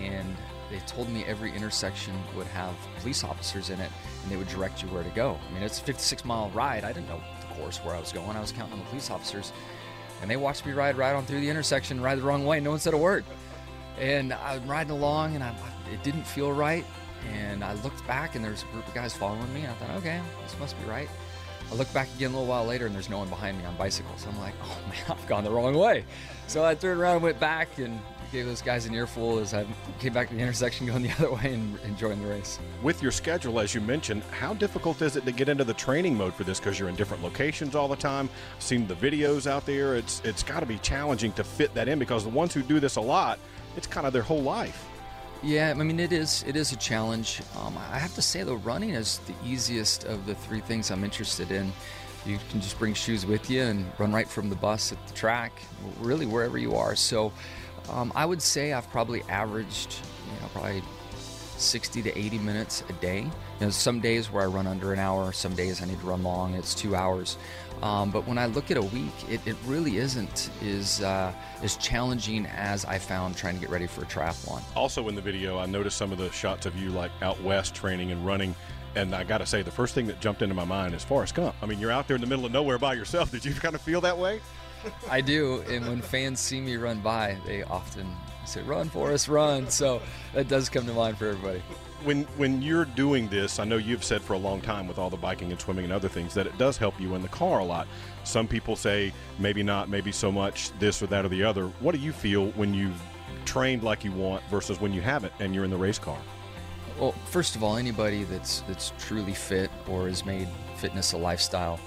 and 0.00 0.36
they 0.70 0.78
told 0.80 1.08
me 1.10 1.24
every 1.24 1.54
intersection 1.54 2.14
would 2.36 2.46
have 2.48 2.74
police 2.98 3.24
officers 3.24 3.70
in 3.70 3.80
it, 3.80 3.90
and 4.22 4.32
they 4.32 4.36
would 4.36 4.48
direct 4.48 4.82
you 4.82 4.88
where 4.88 5.02
to 5.02 5.10
go. 5.10 5.38
I 5.48 5.52
mean, 5.52 5.62
it's 5.62 5.80
a 5.80 5.84
56 5.84 6.24
mile 6.24 6.50
ride. 6.50 6.84
I 6.84 6.92
didn't 6.92 7.08
know 7.08 7.20
the 7.40 7.54
course 7.54 7.78
where 7.78 7.94
I 7.94 8.00
was 8.00 8.12
going. 8.12 8.36
I 8.36 8.40
was 8.40 8.52
counting 8.52 8.74
on 8.74 8.78
the 8.78 8.84
police 8.86 9.10
officers, 9.10 9.52
and 10.20 10.30
they 10.30 10.36
watched 10.36 10.64
me 10.64 10.72
ride 10.72 10.96
right 10.96 11.14
on 11.14 11.26
through 11.26 11.40
the 11.40 11.50
intersection, 11.50 12.00
ride 12.00 12.18
the 12.18 12.22
wrong 12.22 12.46
way. 12.46 12.60
No 12.60 12.70
one 12.70 12.78
said 12.78 12.94
a 12.94 12.98
word. 12.98 13.24
And 13.98 14.32
I'm 14.32 14.66
riding 14.66 14.92
along, 14.92 15.34
and 15.34 15.44
I, 15.44 15.54
it 15.92 16.02
didn't 16.02 16.24
feel 16.24 16.52
right. 16.52 16.84
And 17.30 17.62
I 17.62 17.74
looked 17.82 18.06
back, 18.06 18.34
and 18.34 18.44
there's 18.44 18.62
a 18.62 18.66
group 18.66 18.86
of 18.86 18.94
guys 18.94 19.14
following 19.14 19.52
me. 19.52 19.60
And 19.62 19.70
I 19.70 19.74
thought, 19.74 19.90
okay, 19.96 20.20
this 20.42 20.58
must 20.58 20.80
be 20.80 20.88
right. 20.88 21.08
I 21.72 21.74
look 21.74 21.90
back 21.94 22.08
again 22.16 22.32
a 22.32 22.34
little 22.34 22.46
while 22.46 22.66
later 22.66 22.84
and 22.84 22.94
there's 22.94 23.08
no 23.08 23.16
one 23.16 23.30
behind 23.30 23.56
me 23.56 23.64
on 23.64 23.74
bicycles. 23.76 24.26
I'm 24.28 24.38
like, 24.38 24.52
oh 24.62 24.78
man, 24.90 25.02
I've 25.08 25.26
gone 25.26 25.42
the 25.42 25.50
wrong 25.50 25.74
way. 25.74 26.04
So 26.46 26.66
I 26.66 26.74
turned 26.74 27.00
around 27.00 27.14
and 27.14 27.22
went 27.22 27.40
back 27.40 27.78
and 27.78 27.98
gave 28.30 28.44
those 28.44 28.60
guys 28.60 28.84
an 28.84 28.94
earful 28.94 29.38
as 29.38 29.54
I 29.54 29.64
came 29.98 30.12
back 30.12 30.28
to 30.28 30.34
the 30.34 30.40
intersection 30.42 30.86
going 30.88 31.02
the 31.02 31.12
other 31.12 31.32
way 31.32 31.54
and 31.54 31.78
enjoying 31.80 32.20
the 32.20 32.28
race. 32.28 32.58
With 32.82 33.02
your 33.02 33.10
schedule, 33.10 33.58
as 33.58 33.74
you 33.74 33.80
mentioned, 33.80 34.22
how 34.24 34.52
difficult 34.52 35.00
is 35.00 35.16
it 35.16 35.24
to 35.24 35.32
get 35.32 35.48
into 35.48 35.64
the 35.64 35.72
training 35.72 36.14
mode 36.14 36.34
for 36.34 36.44
this 36.44 36.60
because 36.60 36.78
you're 36.78 36.90
in 36.90 36.94
different 36.94 37.22
locations 37.22 37.74
all 37.74 37.88
the 37.88 37.96
time? 37.96 38.28
Seen 38.58 38.86
the 38.86 38.94
videos 38.96 39.46
out 39.46 39.64
there. 39.64 39.96
It's 39.96 40.20
it's 40.24 40.42
got 40.42 40.60
to 40.60 40.66
be 40.66 40.76
challenging 40.78 41.32
to 41.32 41.44
fit 41.44 41.72
that 41.72 41.88
in 41.88 41.98
because 41.98 42.24
the 42.24 42.30
ones 42.30 42.52
who 42.52 42.62
do 42.62 42.80
this 42.80 42.96
a 42.96 43.00
lot, 43.00 43.38
it's 43.78 43.86
kind 43.86 44.06
of 44.06 44.12
their 44.12 44.22
whole 44.22 44.42
life. 44.42 44.91
Yeah, 45.42 45.74
I 45.76 45.82
mean 45.82 45.98
it 45.98 46.12
is 46.12 46.44
it 46.46 46.54
is 46.54 46.70
a 46.70 46.76
challenge. 46.76 47.42
Um, 47.58 47.76
I 47.76 47.98
have 47.98 48.14
to 48.14 48.22
say 48.22 48.44
though, 48.44 48.54
running 48.56 48.90
is 48.90 49.18
the 49.26 49.34
easiest 49.44 50.04
of 50.04 50.24
the 50.24 50.36
three 50.36 50.60
things 50.60 50.92
I'm 50.92 51.02
interested 51.02 51.50
in. 51.50 51.72
You 52.24 52.38
can 52.50 52.60
just 52.60 52.78
bring 52.78 52.94
shoes 52.94 53.26
with 53.26 53.50
you 53.50 53.62
and 53.62 53.84
run 53.98 54.12
right 54.12 54.28
from 54.28 54.48
the 54.48 54.54
bus 54.54 54.92
at 54.92 55.04
the 55.08 55.14
track, 55.14 55.52
really 55.98 56.26
wherever 56.26 56.58
you 56.58 56.76
are. 56.76 56.94
So 56.94 57.32
um, 57.90 58.12
I 58.14 58.24
would 58.24 58.40
say 58.40 58.72
I've 58.72 58.88
probably 58.90 59.22
averaged, 59.22 59.96
you 60.32 60.40
know, 60.40 60.48
probably 60.52 60.84
60 61.56 62.02
to 62.02 62.16
80 62.16 62.38
minutes 62.38 62.84
a 62.88 62.92
day. 62.94 63.22
You 63.22 63.30
know, 63.66 63.70
some 63.70 63.98
days 63.98 64.30
where 64.30 64.44
I 64.44 64.46
run 64.46 64.68
under 64.68 64.92
an 64.92 65.00
hour, 65.00 65.32
some 65.32 65.56
days 65.56 65.82
I 65.82 65.86
need 65.86 65.98
to 65.98 66.06
run 66.06 66.22
long, 66.22 66.54
it's 66.54 66.74
two 66.74 66.94
hours. 66.94 67.36
Um, 67.82 68.12
but 68.12 68.26
when 68.28 68.38
I 68.38 68.46
look 68.46 68.70
at 68.70 68.76
a 68.76 68.82
week, 68.82 69.12
it, 69.28 69.40
it 69.46 69.56
really 69.66 69.96
isn't 69.96 70.50
as, 70.62 71.02
uh, 71.02 71.32
as 71.62 71.76
challenging 71.78 72.46
as 72.46 72.84
I 72.84 72.98
found 72.98 73.36
trying 73.36 73.54
to 73.54 73.60
get 73.60 73.70
ready 73.70 73.88
for 73.88 74.02
a 74.02 74.06
triathlon. 74.06 74.62
Also, 74.76 75.08
in 75.08 75.16
the 75.16 75.20
video, 75.20 75.58
I 75.58 75.66
noticed 75.66 75.96
some 75.96 76.12
of 76.12 76.18
the 76.18 76.30
shots 76.30 76.64
of 76.64 76.76
you 76.76 76.90
like 76.90 77.10
out 77.22 77.42
west 77.42 77.74
training 77.74 78.12
and 78.12 78.24
running. 78.24 78.54
And 78.94 79.14
I 79.14 79.24
got 79.24 79.38
to 79.38 79.46
say, 79.46 79.62
the 79.62 79.70
first 79.70 79.94
thing 79.94 80.06
that 80.06 80.20
jumped 80.20 80.42
into 80.42 80.54
my 80.54 80.64
mind 80.64 80.94
is 80.94 81.02
Forrest 81.02 81.34
Gump. 81.34 81.56
I 81.60 81.66
mean, 81.66 81.80
you're 81.80 81.90
out 81.90 82.06
there 82.06 82.14
in 82.14 82.20
the 82.20 82.26
middle 82.26 82.44
of 82.44 82.52
nowhere 82.52 82.78
by 82.78 82.94
yourself. 82.94 83.32
Did 83.32 83.44
you 83.44 83.54
kind 83.54 83.74
of 83.74 83.80
feel 83.80 84.00
that 84.02 84.16
way? 84.16 84.40
I 85.10 85.20
do. 85.20 85.62
And 85.68 85.86
when 85.86 86.02
fans 86.02 86.38
see 86.38 86.60
me 86.60 86.76
run 86.76 87.00
by, 87.00 87.36
they 87.46 87.62
often 87.64 88.14
say, 88.44 88.62
run, 88.62 88.90
Forrest, 88.90 89.28
run. 89.28 89.68
So 89.70 90.02
that 90.34 90.46
does 90.46 90.68
come 90.68 90.86
to 90.86 90.92
mind 90.92 91.18
for 91.18 91.28
everybody 91.28 91.62
when 92.04 92.24
when 92.36 92.62
you're 92.62 92.84
doing 92.84 93.28
this, 93.28 93.58
I 93.58 93.64
know 93.64 93.76
you've 93.76 94.04
said 94.04 94.22
for 94.22 94.34
a 94.34 94.38
long 94.38 94.60
time 94.60 94.86
with 94.86 94.98
all 94.98 95.10
the 95.10 95.16
biking 95.16 95.50
and 95.50 95.60
swimming 95.60 95.84
and 95.84 95.92
other 95.92 96.08
things 96.08 96.34
that 96.34 96.46
it 96.46 96.56
does 96.58 96.76
help 96.76 97.00
you 97.00 97.14
in 97.14 97.22
the 97.22 97.28
car 97.28 97.60
a 97.60 97.64
lot. 97.64 97.86
Some 98.24 98.46
people 98.46 98.76
say 98.76 99.12
maybe 99.38 99.62
not, 99.62 99.88
maybe 99.88 100.12
so 100.12 100.30
much 100.30 100.70
this 100.78 101.02
or 101.02 101.06
that 101.08 101.24
or 101.24 101.28
the 101.28 101.42
other. 101.42 101.66
What 101.80 101.94
do 101.94 102.00
you 102.00 102.12
feel 102.12 102.50
when 102.52 102.74
you've 102.74 103.00
trained 103.44 103.82
like 103.82 104.04
you 104.04 104.12
want 104.12 104.42
versus 104.50 104.80
when 104.80 104.92
you 104.92 105.00
haven't 105.00 105.32
and 105.40 105.54
you're 105.54 105.64
in 105.64 105.70
the 105.70 105.76
race 105.76 105.98
car? 105.98 106.18
Well, 106.98 107.12
first 107.26 107.56
of 107.56 107.62
all, 107.62 107.76
anybody 107.76 108.24
that's 108.24 108.60
that's 108.62 108.92
truly 108.98 109.34
fit 109.34 109.70
or 109.88 110.08
has 110.08 110.24
made 110.24 110.48
fitness 110.76 111.12
a 111.12 111.18
lifestyle 111.18 111.80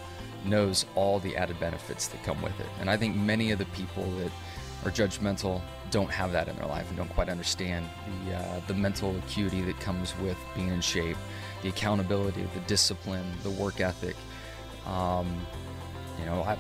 knows 0.46 0.86
all 0.96 1.20
the 1.20 1.36
added 1.36 1.60
benefits 1.60 2.08
that 2.08 2.24
come 2.24 2.42
with 2.42 2.60
it. 2.60 2.68
And 2.80 2.90
I 2.90 2.98
think 2.98 3.16
many 3.16 3.52
of 3.52 3.60
the 3.60 3.66
people 3.66 4.04
that 4.18 4.32
are 4.86 4.92
judgmental 4.92 5.62
don't 5.92 6.12
have 6.12 6.32
that 6.32 6.48
in 6.48 6.56
their 6.58 6.66
life 6.66 6.88
and 6.90 6.98
don't 6.98 7.10
quite 7.10 7.30
understand 7.30 7.88
the 8.26 8.36
uh, 8.36 8.62
the 8.68 8.74
mental 8.74 9.16
acuity 9.18 9.62
that 9.62 9.80
comes 9.80 10.18
with 10.20 10.38
being 10.56 10.70
in 10.70 10.82
shape, 10.82 11.18
the 11.62 11.70
accountability, 11.70 12.48
the 12.54 12.60
discipline, 12.62 13.26
the 13.44 13.50
work 13.52 13.80
ethic. 13.80 14.16
Um, 14.86 15.28
you 16.20 16.26
know, 16.26 16.44
I 16.44 16.58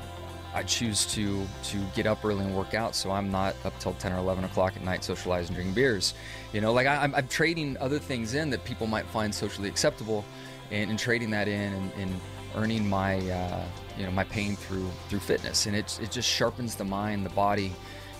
I 0.53 0.63
choose 0.63 1.05
to 1.15 1.45
to 1.65 1.77
get 1.95 2.07
up 2.07 2.23
early 2.23 2.45
and 2.45 2.55
work 2.55 2.73
out, 2.73 2.95
so 2.95 3.11
I'm 3.11 3.29
not 3.29 3.55
up 3.65 3.77
till 3.79 3.93
10 3.93 4.13
or 4.13 4.17
11 4.19 4.45
o'clock 4.45 4.75
at 4.77 4.83
night 4.83 5.03
socializing, 5.03 5.53
drinking 5.53 5.73
beers. 5.73 6.13
You 6.53 6.61
know, 6.61 6.71
like 6.71 6.88
I, 6.88 7.03
am 7.03 7.13
I'm 7.13 7.27
trading 7.27 7.77
other 7.79 7.99
things 7.99 8.35
in 8.35 8.49
that 8.51 8.63
people 8.63 8.88
might 8.88 9.05
find 9.07 9.33
socially 9.33 9.67
acceptable, 9.67 10.23
and, 10.71 10.89
and 10.89 10.97
trading 10.97 11.29
that 11.31 11.47
in 11.47 11.73
and, 11.73 11.91
and 11.97 12.21
earning 12.55 12.88
my 12.88 13.17
uh, 13.29 13.65
you 13.97 14.05
know 14.05 14.11
my 14.11 14.23
pain 14.23 14.55
through 14.55 14.89
through 15.09 15.19
fitness, 15.19 15.65
and 15.65 15.75
it 15.75 15.99
it 16.01 16.11
just 16.11 16.29
sharpens 16.29 16.75
the 16.75 16.85
mind, 16.85 17.25
the 17.25 17.31
body 17.31 17.73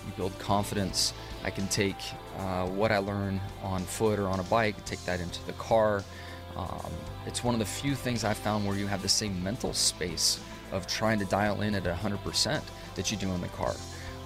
you 0.05 0.11
build 0.15 0.37
confidence. 0.39 1.13
I 1.43 1.49
can 1.49 1.67
take 1.67 1.97
uh, 2.37 2.65
what 2.67 2.91
I 2.91 2.97
learn 2.97 3.39
on 3.63 3.81
foot 3.81 4.19
or 4.19 4.27
on 4.27 4.39
a 4.39 4.43
bike, 4.43 4.83
take 4.85 5.03
that 5.05 5.19
into 5.19 5.45
the 5.45 5.53
car. 5.53 6.03
Um, 6.55 6.91
it's 7.25 7.43
one 7.43 7.53
of 7.55 7.59
the 7.59 7.65
few 7.65 7.95
things 7.95 8.23
I've 8.23 8.37
found 8.37 8.65
where 8.65 8.77
you 8.77 8.87
have 8.87 9.01
the 9.01 9.09
same 9.09 9.43
mental 9.43 9.73
space 9.73 10.39
of 10.71 10.87
trying 10.87 11.19
to 11.19 11.25
dial 11.25 11.61
in 11.61 11.75
at 11.75 11.83
100% 11.83 12.61
that 12.95 13.11
you 13.11 13.17
do 13.17 13.29
in 13.29 13.41
the 13.41 13.47
car. 13.49 13.75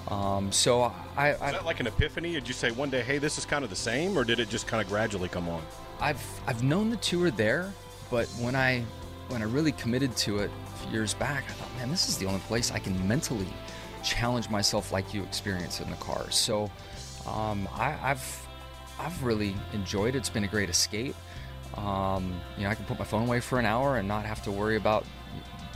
Um, 0.08 0.52
so 0.52 0.84
I, 0.84 0.94
I 1.18 1.30
Is 1.32 1.40
that 1.40 1.66
like 1.66 1.80
an 1.80 1.88
epiphany? 1.88 2.34
Did 2.34 2.48
you 2.48 2.54
say 2.54 2.72
one 2.72 2.90
day, 2.90 3.02
hey, 3.02 3.18
this 3.18 3.38
is 3.38 3.46
kind 3.46 3.64
of 3.64 3.70
the 3.70 3.76
same, 3.76 4.18
or 4.18 4.24
did 4.24 4.40
it 4.40 4.50
just 4.50 4.68
kind 4.68 4.82
of 4.82 4.88
gradually 4.90 5.30
come 5.30 5.50
on? 5.50 5.62
I've 6.00 6.24
I've 6.48 6.64
known 6.64 6.90
the 6.90 6.98
two 6.98 7.24
are 7.24 7.32
there, 7.32 7.72
but 8.10 8.28
when 8.40 8.56
I 8.56 8.84
when 9.28 9.42
I 9.42 9.46
really 9.46 9.74
committed 9.74 10.16
to 10.18 10.40
it 10.40 10.50
years 10.92 11.14
back, 11.14 11.44
I 11.50 11.54
thought, 11.54 11.76
man, 11.78 11.90
this 11.90 12.10
is 12.10 12.18
the 12.18 12.26
only 12.26 12.40
place 12.42 12.72
I 12.72 12.80
can 12.80 13.08
mentally 13.08 13.48
challenge 14.04 14.50
myself 14.50 14.92
like 14.92 15.14
you 15.14 15.24
experience 15.24 15.80
in 15.80 15.90
the 15.90 15.96
car. 15.98 16.30
So 16.32 16.72
um, 17.28 17.68
I, 17.74 17.92
have 17.92 18.48
I've 19.00 19.24
really 19.24 19.56
enjoyed 19.74 20.16
it. 20.16 20.20
It's 20.20 20.30
been 20.30 20.44
a 20.44 20.48
great 20.48 20.70
escape. 20.70 21.16
Um, 21.76 22.40
you 22.58 22.64
know, 22.64 22.70
I 22.70 22.76
can 22.76 22.86
put 22.86 23.00
my 23.00 23.06
phone 23.06 23.28
away 23.28 23.40
for 23.40 23.60
an 23.60 23.66
hour 23.66 23.98
and 23.98 24.08
not 24.08 24.26
have 24.26 24.44
to 24.44 24.52
worry 24.52 24.76
about 24.76 25.06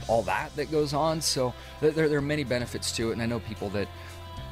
all 0.08 0.22
that 0.24 0.56
that 0.56 0.72
goes 0.72 0.94
on. 0.94 1.22
So 1.22 1.54
there, 1.80 1.92
there 1.92 2.18
are 2.18 2.22
many 2.22 2.44
benefits 2.44 2.92
to 2.94 3.10
it, 3.10 3.14
and 3.14 3.22
I 3.22 3.26
know 3.26 3.40
people 3.40 3.70
that 3.70 3.88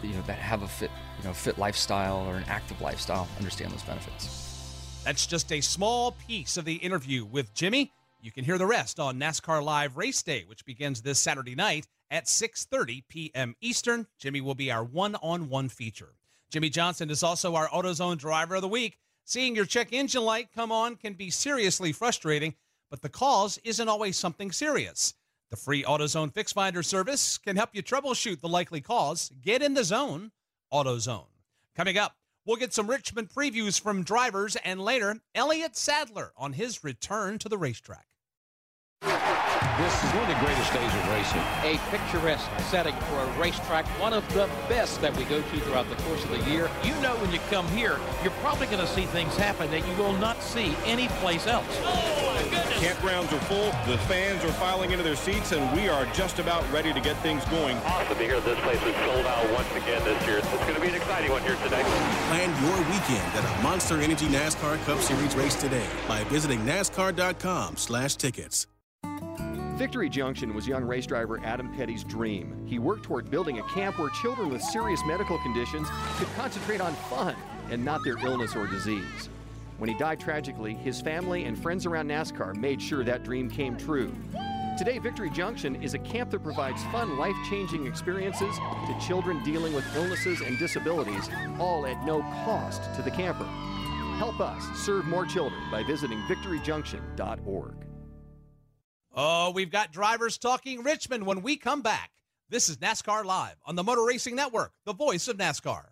you 0.02 0.14
know 0.14 0.22
that 0.24 0.38
have 0.38 0.64
a 0.64 0.68
fit 0.68 0.92
you 1.20 1.26
know 1.26 1.34
fit 1.34 1.58
lifestyle 1.58 2.26
or 2.28 2.36
an 2.36 2.46
active 2.48 2.82
lifestyle 2.82 3.28
understand 3.38 3.72
those 3.72 3.84
benefits. 3.84 5.02
That's 5.04 5.26
just 5.26 5.52
a 5.52 5.62
small 5.62 6.12
piece 6.28 6.58
of 6.58 6.66
the 6.66 6.76
interview 6.76 7.26
with 7.26 7.54
Jimmie. 7.54 7.92
You 8.22 8.32
can 8.32 8.46
hear 8.46 8.60
the 8.60 8.68
rest 8.68 9.00
on 9.00 9.20
NASCAR 9.20 9.64
Live 9.64 9.98
Race 9.98 10.22
Day, 10.22 10.44
which 10.46 10.64
begins 10.64 11.02
this 11.02 11.20
Saturday 11.20 11.56
night 11.56 11.88
at 12.12 12.26
6:30 12.26 13.04
p.m. 13.08 13.56
Eastern. 13.62 14.06
Jimmie 14.20 14.42
will 14.42 14.54
be 14.54 14.70
our 14.70 14.84
one-on-one 14.84 15.70
feature. 15.70 16.14
Jimmie 16.52 16.70
Johnson 16.70 17.10
is 17.10 17.24
also 17.24 17.56
our 17.56 17.70
AutoZone 17.70 18.18
driver 18.18 18.56
of 18.56 18.62
the 18.62 18.68
week. 18.68 19.00
Seeing 19.24 19.56
your 19.56 19.66
check 19.66 19.94
engine 19.94 20.24
light 20.24 20.50
come 20.54 20.72
on 20.72 20.98
can 20.98 21.14
be 21.14 21.30
seriously 21.30 21.94
frustrating, 21.94 22.56
but 22.90 23.02
the 23.02 23.10
cause 23.10 23.58
isn't 23.64 23.88
always 23.88 24.18
something 24.18 24.52
serious. 24.52 25.14
The 25.50 25.56
free 25.56 25.84
AutoZone 25.84 26.34
Fix 26.34 26.52
Finder 26.54 26.84
service 26.84 27.38
can 27.38 27.56
help 27.56 27.70
you 27.74 27.82
troubleshoot 27.82 28.42
the 28.42 28.50
likely 28.50 28.82
cause. 28.82 29.32
Get 29.42 29.62
in 29.62 29.74
the 29.74 29.84
zone, 29.84 30.32
AutoZone. 30.74 31.28
Coming 31.76 31.98
up, 31.98 32.16
we'll 32.46 32.58
get 32.58 32.74
some 32.74 32.88
Richmond 32.88 33.30
previews 33.30 33.80
from 33.80 34.04
drivers 34.04 34.58
and 34.58 34.82
later, 34.82 35.22
Elliott 35.34 35.78
Sadler 35.78 36.34
on 36.36 36.54
his 36.54 36.84
return 36.84 37.38
to 37.40 37.50
the 37.50 37.58
racetrack. 37.58 38.08
This 39.82 40.04
is 40.04 40.12
one 40.12 40.22
of 40.22 40.28
the 40.28 40.46
greatest 40.46 40.72
days 40.74 40.94
of 40.94 41.10
racing. 41.10 41.42
A 41.64 41.80
picturesque 41.90 42.48
setting 42.70 42.94
for 43.10 43.18
a 43.18 43.26
racetrack, 43.40 43.88
one 44.00 44.14
of 44.14 44.22
the 44.36 44.48
best 44.70 45.02
that 45.02 45.18
we 45.18 45.24
go 45.24 45.42
to 45.42 45.60
throughout 45.62 45.90
the 45.90 45.96
course 46.04 46.24
of 46.24 46.30
the 46.30 46.52
year. 46.52 46.70
You 46.84 46.94
know 47.02 47.16
when 47.16 47.32
you 47.32 47.40
come 47.50 47.68
here, 47.70 47.98
you're 48.22 48.38
probably 48.44 48.68
going 48.68 48.86
to 48.86 48.86
see 48.86 49.06
things 49.06 49.36
happen 49.36 49.72
that 49.72 49.88
you 49.88 49.96
will 49.96 50.14
not 50.14 50.40
see 50.44 50.76
anyplace 50.86 51.48
else. 51.48 51.66
Oh, 51.82 52.36
my 52.36 52.44
goodness. 52.44 52.78
Campgrounds 52.78 53.34
are 53.34 53.42
full, 53.46 53.72
the 53.92 53.98
fans 54.06 54.46
are 54.46 54.54
filing 54.54 54.92
into 54.92 55.04
their 55.04 55.16
seats, 55.16 55.52
and 55.52 55.76
we 55.76 55.90
are 55.90 56.06
just 56.14 56.38
about 56.38 56.64
ready 56.72 56.94
to 56.94 57.02
get 57.02 57.18
things 57.24 57.44
going. 57.46 57.76
Awesome 57.78 58.18
to 58.18 58.24
hear 58.24 58.40
this 58.42 58.60
place 58.60 58.84
is 58.84 58.96
sold 58.98 59.26
out 59.26 59.52
once 59.52 59.72
again 59.72 60.04
this 60.04 60.28
year. 60.28 60.38
It's 60.38 60.48
going 60.48 60.76
to 60.76 60.82
be 60.82 60.90
an 60.90 60.96
exciting 60.96 61.32
one 61.32 61.42
here 61.42 61.58
today. 61.64 61.82
Plan 62.30 62.50
your 62.64 62.78
weekend 62.92 63.34
at 63.34 63.60
a 63.60 63.64
Monster 63.64 64.00
Energy 64.00 64.28
NASCAR 64.28 64.78
Cup 64.86 65.00
Series 65.00 65.36
race 65.36 65.56
today 65.56 65.88
by 66.08 66.24
visiting 66.26 66.60
NASCAR.com 66.60 67.78
slash 67.78 68.16
tickets. 68.16 68.68
Victory 69.82 70.10
Junction 70.10 70.54
was 70.54 70.68
young 70.68 70.84
race 70.84 71.08
driver 71.08 71.40
Adam 71.44 71.74
Petty's 71.74 72.04
dream. 72.04 72.56
He 72.68 72.78
worked 72.78 73.02
toward 73.02 73.32
building 73.32 73.58
a 73.58 73.64
camp 73.64 73.98
where 73.98 74.12
children 74.12 74.52
with 74.52 74.62
serious 74.62 75.02
medical 75.08 75.40
conditions 75.40 75.88
could 76.18 76.28
concentrate 76.36 76.82
on 76.82 76.94
fun 77.10 77.36
and 77.72 77.84
not 77.84 78.04
their 78.04 78.16
illness 78.20 78.56
or 78.56 78.68
disease. 78.68 79.30
When 79.80 79.90
he 79.90 79.98
died 79.98 80.20
tragically, 80.20 80.76
his 80.76 81.02
family 81.02 81.46
and 81.46 81.58
friends 81.58 81.88
around 81.88 82.12
NASCAR 82.12 82.56
made 82.58 82.80
sure 82.80 83.04
that 83.04 83.24
dream 83.24 83.50
came 83.50 83.76
true. 83.76 84.14
Today, 84.78 85.00
Victory 85.00 85.32
Junction 85.32 85.82
is 85.82 85.96
a 85.96 86.00
camp 86.00 86.30
that 86.30 86.44
provides 86.44 86.84
fun, 86.92 87.18
life 87.18 87.36
changing 87.50 87.88
experiences 87.88 88.56
to 88.86 88.96
children 89.04 89.44
dealing 89.44 89.74
with 89.74 89.96
illnesses 89.96 90.42
and 90.42 90.60
disabilities, 90.60 91.28
all 91.58 91.88
at 91.88 92.06
no 92.06 92.22
cost 92.46 92.84
to 92.98 93.02
the 93.02 93.10
camper. 93.10 93.46
Help 94.20 94.42
us 94.42 94.64
serve 94.78 95.06
more 95.06 95.26
children 95.26 95.60
by 95.72 95.82
visiting 95.82 96.20
victoryjunction.org. 96.28 97.91
Oh, 99.14 99.52
we've 99.52 99.72
got 99.72 99.92
drivers 99.92 100.38
talking 100.38 100.84
Richmond 100.84 101.26
when 101.26 101.42
we 101.42 101.58
come 101.58 101.82
back. 101.82 102.12
This 102.50 102.70
is 102.70 102.78
NASCAR 102.78 103.26
Live 103.26 103.56
on 103.66 103.76
the 103.76 103.84
Motor 103.84 104.06
Racing 104.06 104.36
Network, 104.36 104.72
the 104.86 104.94
voice 104.94 105.28
of 105.28 105.38
NASCAR. 105.38 105.88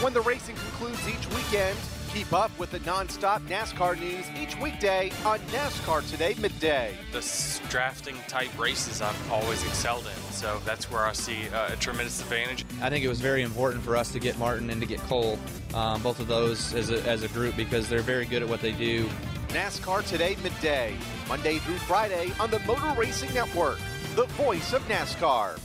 When 0.00 0.12
the 0.12 0.20
racing 0.20 0.56
concludes 0.56 1.08
each 1.08 1.28
weekend, 1.32 1.78
keep 2.12 2.32
up 2.34 2.56
with 2.58 2.70
the 2.70 2.78
non-stop 2.80 3.40
NASCAR 3.42 3.98
news 3.98 4.26
each 4.38 4.58
weekday 4.60 5.10
on 5.24 5.38
NASCAR 5.38 6.08
Today 6.10 6.34
midday. 6.38 6.94
The 7.10 7.60
drafting 7.70 8.16
type 8.28 8.50
races 8.58 9.00
I've 9.00 9.32
always 9.32 9.64
excelled 9.64 10.04
in, 10.04 10.32
so 10.32 10.60
that's 10.66 10.90
where 10.90 11.06
I 11.06 11.14
see 11.14 11.48
uh, 11.48 11.72
a 11.72 11.76
tremendous 11.76 12.20
advantage. 12.20 12.66
I 12.82 12.90
think 12.90 13.02
it 13.02 13.08
was 13.08 13.20
very 13.20 13.42
important 13.42 13.82
for 13.82 13.96
us 13.96 14.12
to 14.12 14.18
get 14.18 14.38
Martin 14.38 14.68
and 14.68 14.78
to 14.82 14.86
get 14.86 15.00
Cole, 15.00 15.38
um, 15.72 16.02
both 16.02 16.20
of 16.20 16.26
those 16.26 16.74
as 16.74 16.90
a, 16.90 17.02
as 17.08 17.22
a 17.22 17.28
group, 17.28 17.56
because 17.56 17.88
they're 17.88 18.00
very 18.00 18.26
good 18.26 18.42
at 18.42 18.48
what 18.48 18.60
they 18.60 18.72
do. 18.72 19.08
NASCAR 19.48 20.06
Today 20.06 20.36
midday, 20.42 20.94
Monday 21.28 21.58
through 21.60 21.78
Friday 21.78 22.30
on 22.38 22.50
the 22.50 22.58
Motor 22.60 22.92
Racing 22.92 23.32
Network, 23.32 23.78
the 24.16 24.26
voice 24.26 24.74
of 24.74 24.82
NASCAR. 24.86 25.58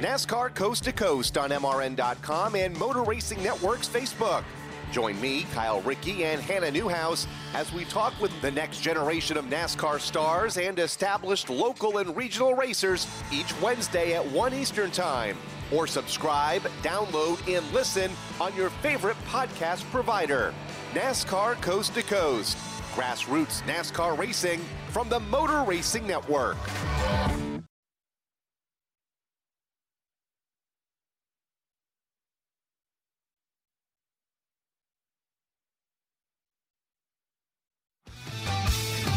NASCAR 0.00 0.54
Coast 0.54 0.84
to 0.84 0.92
Coast 0.92 1.36
on 1.36 1.50
MRN.com 1.50 2.54
and 2.54 2.78
Motor 2.78 3.02
Racing 3.02 3.42
Network's 3.42 3.88
Facebook. 3.88 4.44
Join 4.92 5.20
me, 5.20 5.44
Kyle 5.52 5.80
Rickey, 5.80 6.24
and 6.24 6.40
Hannah 6.40 6.70
Newhouse 6.70 7.26
as 7.52 7.72
we 7.72 7.84
talk 7.84 8.14
with 8.20 8.30
the 8.40 8.50
next 8.52 8.80
generation 8.80 9.36
of 9.36 9.46
NASCAR 9.46 9.98
stars 9.98 10.56
and 10.56 10.78
established 10.78 11.50
local 11.50 11.98
and 11.98 12.16
regional 12.16 12.54
racers 12.54 13.08
each 13.32 13.52
Wednesday 13.60 14.14
at 14.14 14.24
1 14.24 14.54
Eastern 14.54 14.92
Time. 14.92 15.36
Or 15.72 15.88
subscribe, 15.88 16.62
download, 16.80 17.40
and 17.52 17.68
listen 17.72 18.12
on 18.40 18.54
your 18.54 18.70
favorite 18.70 19.16
podcast 19.26 19.82
provider. 19.90 20.54
NASCAR 20.94 21.60
Coast 21.60 21.94
to 21.94 22.04
Coast. 22.04 22.56
Grassroots 22.94 23.62
NASCAR 23.62 24.16
racing 24.16 24.60
from 24.90 25.08
the 25.08 25.18
Motor 25.18 25.64
Racing 25.64 26.06
Network. 26.06 26.56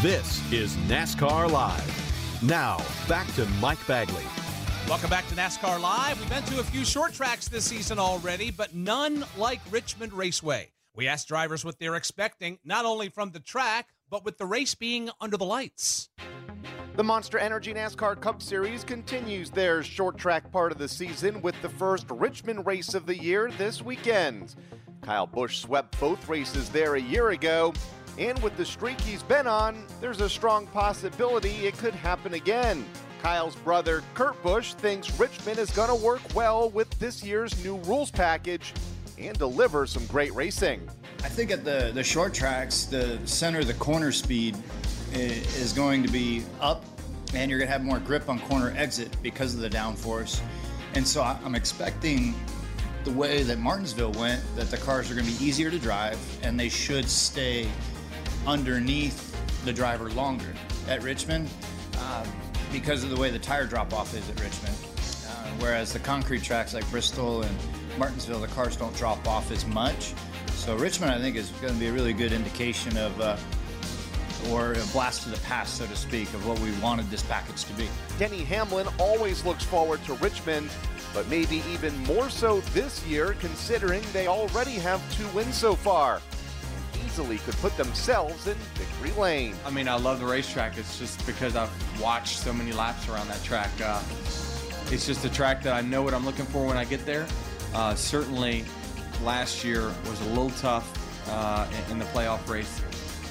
This 0.02 0.52
is 0.52 0.76
NASCAR 0.88 1.52
Live. 1.52 2.42
Now, 2.42 2.84
back 3.08 3.32
to 3.36 3.46
Mike 3.62 3.86
Bagley. 3.86 4.24
Welcome 4.90 5.12
back 5.12 5.28
to 5.28 5.36
NASCAR 5.36 5.80
Live. 5.80 6.20
We've 6.20 6.28
been 6.28 6.42
to 6.46 6.60
a 6.60 6.64
few 6.64 6.84
short 6.84 7.14
tracks 7.14 7.48
this 7.48 7.66
season 7.66 8.00
already, 8.00 8.50
but 8.50 8.74
none 8.74 9.24
like 9.38 9.60
Richmond 9.70 10.12
Raceway. 10.14 10.72
We 10.96 11.08
asked 11.08 11.28
drivers 11.28 11.64
what 11.64 11.78
they're 11.78 11.94
expecting, 11.94 12.58
not 12.66 12.84
only 12.84 13.10
from 13.10 13.30
the 13.30 13.40
track, 13.40 13.90
but 14.10 14.26
with 14.26 14.40
the 14.40 14.46
race 14.48 14.74
being 14.74 15.12
under 15.22 15.38
the 15.38 15.46
lights. 15.46 16.10
The 16.96 17.04
Monster 17.04 17.38
Energy 17.38 17.72
NASCAR 17.72 18.20
Cup 18.20 18.42
Series 18.42 18.84
continues 18.84 19.52
their 19.52 19.84
short 19.84 20.18
track 20.18 20.52
part 20.52 20.72
of 20.72 20.80
the 20.80 20.88
season 20.88 21.44
with 21.44 21.62
the 21.62 21.70
first 21.70 22.08
Richmond 22.10 22.66
race 22.66 22.96
of 22.96 23.06
the 23.06 23.16
year 23.16 23.52
this 23.60 23.84
weekend. 23.84 24.56
Kyle 25.04 25.28
Busch 25.28 25.60
swept 25.60 26.00
both 26.00 26.28
races 26.28 26.70
there 26.70 26.96
a 26.96 27.02
year 27.02 27.30
ago, 27.30 27.74
and 28.18 28.38
with 28.44 28.56
the 28.58 28.66
streak 28.66 29.00
he's 29.02 29.24
been 29.24 29.48
on, 29.48 29.86
there's 30.00 30.22
a 30.22 30.30
strong 30.30 30.68
possibility 30.68 31.68
it 31.68 31.78
could 31.78 31.94
happen 31.96 32.34
again. 32.34 32.86
Kyle's 33.22 33.56
brother, 33.56 34.04
Kurt 34.14 34.42
Busch, 34.42 34.74
thinks 34.74 35.20
Richmond 35.20 35.60
is 35.60 35.70
going 35.72 35.90
to 35.90 36.06
work 36.06 36.22
well 36.34 36.70
with 36.70 36.90
this 37.00 37.24
year's 37.24 37.64
new 37.64 37.78
rules 37.80 38.10
package 38.10 38.74
and 39.20 39.38
deliver 39.38 39.86
some 39.86 40.06
great 40.08 40.34
racing. 40.34 40.90
I 41.24 41.30
think 41.30 41.52
at 41.52 41.64
the, 41.64 41.92
the 41.94 42.04
short 42.04 42.34
tracks, 42.34 42.86
the 42.86 43.20
center 43.26 43.60
of 43.60 43.68
the 43.68 43.76
corner 43.76 44.12
speed 44.12 44.58
is 45.14 45.72
going 45.74 46.02
to 46.04 46.10
be 46.10 46.44
up, 46.60 46.84
and 47.36 47.50
you're 47.50 47.60
going 47.60 47.68
to 47.68 47.72
have 47.72 47.84
more 47.84 48.00
grip 48.00 48.28
on 48.28 48.40
corner 48.40 48.74
exit 48.76 49.16
because 49.22 49.54
of 49.54 49.62
the 49.62 49.70
downforce. 49.70 50.42
And 50.96 51.08
so 51.08 51.22
I'm 51.22 51.54
expecting 51.54 52.34
the 53.04 53.12
way 53.12 53.44
that 53.44 53.60
Martinsville 53.60 54.14
went, 54.14 54.44
that 54.56 54.70
the 54.72 54.78
cars 54.78 55.12
are 55.12 55.16
going 55.16 55.28
to 55.28 55.40
be 55.40 55.46
easier 55.46 55.70
to 55.70 55.80
drive, 55.80 56.20
and 56.44 56.60
they 56.60 56.70
should 56.70 57.08
stay 57.08 57.68
underneath 58.48 59.28
the 59.66 59.74
driver 59.74 60.10
longer. 60.12 60.54
At 60.88 61.04
Richmond, 61.04 61.50
um, 62.00 62.28
because 62.72 63.04
of 63.04 63.10
the 63.10 63.18
way 63.18 63.30
the 63.30 63.40
tire 63.40 63.66
drop 63.66 63.94
off 63.94 64.14
is 64.16 64.28
at 64.30 64.40
Richmond. 64.42 64.76
Uh, 65.28 65.48
whereas 65.60 65.94
the 65.94 66.00
concrete 66.00 66.44
tracks 66.44 66.74
like 66.74 66.90
Bristol 66.90 67.44
and 67.44 67.58
Martinsville, 67.98 68.40
the 68.40 68.48
cars 68.48 68.76
don't 68.76 68.96
drop 68.96 69.28
off 69.28 69.52
as 69.52 69.66
much. 69.68 70.14
So 70.48 70.76
Richmond, 70.76 71.12
I 71.12 71.20
think, 71.20 71.36
is 71.36 71.50
going 71.62 71.74
to 71.74 71.80
be 71.80 71.88
a 71.88 71.92
really 71.92 72.14
good 72.14 72.34
indication 72.34 72.98
of, 72.98 73.20
uh, 73.22 73.38
or 74.50 74.74
a 74.74 74.86
blast 74.92 75.24
to 75.24 75.30
the 75.30 75.40
past, 75.42 75.78
so 75.78 75.86
to 75.86 75.96
speak, 75.96 76.34
of 76.34 76.48
what 76.48 76.60
we 76.60 76.72
wanted 76.80 77.10
this 77.10 77.24
package 77.24 77.64
to 77.66 77.74
be. 77.74 77.88
Denny 78.18 78.44
Hamlin 78.44 78.88
always 78.98 79.46
looks 79.46 79.64
forward 79.64 80.04
to 80.06 80.14
Richmond, 80.16 80.70
but 81.14 81.28
maybe 81.30 81.64
even 81.72 81.96
more 82.04 82.30
so 82.30 82.62
this 82.74 83.06
year, 83.06 83.36
considering 83.40 84.02
they 84.14 84.28
already 84.28 84.76
have 84.76 85.02
two 85.16 85.28
wins 85.30 85.56
so 85.56 85.76
far 85.76 86.22
easily 87.12 87.40
could 87.40 87.56
put 87.56 87.76
themselves 87.76 88.48
in 88.48 88.56
victory 88.76 89.12
lane. 89.20 89.54
I 89.66 89.70
mean, 89.70 89.90
I 89.90 89.96
love 89.96 90.22
the 90.22 90.26
racetrack. 90.26 90.78
It's 90.78 90.98
just 90.98 91.26
because 91.26 91.58
I've 91.58 91.70
watched 92.02 92.38
so 92.38 92.54
many 92.54 92.72
laps 92.72 93.10
around 93.10 93.28
that 93.28 93.44
track. 93.44 93.70
Uh, 93.84 94.02
it's 94.92 95.06
just 95.06 95.26
a 95.26 95.30
track 95.30 95.62
that 95.64 95.74
I 95.74 95.82
know 95.82 96.04
what 96.04 96.14
I'm 96.14 96.26
looking 96.26 96.46
for 96.46 96.66
when 96.66 96.78
I 96.78 96.86
get 96.86 97.06
there. 97.06 97.28
Uh, 97.74 97.96
certainly, 97.96 98.64
last 99.24 99.64
year 99.64 99.92
was 100.10 100.22
a 100.22 100.30
little 100.30 100.52
tough 100.52 100.90
uh, 101.30 101.68
in 101.90 102.00
the 102.00 102.06
playoff 102.06 102.48
race, 102.48 102.82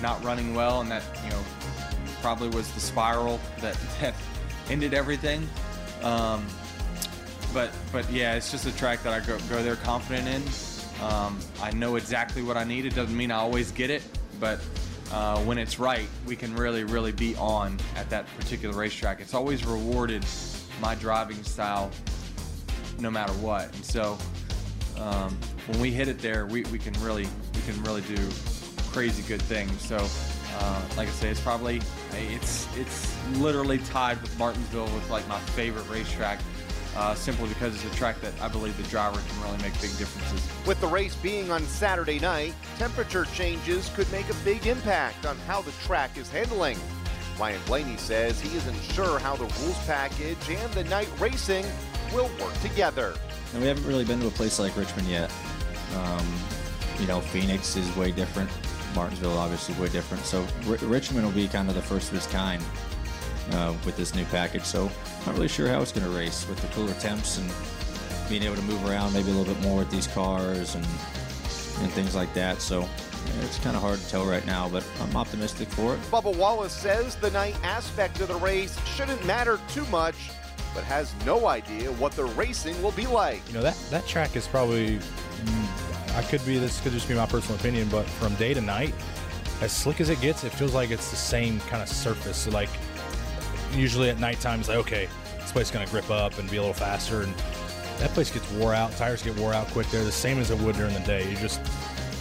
not 0.02 0.22
running 0.22 0.54
well, 0.54 0.82
and 0.82 0.90
that 0.90 1.02
you 1.24 1.30
know 1.30 1.42
probably 2.20 2.50
was 2.50 2.70
the 2.72 2.80
spiral 2.80 3.40
that, 3.60 3.78
that 4.00 4.14
ended 4.68 4.92
everything. 4.92 5.48
Um, 6.02 6.46
but 7.54 7.70
but 7.92 8.10
yeah, 8.10 8.34
it's 8.34 8.50
just 8.50 8.66
a 8.66 8.76
track 8.76 9.02
that 9.04 9.14
I 9.14 9.26
go, 9.26 9.38
go 9.48 9.62
there 9.62 9.76
confident 9.76 10.28
in. 10.28 10.69
Um, 11.00 11.38
I 11.62 11.70
know 11.72 11.96
exactly 11.96 12.42
what 12.42 12.56
I 12.56 12.64
need. 12.64 12.84
It 12.84 12.94
doesn't 12.94 13.16
mean 13.16 13.30
I 13.30 13.36
always 13.36 13.72
get 13.72 13.90
it, 13.90 14.02
but 14.38 14.60
uh, 15.12 15.38
when 15.40 15.58
it's 15.58 15.78
right, 15.78 16.06
we 16.26 16.36
can 16.36 16.54
really, 16.54 16.84
really 16.84 17.12
be 17.12 17.34
on 17.36 17.78
at 17.96 18.08
that 18.10 18.26
particular 18.38 18.76
racetrack. 18.76 19.20
It's 19.20 19.34
always 19.34 19.64
rewarded 19.64 20.24
my 20.80 20.94
driving 20.94 21.42
style 21.42 21.90
no 22.98 23.10
matter 23.10 23.32
what. 23.34 23.74
And 23.74 23.84
so 23.84 24.18
um, 24.98 25.36
when 25.66 25.80
we 25.80 25.90
hit 25.90 26.08
it 26.08 26.18
there, 26.18 26.46
we, 26.46 26.62
we 26.64 26.78
can 26.78 26.92
really 27.02 27.26
we 27.54 27.62
can 27.62 27.82
really 27.82 28.02
do 28.02 28.28
crazy 28.92 29.22
good 29.22 29.42
things. 29.42 29.80
So 29.82 29.96
uh, 30.58 30.82
like 30.96 31.08
I 31.08 31.12
say, 31.12 31.28
it's 31.28 31.40
probably 31.40 31.80
it's 32.12 32.68
it's 32.76 33.16
literally 33.38 33.78
tied 33.78 34.20
with 34.20 34.36
Martinsville 34.38 34.84
with 34.94 35.08
like 35.10 35.26
my 35.28 35.38
favorite 35.40 35.88
racetrack 35.88 36.40
uh, 36.96 37.14
simply 37.14 37.48
because 37.48 37.74
it's 37.74 37.92
a 37.92 37.96
track 37.96 38.20
that 38.20 38.32
I 38.40 38.48
believe 38.48 38.76
the 38.76 38.82
driver 38.84 39.20
can 39.28 39.42
really 39.42 39.62
make 39.62 39.72
big 39.80 39.96
differences. 39.96 40.48
With 40.66 40.80
the 40.80 40.86
race 40.86 41.14
being 41.16 41.50
on 41.50 41.62
Saturday 41.64 42.18
night, 42.18 42.54
temperature 42.78 43.24
changes 43.26 43.90
could 43.94 44.10
make 44.10 44.28
a 44.28 44.34
big 44.44 44.66
impact 44.66 45.26
on 45.26 45.36
how 45.46 45.62
the 45.62 45.72
track 45.72 46.16
is 46.16 46.30
handling. 46.30 46.78
Ryan 47.38 47.60
Blaney 47.66 47.96
says 47.96 48.40
he 48.40 48.54
isn't 48.56 48.80
sure 48.94 49.18
how 49.18 49.34
the 49.34 49.44
rules 49.44 49.78
package 49.86 50.36
and 50.48 50.72
the 50.72 50.84
night 50.84 51.08
racing 51.18 51.64
will 52.12 52.30
work 52.40 52.52
together. 52.60 53.14
And 53.52 53.62
we 53.62 53.68
haven't 53.68 53.86
really 53.86 54.04
been 54.04 54.20
to 54.20 54.26
a 54.26 54.32
place 54.32 54.58
like 54.58 54.76
Richmond 54.76 55.08
yet. 55.08 55.32
Um, 55.96 56.26
you 56.98 57.06
know, 57.06 57.20
Phoenix 57.20 57.76
is 57.76 57.96
way 57.96 58.12
different. 58.12 58.50
Martinsville 58.94 59.38
obviously 59.38 59.74
way 59.80 59.88
different. 59.88 60.24
So 60.24 60.46
R- 60.66 60.76
Richmond 60.82 61.24
will 61.24 61.32
be 61.32 61.48
kind 61.48 61.68
of 61.68 61.74
the 61.74 61.82
first 61.82 62.10
of 62.10 62.16
its 62.16 62.26
kind 62.26 62.62
uh, 63.52 63.74
with 63.86 63.96
this 63.96 64.14
new 64.14 64.24
package. 64.26 64.64
So 64.64 64.90
not 65.26 65.34
really 65.34 65.48
sure 65.48 65.68
how 65.68 65.80
it's 65.80 65.92
going 65.92 66.06
to 66.10 66.16
race 66.16 66.46
with 66.48 66.60
the 66.60 66.68
cooler 66.68 66.94
temps 66.94 67.38
and 67.38 67.50
being 68.28 68.42
able 68.42 68.56
to 68.56 68.62
move 68.62 68.84
around 68.88 69.12
maybe 69.12 69.30
a 69.30 69.34
little 69.34 69.52
bit 69.52 69.62
more 69.62 69.78
with 69.78 69.90
these 69.90 70.06
cars 70.06 70.74
and 70.74 70.84
and 71.82 71.90
things 71.92 72.14
like 72.14 72.32
that. 72.34 72.60
So 72.60 72.80
yeah, 72.80 73.42
it's 73.42 73.58
kind 73.58 73.76
of 73.76 73.82
hard 73.82 73.98
to 73.98 74.08
tell 74.08 74.24
right 74.24 74.44
now, 74.46 74.68
but 74.68 74.84
I'm 75.00 75.16
optimistic 75.16 75.68
for 75.68 75.94
it. 75.94 76.00
Bubba 76.10 76.34
Wallace 76.36 76.72
says 76.72 77.16
the 77.16 77.30
night 77.30 77.56
aspect 77.62 78.20
of 78.20 78.28
the 78.28 78.34
race 78.36 78.78
shouldn't 78.86 79.24
matter 79.26 79.58
too 79.68 79.84
much, 79.86 80.14
but 80.74 80.84
has 80.84 81.12
no 81.24 81.46
idea 81.48 81.90
what 81.92 82.12
the 82.12 82.24
racing 82.24 82.80
will 82.82 82.92
be 82.92 83.06
like. 83.06 83.46
You 83.48 83.54
know 83.54 83.62
that 83.62 83.76
that 83.90 84.06
track 84.06 84.36
is 84.36 84.46
probably. 84.46 84.98
mm, 84.98 86.16
I 86.16 86.22
could 86.22 86.44
be 86.44 86.58
this 86.58 86.80
could 86.80 86.92
just 86.92 87.08
be 87.08 87.14
my 87.14 87.26
personal 87.26 87.58
opinion, 87.58 87.88
but 87.88 88.04
from 88.04 88.34
day 88.34 88.52
to 88.54 88.60
night, 88.60 88.94
as 89.60 89.72
slick 89.72 90.00
as 90.00 90.08
it 90.08 90.20
gets, 90.20 90.44
it 90.44 90.50
feels 90.50 90.74
like 90.74 90.90
it's 90.90 91.10
the 91.10 91.16
same 91.16 91.60
kind 91.60 91.82
of 91.82 91.88
surface. 91.88 92.46
Like 92.48 92.70
usually 93.74 94.10
at 94.10 94.18
nighttime, 94.18 94.60
it's 94.60 94.68
like 94.68 94.78
okay, 94.78 95.08
this 95.38 95.52
place 95.52 95.66
is 95.66 95.70
gonna 95.70 95.86
grip 95.86 96.10
up 96.10 96.38
and 96.38 96.50
be 96.50 96.56
a 96.56 96.60
little 96.60 96.74
faster, 96.74 97.22
and 97.22 97.34
that 97.98 98.10
place 98.10 98.30
gets 98.30 98.50
wore 98.52 98.74
out. 98.74 98.92
Tires 98.92 99.22
get 99.22 99.36
wore 99.36 99.52
out 99.52 99.66
quick. 99.68 99.86
They're 99.88 100.04
the 100.04 100.12
same 100.12 100.38
as 100.38 100.50
it 100.50 100.58
would 100.60 100.76
during 100.76 100.94
the 100.94 101.00
day. 101.00 101.28
You 101.28 101.36
just 101.36 101.60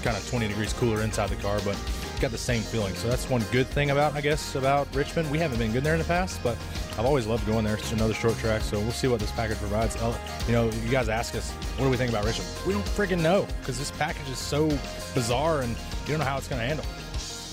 kind 0.04 0.16
of 0.16 0.28
20 0.30 0.47
degrees 0.47 0.74
cooler 0.74 1.02
inside 1.02 1.30
the 1.30 1.36
car, 1.38 1.60
but 1.66 1.78
got 2.20 2.32
the 2.32 2.38
same 2.38 2.62
feeling. 2.62 2.93
So 2.95 3.08
that's 3.08 3.30
one 3.30 3.41
good 3.50 3.66
thing 3.68 3.91
about, 3.91 4.14
I 4.14 4.20
guess, 4.20 4.56
about 4.56 4.93
Richmond. 4.93 5.32
We 5.32 5.38
haven't 5.38 5.58
been 5.58 5.72
good 5.72 5.86
there 5.86 5.93
in 5.93 6.00
the 6.00 6.06
past, 6.06 6.41
but 6.43 6.58
I've 6.97 7.06
always 7.06 7.26
loved 7.26 7.45
going 7.45 7.64
there. 7.64 7.76
It's 7.76 7.93
another 7.93 8.14
short 8.14 8.38
track, 8.39 8.62
so 8.62 8.78
we'll 8.78 8.91
see 8.91 9.08
what 9.08 9.22
this 9.22 9.32
package 9.32 9.58
provides. 9.58 9.95
You 10.45 10.54
know, 10.54 10.70
you 10.84 10.91
guys 10.91 11.08
ask 11.08 11.34
us, 11.36 11.52
what 11.78 11.86
do 11.86 11.89
we 11.89 11.95
think 11.95 12.10
about 12.10 12.26
Richmond? 12.26 12.50
We 12.68 12.74
don't 12.74 12.86
freaking 12.86 13.22
know 13.22 13.47
because 13.62 13.80
this 13.80 13.91
package 13.91 14.30
is 14.30 14.38
so 14.38 14.68
bizarre 15.14 15.62
and 15.62 15.70
you 15.72 16.08
don't 16.08 16.20
know 16.20 16.26
how 16.26 16.38
it's 16.38 16.50
going 16.50 16.60
to 16.62 16.68
handle. 16.68 16.86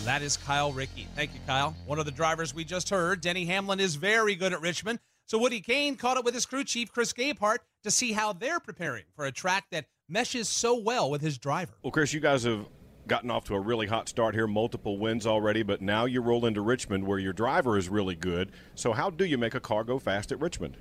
That 0.06 0.22
is 0.22 0.36
Kyle 0.36 0.72
Rickey. 0.72 1.08
Thank 1.16 1.34
you, 1.34 1.40
Kyle. 1.48 1.74
One 1.84 1.98
of 1.98 2.04
the 2.04 2.12
drivers 2.12 2.54
we 2.54 2.62
just 2.62 2.90
heard, 2.90 3.20
Denny 3.20 3.44
Hamlin, 3.44 3.80
is 3.80 3.96
very 3.96 4.36
good 4.36 4.52
at 4.52 4.60
Richmond. 4.60 5.00
So 5.26 5.36
Woody 5.36 5.60
Cain 5.60 5.96
caught 5.96 6.16
up 6.16 6.24
with 6.24 6.32
his 6.32 6.46
crew 6.46 6.62
chief, 6.62 6.92
Chris 6.92 7.12
Gabehart, 7.12 7.58
to 7.82 7.90
see 7.90 8.12
how 8.12 8.32
they're 8.32 8.60
preparing 8.60 9.02
for 9.16 9.24
a 9.24 9.32
track 9.32 9.64
that 9.72 9.86
meshes 10.08 10.48
so 10.48 10.78
well 10.78 11.10
with 11.10 11.22
his 11.22 11.38
driver. 11.38 11.72
Well, 11.82 11.90
Chris, 11.90 12.12
you 12.12 12.20
guys 12.20 12.44
have 12.44 12.68
gotten 13.08 13.32
off 13.32 13.46
to 13.46 13.56
a 13.56 13.60
really 13.60 13.88
hot 13.88 14.08
start 14.08 14.36
here, 14.36 14.46
multiple 14.46 14.96
wins 14.96 15.26
already, 15.26 15.64
but 15.64 15.82
now 15.82 16.04
you 16.04 16.20
roll 16.20 16.46
into 16.46 16.60
Richmond 16.60 17.04
where 17.04 17.18
your 17.18 17.32
driver 17.32 17.76
is 17.76 17.88
really 17.88 18.14
good. 18.14 18.52
So, 18.76 18.92
how 18.92 19.10
do 19.10 19.24
you 19.24 19.36
make 19.36 19.56
a 19.56 19.60
car 19.60 19.82
go 19.82 19.98
fast 19.98 20.30
at 20.30 20.38
Richmond? 20.38 20.76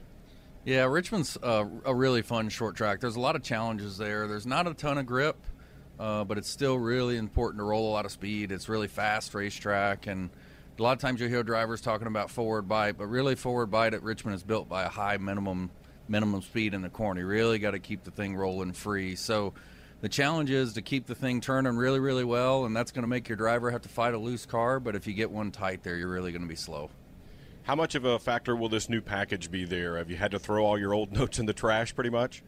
Yeah, 0.65 0.83
Richmond's 0.83 1.35
uh, 1.41 1.65
a 1.83 1.95
really 1.95 2.21
fun 2.21 2.49
short 2.49 2.75
track. 2.75 2.99
There's 2.99 3.15
a 3.15 3.19
lot 3.19 3.35
of 3.35 3.41
challenges 3.41 3.97
there. 3.97 4.27
There's 4.27 4.45
not 4.45 4.67
a 4.67 4.75
ton 4.75 4.99
of 4.99 5.07
grip, 5.07 5.37
uh, 5.99 6.23
but 6.23 6.37
it's 6.37 6.49
still 6.49 6.77
really 6.77 7.17
important 7.17 7.59
to 7.59 7.63
roll 7.63 7.89
a 7.89 7.93
lot 7.93 8.05
of 8.05 8.11
speed. 8.11 8.51
It's 8.51 8.69
really 8.69 8.87
fast 8.87 9.33
racetrack, 9.33 10.07
and 10.07 10.29
a 10.77 10.83
lot 10.83 10.93
of 10.93 10.99
times 10.99 11.21
you 11.21 11.27
hear 11.27 11.43
drivers 11.43 11.81
talking 11.81 12.07
about 12.07 12.29
forward 12.29 12.67
bite, 12.67 12.97
but 12.97 13.05
really 13.05 13.35
forward 13.35 13.67
bite 13.67 13.93
at 13.93 14.03
Richmond 14.03 14.35
is 14.35 14.43
built 14.43 14.67
by 14.67 14.83
a 14.83 14.89
high 14.89 15.17
minimum 15.17 15.71
minimum 16.07 16.41
speed 16.41 16.73
in 16.73 16.81
the 16.81 16.89
corner. 16.89 17.21
You 17.21 17.27
really 17.27 17.59
got 17.59 17.71
to 17.71 17.79
keep 17.79 18.03
the 18.03 18.11
thing 18.11 18.35
rolling 18.35 18.73
free. 18.73 19.15
So 19.15 19.53
the 20.01 20.09
challenge 20.09 20.51
is 20.51 20.73
to 20.73 20.81
keep 20.81 21.07
the 21.07 21.15
thing 21.15 21.41
turning 21.41 21.77
really, 21.77 21.99
really 21.99 22.23
well, 22.23 22.65
and 22.65 22.75
that's 22.75 22.91
going 22.91 23.03
to 23.03 23.07
make 23.07 23.27
your 23.27 23.37
driver 23.37 23.71
have 23.71 23.81
to 23.83 23.89
fight 23.89 24.13
a 24.13 24.17
loose 24.17 24.45
car. 24.45 24.79
But 24.79 24.95
if 24.95 25.07
you 25.07 25.13
get 25.13 25.31
one 25.31 25.51
tight 25.51 25.83
there, 25.83 25.95
you're 25.95 26.09
really 26.09 26.31
going 26.31 26.41
to 26.41 26.47
be 26.47 26.55
slow. 26.55 26.89
How 27.63 27.75
much 27.75 27.95
of 27.95 28.05
a 28.05 28.19
factor 28.19 28.55
will 28.55 28.69
this 28.69 28.89
new 28.89 29.01
package 29.01 29.49
be 29.49 29.65
there? 29.65 29.97
Have 29.97 30.11
you 30.11 30.17
had 30.17 30.31
to 30.31 30.39
throw 30.39 30.63
all 30.63 30.77
your 30.77 30.93
old 30.93 31.11
notes 31.17 31.39
in 31.39 31.45
the 31.45 31.53
trash 31.53 31.95
pretty 31.95 32.11
much? 32.11 32.43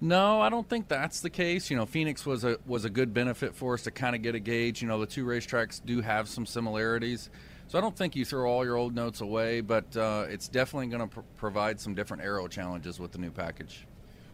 No, 0.00 0.40
I 0.42 0.50
don't 0.50 0.68
think 0.68 0.88
that's 0.88 1.20
the 1.20 1.30
case. 1.30 1.70
You 1.70 1.76
know, 1.76 1.86
Phoenix 1.86 2.26
was 2.26 2.44
a 2.44 2.58
was 2.66 2.84
a 2.84 2.90
good 2.90 3.14
benefit 3.14 3.54
for 3.54 3.74
us 3.74 3.82
to 3.84 3.90
kind 3.90 4.14
of 4.14 4.22
get 4.22 4.34
a 4.34 4.40
gauge. 4.40 4.82
You 4.82 4.88
know, 4.88 5.00
the 5.00 5.06
two 5.06 5.24
racetracks 5.24 5.80
do 5.84 6.02
have 6.02 6.28
some 6.28 6.44
similarities, 6.44 7.30
so 7.68 7.78
I 7.78 7.80
don't 7.80 7.96
think 7.96 8.14
you 8.14 8.24
throw 8.24 8.50
all 8.50 8.64
your 8.64 8.76
old 8.76 8.94
notes 8.94 9.22
away. 9.22 9.62
But 9.62 9.96
uh, 9.96 10.26
it's 10.28 10.48
definitely 10.48 10.88
going 10.88 11.08
to 11.08 11.14
pr- 11.14 11.26
provide 11.36 11.80
some 11.80 11.94
different 11.94 12.22
aero 12.22 12.46
challenges 12.46 13.00
with 13.00 13.12
the 13.12 13.18
new 13.18 13.30
package. 13.30 13.86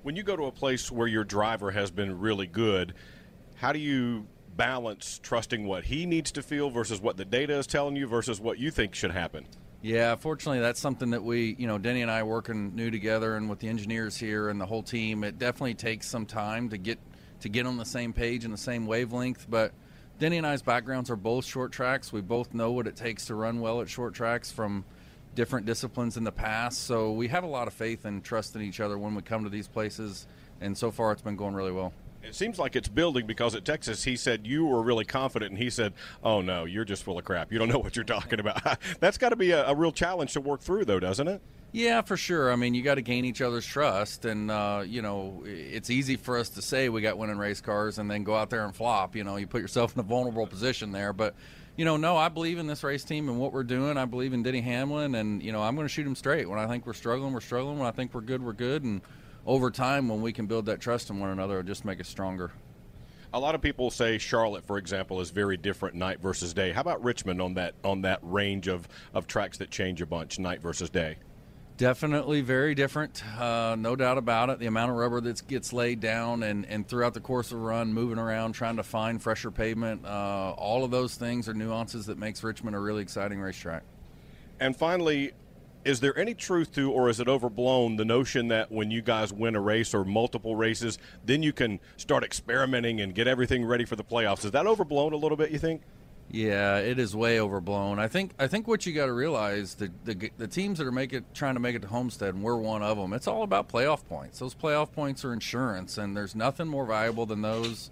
When 0.03 0.17
you 0.17 0.25
go 0.25 0.35
to 0.35 0.45
a 0.45 0.53
place 0.53 0.91
where 0.91 1.07
your 1.07 1.23
driver 1.23 1.71
has 1.71 1.93
been 1.93 2.19
really 2.19 2.49
good, 2.49 2.95
how 3.55 3.73
do 3.73 3.79
you 3.79 4.27
balance 4.57 5.21
trusting 5.23 5.65
what 5.65 5.85
he 5.85 6.07
needs 6.07 6.33
to 6.33 6.43
feel 6.43 6.71
versus 6.71 7.01
what 7.01 7.17
the 7.17 7.25
data 7.25 7.57
is 7.57 7.69
telling 7.69 7.95
you 7.95 8.09
versus 8.09 8.41
what 8.41 8.59
you 8.59 8.73
think 8.73 8.97
should 8.97 9.13
happen? 9.13 9.47
Yeah, 9.83 10.15
fortunately, 10.15 10.61
that's 10.61 10.81
something 10.81 11.11
that 11.11 11.25
we, 11.25 11.57
you 11.59 11.67
know, 11.67 11.77
Denny 11.77 12.03
and 12.03 12.11
I 12.11 12.23
working 12.23 12.77
new 12.77 12.93
together, 12.93 13.35
and 13.35 13.51
with 13.51 13.59
the 13.59 13.69
engineers 13.69 14.17
here 14.17 14.49
and 14.49 14.61
the 14.61 14.67
whole 14.67 14.85
team, 14.85 15.25
it 15.25 15.41
definitely 15.41 15.75
takes 15.75 16.09
some 16.09 16.25
time 16.25 16.69
to 16.69 16.79
get 16.79 17.01
to 17.41 17.49
get 17.49 17.67
on 17.67 17.77
the 17.77 17.85
same 17.85 18.13
page 18.13 18.45
and 18.45 18.55
the 18.55 18.59
same 18.59 18.87
wavelength. 18.87 19.47
But 19.51 19.73
Denny 20.21 20.39
and 20.39 20.47
I's 20.47 20.63
backgrounds 20.63 21.11
are 21.11 21.17
both 21.17 21.45
short 21.45 21.73
tracks. 21.73 22.13
We 22.13 22.21
both 22.21 22.55
know 22.55 22.71
what 22.71 22.87
it 22.87 22.95
takes 22.95 23.27
to 23.27 23.35
run 23.35 23.61
well 23.61 23.81
at 23.81 23.91
short 23.91 24.15
tracks 24.15 24.53
from 24.53 24.85
different 25.35 25.67
disciplines 25.67 26.17
in 26.17 26.23
the 26.23 26.31
past. 26.31 26.85
So 26.85 27.11
we 27.11 27.27
have 27.29 27.43
a 27.43 27.49
lot 27.49 27.67
of 27.67 27.75
faith 27.75 28.05
and 28.05 28.23
trust 28.23 28.55
in 28.55 28.63
each 28.63 28.79
other 28.79 28.97
when 28.97 29.17
we 29.17 29.23
come 29.23 29.43
to 29.43 29.51
these 29.51 29.67
places, 29.67 30.29
and 30.61 30.79
so 30.79 30.93
far 30.93 31.11
it's 31.11 31.23
been 31.23 31.35
going 31.35 31.55
really 31.55 31.73
well. 31.73 31.93
It 32.23 32.35
seems 32.35 32.59
like 32.59 32.77
it's 32.77 32.89
building 32.89 33.27
because 33.27 33.55
at 33.55 33.65
Texas 33.65 34.05
he 34.05 34.17
said 34.17 34.47
you 34.47 34.65
were 34.65 34.83
really 34.83 35.05
confident, 35.05 35.51
and 35.51 35.59
he 35.59 35.71
said, 35.71 35.93
"Oh 36.23 36.41
no, 36.41 36.65
you're 36.65 36.85
just 36.85 37.03
full 37.03 37.19
of 37.19 37.25
crap. 37.25 37.53
You 37.53 37.59
don't 37.59 37.69
know 37.69 37.79
what 37.79 37.97
you're 37.97 38.05
talking 38.05 38.41
about." 38.41 38.79
That's 39.01 39.19
got 39.19 39.31
to 39.31 39.37
be 39.37 39.51
a, 39.51 39.67
a 39.67 39.75
real 39.75 39.93
challenge 39.93 40.33
to 40.35 40.41
work 40.41 40.61
through, 40.61 40.85
though, 40.85 41.01
doesn't 41.01 41.27
it? 41.27 41.43
Yeah, 41.73 42.03
for 42.03 42.19
sure. 42.19 42.53
I 42.53 42.57
mean, 42.57 42.75
you 42.75 42.83
got 42.83 42.97
to 42.97 43.03
gain 43.03 43.25
each 43.25 43.41
other's 43.41 43.67
trust, 43.67 44.25
and 44.25 44.51
uh, 44.51 44.85
you 44.87 45.03
know, 45.03 45.43
it's 45.47 45.91
easy 45.91 46.17
for 46.17 46.39
us 46.39 46.51
to 46.51 46.63
say 46.63 46.89
we 46.89 47.01
got 47.01 47.19
winning 47.19 47.39
race 47.39 47.61
cars 47.61 47.99
and 47.99 48.11
then 48.11 48.25
go 48.25 48.37
out 48.37 48.51
there 48.51 48.65
and 48.65 48.75
flop. 48.77 49.17
You 49.17 49.25
know, 49.25 49.37
you 49.37 49.47
put 49.47 49.63
yourself 49.63 49.95
in 49.95 50.01
a 50.01 50.05
vulnerable 50.05 50.47
position 50.47 50.93
there, 50.93 51.13
but. 51.13 51.35
You 51.75 51.87
know, 51.87 51.97
no, 51.97 52.19
I 52.19 52.29
believe 52.29 52.59
in 52.59 52.67
this 52.67 52.85
race 52.85 53.03
team 53.03 53.31
and 53.31 53.41
what 53.41 53.55
we're 53.55 53.63
doing. 53.63 53.97
I 53.97 54.05
believe 54.05 54.35
in 54.35 54.43
Denny 54.43 54.61
Hamlin, 54.61 55.15
and 55.15 55.43
you 55.43 55.53
know, 55.53 55.63
I'm 55.63 55.75
going 55.75 55.87
to 55.87 55.93
shoot 55.93 56.07
him 56.07 56.15
straight. 56.15 56.47
When 56.47 56.59
I 56.59 56.67
think 56.67 56.85
we're 56.85 56.93
struggling, 56.93 57.33
we're 57.33 57.41
struggling. 57.41 57.79
When 57.79 57.89
I 57.89 57.93
think 57.93 58.13
we're 58.13 58.21
good, 58.21 58.45
we're 58.45 58.53
good. 58.53 58.85
And 58.85 59.01
over 59.47 59.71
time, 59.71 60.09
when 60.09 60.23
we 60.23 60.33
can 60.33 60.47
build 60.47 60.67
that 60.67 60.81
trust 60.81 61.11
in 61.11 61.19
one 61.19 61.31
another, 61.31 61.59
it'll 61.59 61.67
just 61.67 61.85
make 61.85 62.01
us 62.01 62.09
stronger. 62.09 62.53
A 63.35 63.41
lot 63.41 63.55
of 63.55 63.63
people 63.63 63.91
say 63.91 64.19
Charlotte, 64.19 64.65
for 64.67 64.77
example, 64.77 65.21
is 65.21 65.31
very 65.31 65.57
different 65.57 65.95
night 65.95 66.21
versus 66.21 66.53
day. 66.53 66.71
How 66.73 66.83
about 66.83 67.03
Richmond 67.03 67.41
on 67.41 67.55
that 67.55 67.75
on 67.83 68.03
that 68.03 68.21
range 68.23 68.69
of, 68.69 68.87
of 69.15 69.27
tracks 69.27 69.59
that 69.59 69.71
change 69.71 70.03
a 70.03 70.07
bunch, 70.07 70.39
night 70.39 70.61
versus 70.61 70.91
day? 70.91 71.17
Definitely 71.79 72.43
very 72.43 72.75
different, 72.75 73.25
uh, 73.41 73.75
no 73.77 73.97
doubt 73.97 74.19
about 74.19 74.51
it. 74.51 74.59
The 74.59 74.67
amount 74.67 74.91
of 74.91 74.99
rubber 74.99 75.23
that 75.23 75.49
gets 75.49 75.73
laid 75.73 76.01
down 76.01 76.43
and, 76.43 76.67
and 76.67 76.87
throughout 76.87 77.15
the 77.15 77.21
course 77.21 77.51
of 77.51 77.59
a 77.59 77.61
run, 77.63 77.93
moving 77.95 78.19
around, 78.19 78.53
trying 78.53 78.77
to 78.77 78.83
find 78.83 79.21
fresher 79.21 79.51
pavement, 79.51 80.05
uh, 80.05 80.51
all 80.51 80.85
of 80.85 80.91
those 80.91 81.15
things 81.15 81.49
are 81.49 81.55
nuances 81.55 82.07
that 82.07 82.19
makes 82.19 82.45
Richmond 82.45 82.77
a 82.77 82.79
really 82.79 83.03
exciting 83.03 83.41
racetrack. 83.41 83.83
And 84.61 84.77
finally, 84.77 85.33
is 85.85 86.01
there 86.01 86.17
any 86.19 86.35
truth 86.35 86.73
to, 86.75 86.91
or 86.91 87.09
is 87.09 87.21
it 87.21 87.29
overblown, 87.29 87.97
the 87.97 88.05
notion 88.05 88.49
that 88.49 88.71
when 88.71 88.91
you 88.91 89.03
guys 89.03 89.33
win 89.33 89.57
a 89.57 89.61
race 89.61 89.95
or 89.95 90.05
multiple 90.05 90.57
races, 90.57 90.99
then 91.25 91.43
you 91.43 91.53
can 91.53 91.81
start 91.97 92.25
experimenting 92.25 93.01
and 93.01 93.15
get 93.15 93.27
everything 93.27 93.65
ready 93.65 93.85
for 93.85 93.97
the 93.97 94.05
playoffs? 94.05 94.45
Is 94.45 94.53
that 94.53 94.67
overblown 94.67 95.13
a 95.13 95.17
little 95.17 95.37
bit? 95.37 95.51
You 95.51 95.59
think? 95.59 95.83
Yeah, 96.31 96.79
it 96.79 96.99
is 96.99 97.15
way 97.15 97.41
overblown. 97.41 97.99
I 97.99 98.09
think 98.09 98.33
I 98.39 98.47
think 98.47 98.67
what 98.67 98.87
you 98.87 98.95
got 98.95 99.07
to 99.07 99.13
realize 99.13 99.75
the, 99.75 99.91
the 100.05 100.31
the 100.39 100.49
teams 100.49 100.79
that 100.79 100.87
are 100.87 100.93
make 100.93 101.13
it 101.13 101.25
trying 101.35 101.55
to 101.55 101.61
make 101.61 101.77
it 101.77 101.83
to 101.83 101.89
Homestead, 101.89 102.35
and 102.35 102.43
we're 102.43 102.57
one 102.57 102.83
of 102.83 102.97
them. 102.97 103.13
It's 103.13 103.27
all 103.27 103.43
about 103.43 103.69
playoff 103.69 104.07
points. 104.07 104.39
Those 104.39 104.55
playoff 104.55 104.93
points 104.93 105.27
are 105.27 105.33
insurance, 105.35 105.99
and 105.99 106.17
there's 106.17 106.35
nothing 106.35 106.69
more 106.69 106.87
valuable 106.87 107.27
than 107.27 107.43
those. 107.43 107.91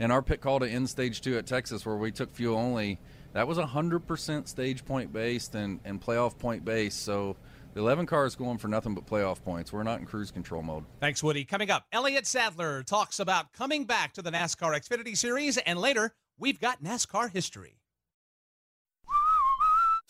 In 0.00 0.10
our 0.12 0.22
pit 0.22 0.40
call 0.40 0.60
to 0.60 0.68
end 0.68 0.88
stage 0.88 1.20
two 1.20 1.36
at 1.38 1.46
Texas, 1.46 1.84
where 1.84 1.96
we 1.96 2.12
took 2.12 2.32
fuel 2.32 2.56
only, 2.56 3.00
that 3.32 3.48
was 3.48 3.58
100% 3.58 4.48
stage 4.48 4.84
point 4.84 5.12
based 5.12 5.54
and, 5.54 5.80
and 5.84 6.00
playoff 6.00 6.38
point 6.38 6.64
based. 6.64 7.02
So 7.02 7.36
the 7.74 7.80
11 7.80 8.06
car 8.06 8.24
is 8.24 8.36
going 8.36 8.58
for 8.58 8.68
nothing 8.68 8.94
but 8.94 9.06
playoff 9.06 9.42
points. 9.42 9.72
We're 9.72 9.82
not 9.82 9.98
in 10.00 10.06
cruise 10.06 10.30
control 10.30 10.62
mode. 10.62 10.84
Thanks, 11.00 11.22
Woody. 11.22 11.44
Coming 11.44 11.70
up, 11.70 11.84
Elliott 11.92 12.26
Sadler 12.26 12.82
talks 12.82 13.18
about 13.18 13.52
coming 13.52 13.84
back 13.84 14.12
to 14.14 14.22
the 14.22 14.30
NASCAR 14.30 14.76
Xfinity 14.76 15.16
Series, 15.16 15.58
and 15.58 15.78
later, 15.78 16.14
we've 16.38 16.60
got 16.60 16.82
NASCAR 16.82 17.30
history. 17.30 17.78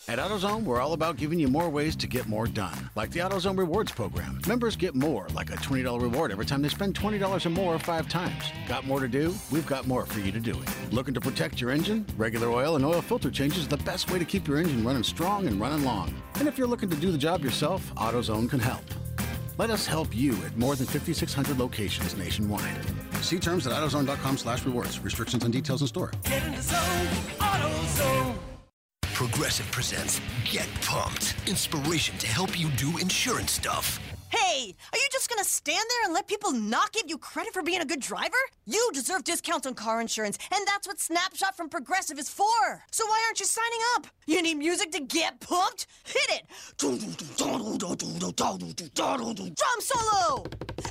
At 0.07 0.17
AutoZone, 0.17 0.63
we're 0.63 0.79
all 0.79 0.93
about 0.93 1.17
giving 1.17 1.39
you 1.39 1.49
more 1.49 1.69
ways 1.69 1.95
to 1.97 2.07
get 2.07 2.25
more 2.25 2.47
done, 2.47 2.89
like 2.95 3.11
the 3.11 3.19
AutoZone 3.19 3.57
Rewards 3.57 3.91
program. 3.91 4.39
Members 4.47 4.75
get 4.75 4.95
more, 4.95 5.27
like 5.35 5.51
a 5.51 5.55
$20 5.57 6.01
reward 6.01 6.31
every 6.31 6.45
time 6.45 6.61
they 6.61 6.69
spend 6.69 6.95
$20 6.97 7.45
or 7.45 7.49
more 7.49 7.77
five 7.77 8.07
times. 8.07 8.45
Got 8.67 8.87
more 8.87 9.01
to 9.01 9.07
do? 9.09 9.35
We've 9.51 9.67
got 9.67 9.87
more 9.87 10.05
for 10.05 10.19
you 10.21 10.31
to 10.31 10.39
do 10.39 10.51
it. 10.51 10.93
Looking 10.93 11.13
to 11.13 11.21
protect 11.21 11.59
your 11.59 11.69
engine? 11.69 12.05
Regular 12.17 12.49
oil 12.49 12.75
and 12.77 12.85
oil 12.85 13.01
filter 13.01 13.29
changes 13.29 13.67
the 13.67 13.77
best 13.77 14.09
way 14.09 14.17
to 14.17 14.25
keep 14.25 14.47
your 14.47 14.57
engine 14.57 14.85
running 14.85 15.03
strong 15.03 15.47
and 15.47 15.59
running 15.59 15.83
long. 15.83 16.13
And 16.35 16.47
if 16.47 16.57
you're 16.57 16.67
looking 16.67 16.89
to 16.89 16.95
do 16.95 17.11
the 17.11 17.17
job 17.17 17.43
yourself, 17.43 17.93
AutoZone 17.95 18.49
can 18.49 18.59
help. 18.59 18.85
Let 19.57 19.69
us 19.69 19.85
help 19.85 20.15
you 20.15 20.31
at 20.45 20.57
more 20.57 20.75
than 20.77 20.87
5,600 20.87 21.59
locations 21.59 22.17
nationwide. 22.17 22.79
See 23.21 23.37
terms 23.37 23.67
at 23.67 23.73
AutoZone.com 23.73 24.37
slash 24.37 24.63
rewards. 24.65 24.99
Restrictions 25.01 25.43
and 25.43 25.51
details 25.51 25.81
in 25.81 25.87
store. 25.87 26.11
Get 26.23 26.41
in 26.45 26.55
the 26.55 26.61
zone, 26.61 27.07
AutoZone. 27.39 28.48
Progressive 29.19 29.69
presents 29.69 30.21
Get 30.45 30.69
Pumped. 30.79 31.35
Inspiration 31.45 32.17
to 32.19 32.27
help 32.27 32.57
you 32.57 32.69
do 32.77 32.99
insurance 32.99 33.51
stuff. 33.51 33.99
Hey, 34.29 34.73
are 34.93 34.97
you 34.97 35.07
just 35.11 35.29
gonna 35.29 35.43
stand 35.43 35.83
there 35.89 36.05
and 36.05 36.13
let 36.13 36.25
people 36.25 36.53
not 36.53 36.93
give 36.93 37.03
you 37.07 37.17
credit 37.17 37.51
for 37.51 37.61
being 37.61 37.81
a 37.81 37.85
good 37.85 37.99
driver? 37.99 38.37
You 38.65 38.89
deserve 38.93 39.25
discounts 39.25 39.67
on 39.67 39.73
car 39.73 39.99
insurance, 39.99 40.37
and 40.55 40.65
that's 40.65 40.87
what 40.87 41.01
Snapshot 41.01 41.57
from 41.57 41.67
Progressive 41.67 42.17
is 42.17 42.29
for. 42.29 42.81
So 42.91 43.05
why 43.07 43.21
aren't 43.27 43.41
you 43.41 43.45
signing 43.45 43.79
up? 43.97 44.07
You 44.25 44.41
need 44.41 44.55
music 44.55 44.89
to 44.93 45.01
get 45.01 45.41
pumped? 45.41 45.87
Hit 46.05 46.29
it! 46.29 46.43
Drum 49.53 49.81
solo! 49.81 50.45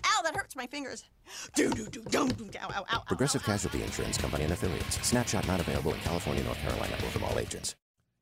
Ow, 0.05 0.23
that 0.23 0.37
hurts 0.37 0.55
my 0.55 0.67
fingers. 0.67 1.03
Progressive 3.07 3.43
Casualty 3.43 3.83
Insurance 3.83 4.19
Company 4.19 4.45
and 4.45 4.53
affiliates. 4.53 4.99
Snapshot 5.07 5.49
not 5.49 5.61
available 5.61 5.95
in 5.95 6.01
California, 6.01 6.45
North 6.45 6.59
Carolina, 6.59 6.93
or 6.93 7.09
from 7.09 7.25
all 7.25 7.39
agents. 7.39 7.75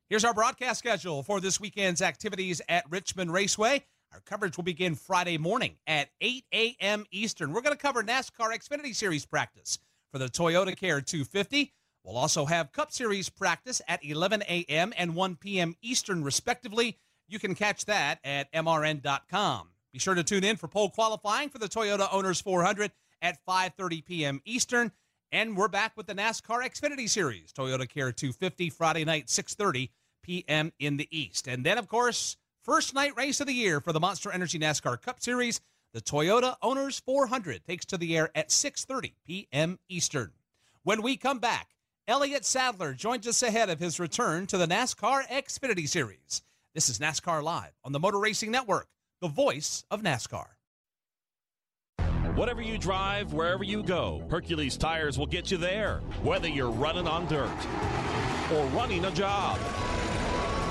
Here's 0.09 0.23
our 0.23 0.33
broadcast 0.33 0.79
schedule 0.79 1.21
for 1.21 1.41
this 1.41 1.59
weekend's 1.59 2.01
activities 2.01 2.61
at 2.69 2.89
Richmond 2.89 3.33
Raceway. 3.33 3.83
Our 4.13 4.21
coverage 4.21 4.55
will 4.55 4.63
begin 4.63 4.95
Friday 4.95 5.37
morning 5.37 5.75
at 5.85 6.07
8 6.21 6.45
a.m. 6.53 7.05
Eastern. 7.11 7.51
We're 7.51 7.59
going 7.59 7.75
to 7.75 7.81
cover 7.81 8.01
NASCAR 8.03 8.55
Xfinity 8.55 8.95
Series 8.95 9.25
practice 9.25 9.79
for 10.09 10.17
the 10.17 10.27
Toyota 10.29 10.73
Care 10.77 11.01
250. 11.01 11.73
We'll 12.05 12.15
also 12.15 12.45
have 12.45 12.71
Cup 12.71 12.93
Series 12.93 13.27
practice 13.27 13.81
at 13.85 13.99
11 14.01 14.43
a.m. 14.43 14.93
and 14.95 15.13
1 15.13 15.35
p.m. 15.35 15.75
Eastern, 15.81 16.23
respectively. 16.23 16.97
You 17.27 17.37
can 17.37 17.53
catch 17.53 17.83
that 17.83 18.19
at 18.23 18.49
mrn.com. 18.53 19.71
Be 19.91 19.99
sure 19.99 20.15
to 20.15 20.23
tune 20.23 20.45
in 20.45 20.55
for 20.55 20.69
pole 20.69 20.89
qualifying 20.89 21.49
for 21.49 21.57
the 21.57 21.67
Toyota 21.67 22.07
Owners 22.13 22.39
400 22.39 22.93
at 23.21 23.39
5:30 23.45 24.05
p.m. 24.05 24.41
Eastern. 24.45 24.93
And 25.33 25.57
we're 25.57 25.67
back 25.67 25.97
with 25.97 26.07
the 26.07 26.15
NASCAR 26.15 26.63
Xfinity 26.63 27.09
Series, 27.09 27.51
Toyota 27.51 27.89
Care 27.89 28.13
250, 28.13 28.69
Friday 28.69 29.03
night, 29.03 29.27
6:30 29.27 29.89
p.m. 30.27 30.71
in 30.77 30.97
the 30.97 31.07
East. 31.09 31.47
And 31.47 31.65
then, 31.65 31.77
of 31.77 31.87
course, 31.87 32.37
first 32.63 32.93
night 32.93 33.15
race 33.17 33.39
of 33.39 33.47
the 33.47 33.53
year 33.53 33.81
for 33.81 33.93
the 33.93 33.99
Monster 33.99 34.31
Energy 34.31 34.59
NASCAR 34.59 35.01
Cup 35.01 35.19
Series, 35.21 35.61
the 35.93 36.01
Toyota 36.01 36.57
Owners 36.61 36.99
400 36.99 37.65
takes 37.65 37.85
to 37.85 37.97
the 37.97 38.15
air 38.15 38.29
at 38.35 38.49
6:30 38.49 39.13
p.m. 39.25 39.79
Eastern. 39.89 40.33
When 40.83 41.01
we 41.01 41.17
come 41.17 41.39
back, 41.39 41.69
Elliott 42.07 42.45
Sadler 42.45 42.93
joins 42.93 43.27
us 43.27 43.41
ahead 43.41 43.69
of 43.69 43.79
his 43.79 43.99
return 43.99 44.45
to 44.47 44.57
the 44.57 44.67
NASCAR 44.67 45.27
Xfinity 45.27 45.87
Series. 45.89 46.43
This 46.75 46.89
is 46.89 46.99
NASCAR 46.99 47.41
Live 47.41 47.73
on 47.83 47.91
the 47.91 47.99
Motor 47.99 48.19
Racing 48.19 48.51
Network, 48.51 48.87
the 49.21 49.27
voice 49.27 49.83
of 49.89 50.03
NASCAR. 50.03 50.45
Whatever 52.35 52.61
you 52.61 52.77
drive, 52.77 53.33
wherever 53.33 53.63
you 53.63 53.81
go, 53.81 54.23
Hercules 54.29 54.77
Tires 54.77 55.17
will 55.17 55.25
get 55.25 55.49
you 55.49 55.57
there. 55.57 56.01
Whether 56.21 56.47
you're 56.47 56.69
running 56.69 57.07
on 57.07 57.25
dirt 57.27 57.49
or 58.53 58.65
running 58.67 59.05
a 59.05 59.11
job. 59.11 59.57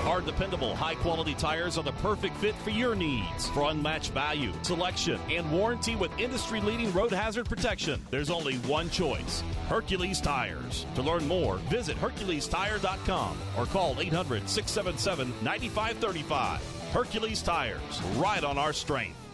Our 0.07 0.21
dependable, 0.21 0.77
high 0.77 0.95
quality 0.95 1.35
tires 1.35 1.77
are 1.77 1.83
the 1.83 1.91
perfect 1.93 2.37
fit 2.37 2.55
for 2.55 2.71
your 2.71 2.95
needs. 2.95 3.49
For 3.49 3.69
unmatched 3.71 4.13
value, 4.13 4.53
selection, 4.63 5.19
and 5.29 5.51
warranty 5.51 5.97
with 5.97 6.17
industry 6.17 6.61
leading 6.61 6.93
road 6.93 7.11
hazard 7.11 7.47
protection, 7.49 8.01
there's 8.13 8.31
only 8.31 8.59
one 8.59 8.89
choice 8.89 9.43
Hercules 9.69 10.21
Tires. 10.21 10.87
To 10.95 11.03
learn 11.03 11.27
more, 11.27 11.57
visit 11.69 11.97
HerculesTire.com 11.97 13.37
or 13.59 13.67
call 13.67 14.01
800 14.01 14.49
677 14.49 15.35
9535. 15.43 16.63
Hercules 16.93 17.43
Tires, 17.43 18.03
right 18.15 18.45
on 18.45 18.59
our 18.59 18.73
strength. 18.73 19.26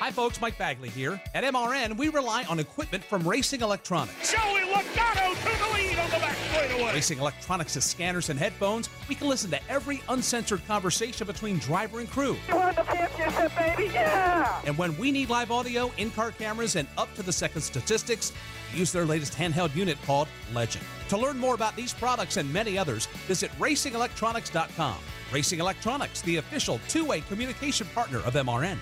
Hi, 0.00 0.10
folks. 0.10 0.40
Mike 0.40 0.56
Bagley 0.56 0.88
here. 0.88 1.20
At 1.34 1.44
MRN, 1.44 1.94
we 1.98 2.08
rely 2.08 2.44
on 2.44 2.58
equipment 2.58 3.04
from 3.04 3.22
Racing 3.28 3.60
Electronics. 3.60 4.32
Joey 4.32 4.62
Logano 4.62 5.34
to 5.34 5.58
the 5.58 5.74
lead 5.74 5.98
on 5.98 6.08
the 6.08 6.16
back 6.16 6.38
straightaway. 6.48 6.94
Racing 6.94 7.18
Electronics 7.18 7.74
has 7.74 7.84
scanners 7.84 8.30
and 8.30 8.38
headphones. 8.38 8.88
We 9.10 9.14
can 9.14 9.28
listen 9.28 9.50
to 9.50 9.60
every 9.68 10.00
uncensored 10.08 10.66
conversation 10.66 11.26
between 11.26 11.58
driver 11.58 12.00
and 12.00 12.10
crew. 12.10 12.38
You 12.48 12.56
won 12.56 12.74
the 12.76 12.82
championship, 12.84 13.52
baby, 13.58 13.92
yeah! 13.92 14.62
And 14.64 14.78
when 14.78 14.96
we 14.96 15.12
need 15.12 15.28
live 15.28 15.50
audio, 15.50 15.92
in 15.98 16.10
car 16.12 16.30
cameras, 16.30 16.76
and 16.76 16.88
up 16.96 17.14
to 17.16 17.22
the 17.22 17.32
second 17.32 17.60
statistics, 17.60 18.32
use 18.74 18.92
their 18.92 19.04
latest 19.04 19.34
handheld 19.34 19.76
unit 19.76 19.98
called 20.06 20.28
Legend. 20.54 20.86
To 21.10 21.18
learn 21.18 21.36
more 21.36 21.54
about 21.54 21.76
these 21.76 21.92
products 21.92 22.38
and 22.38 22.50
many 22.50 22.78
others, 22.78 23.04
visit 23.28 23.50
racingelectronics.com. 23.58 24.96
Racing 25.30 25.60
Electronics, 25.60 26.22
the 26.22 26.38
official 26.38 26.80
two 26.88 27.04
way 27.04 27.20
communication 27.20 27.86
partner 27.94 28.20
of 28.20 28.32
MRN. 28.32 28.78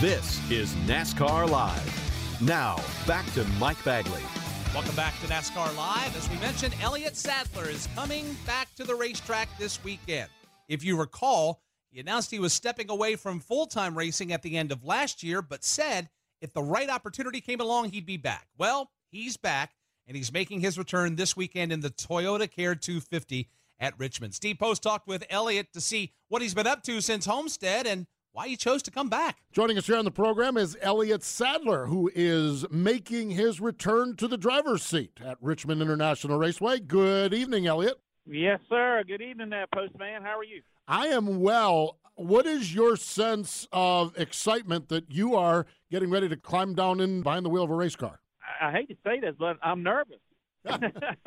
This 0.00 0.40
is 0.50 0.72
NASCAR 0.86 1.46
Live. 1.50 2.40
Now, 2.40 2.82
back 3.06 3.30
to 3.34 3.44
Mike 3.58 3.84
Bagley. 3.84 4.22
Welcome 4.72 4.96
back 4.96 5.12
to 5.20 5.26
NASCAR 5.26 5.76
Live. 5.76 6.16
As 6.16 6.26
we 6.30 6.38
mentioned, 6.38 6.74
Elliott 6.80 7.18
Sadler 7.18 7.68
is 7.68 7.86
coming 7.94 8.34
back 8.46 8.74
to 8.76 8.84
the 8.84 8.94
racetrack 8.94 9.50
this 9.58 9.84
weekend. 9.84 10.30
If 10.68 10.82
you 10.82 10.96
recall, 10.98 11.60
he 11.90 12.00
announced 12.00 12.30
he 12.30 12.38
was 12.38 12.54
stepping 12.54 12.88
away 12.88 13.14
from 13.14 13.40
full 13.40 13.66
time 13.66 13.94
racing 13.94 14.32
at 14.32 14.40
the 14.40 14.56
end 14.56 14.72
of 14.72 14.86
last 14.86 15.22
year, 15.22 15.42
but 15.42 15.64
said 15.64 16.08
if 16.40 16.54
the 16.54 16.62
right 16.62 16.88
opportunity 16.88 17.42
came 17.42 17.60
along, 17.60 17.90
he'd 17.90 18.06
be 18.06 18.16
back. 18.16 18.46
Well, 18.56 18.90
he's 19.10 19.36
back, 19.36 19.74
and 20.06 20.16
he's 20.16 20.32
making 20.32 20.60
his 20.60 20.78
return 20.78 21.16
this 21.16 21.36
weekend 21.36 21.72
in 21.72 21.80
the 21.80 21.90
Toyota 21.90 22.50
Care 22.50 22.74
250 22.74 23.50
at 23.78 23.98
Richmond. 23.98 24.34
Steve 24.34 24.58
Post 24.58 24.82
talked 24.82 25.06
with 25.06 25.26
Elliott 25.28 25.74
to 25.74 25.80
see 25.82 26.14
what 26.28 26.40
he's 26.40 26.54
been 26.54 26.66
up 26.66 26.82
to 26.84 27.02
since 27.02 27.26
Homestead 27.26 27.86
and 27.86 28.06
why 28.32 28.48
he 28.48 28.56
chose 28.56 28.82
to 28.84 28.90
come 28.90 29.08
back. 29.08 29.38
Joining 29.52 29.76
us 29.76 29.86
here 29.86 29.96
on 29.96 30.04
the 30.04 30.10
program 30.10 30.56
is 30.56 30.76
Elliott 30.80 31.22
Sadler, 31.22 31.86
who 31.86 32.10
is 32.14 32.64
making 32.70 33.30
his 33.30 33.60
return 33.60 34.16
to 34.16 34.28
the 34.28 34.38
driver's 34.38 34.82
seat 34.82 35.18
at 35.24 35.38
Richmond 35.40 35.82
International 35.82 36.38
Raceway. 36.38 36.80
Good 36.80 37.34
evening, 37.34 37.66
Elliott. 37.66 38.00
Yes, 38.26 38.60
sir. 38.68 39.02
Good 39.06 39.22
evening, 39.22 39.50
there, 39.50 39.66
Postman. 39.74 40.22
How 40.22 40.38
are 40.38 40.44
you? 40.44 40.62
I 40.86 41.08
am 41.08 41.40
well. 41.40 41.98
What 42.14 42.46
is 42.46 42.74
your 42.74 42.96
sense 42.96 43.66
of 43.72 44.16
excitement 44.18 44.88
that 44.90 45.10
you 45.10 45.34
are 45.34 45.66
getting 45.90 46.10
ready 46.10 46.28
to 46.28 46.36
climb 46.36 46.74
down 46.74 47.00
in 47.00 47.22
behind 47.22 47.44
the 47.44 47.50
wheel 47.50 47.64
of 47.64 47.70
a 47.70 47.74
race 47.74 47.96
car? 47.96 48.20
I, 48.60 48.68
I 48.68 48.72
hate 48.72 48.88
to 48.88 48.96
say 49.04 49.20
this, 49.20 49.34
but 49.38 49.56
I'm 49.62 49.82
nervous. 49.82 50.18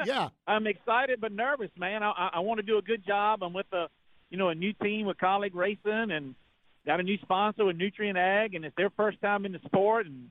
yeah, 0.06 0.30
I'm 0.48 0.68
excited 0.68 1.20
but 1.20 1.32
nervous, 1.32 1.72
man. 1.78 2.04
I, 2.04 2.12
I, 2.12 2.30
I 2.36 2.40
want 2.40 2.60
to 2.60 2.64
do 2.66 2.78
a 2.78 2.82
good 2.82 3.06
job. 3.06 3.42
I'm 3.42 3.54
with 3.54 3.66
a, 3.74 3.88
you 4.30 4.38
know, 4.38 4.50
a 4.50 4.56
new 4.56 4.72
team 4.74 5.08
with 5.08 5.18
Kaulig 5.18 5.56
Racing, 5.56 6.12
and 6.12 6.36
got 6.86 7.00
a 7.00 7.04
new 7.04 7.18
sponsor 7.22 7.66
with 7.66 7.78
Nutrien 7.78 8.18
Ag, 8.18 8.56
and 8.56 8.66
it's 8.66 8.76
their 8.76 8.90
first 8.92 9.22
time 9.22 9.46
in 9.46 9.52
the 9.52 9.60
sport. 9.66 10.06
And 10.06 10.30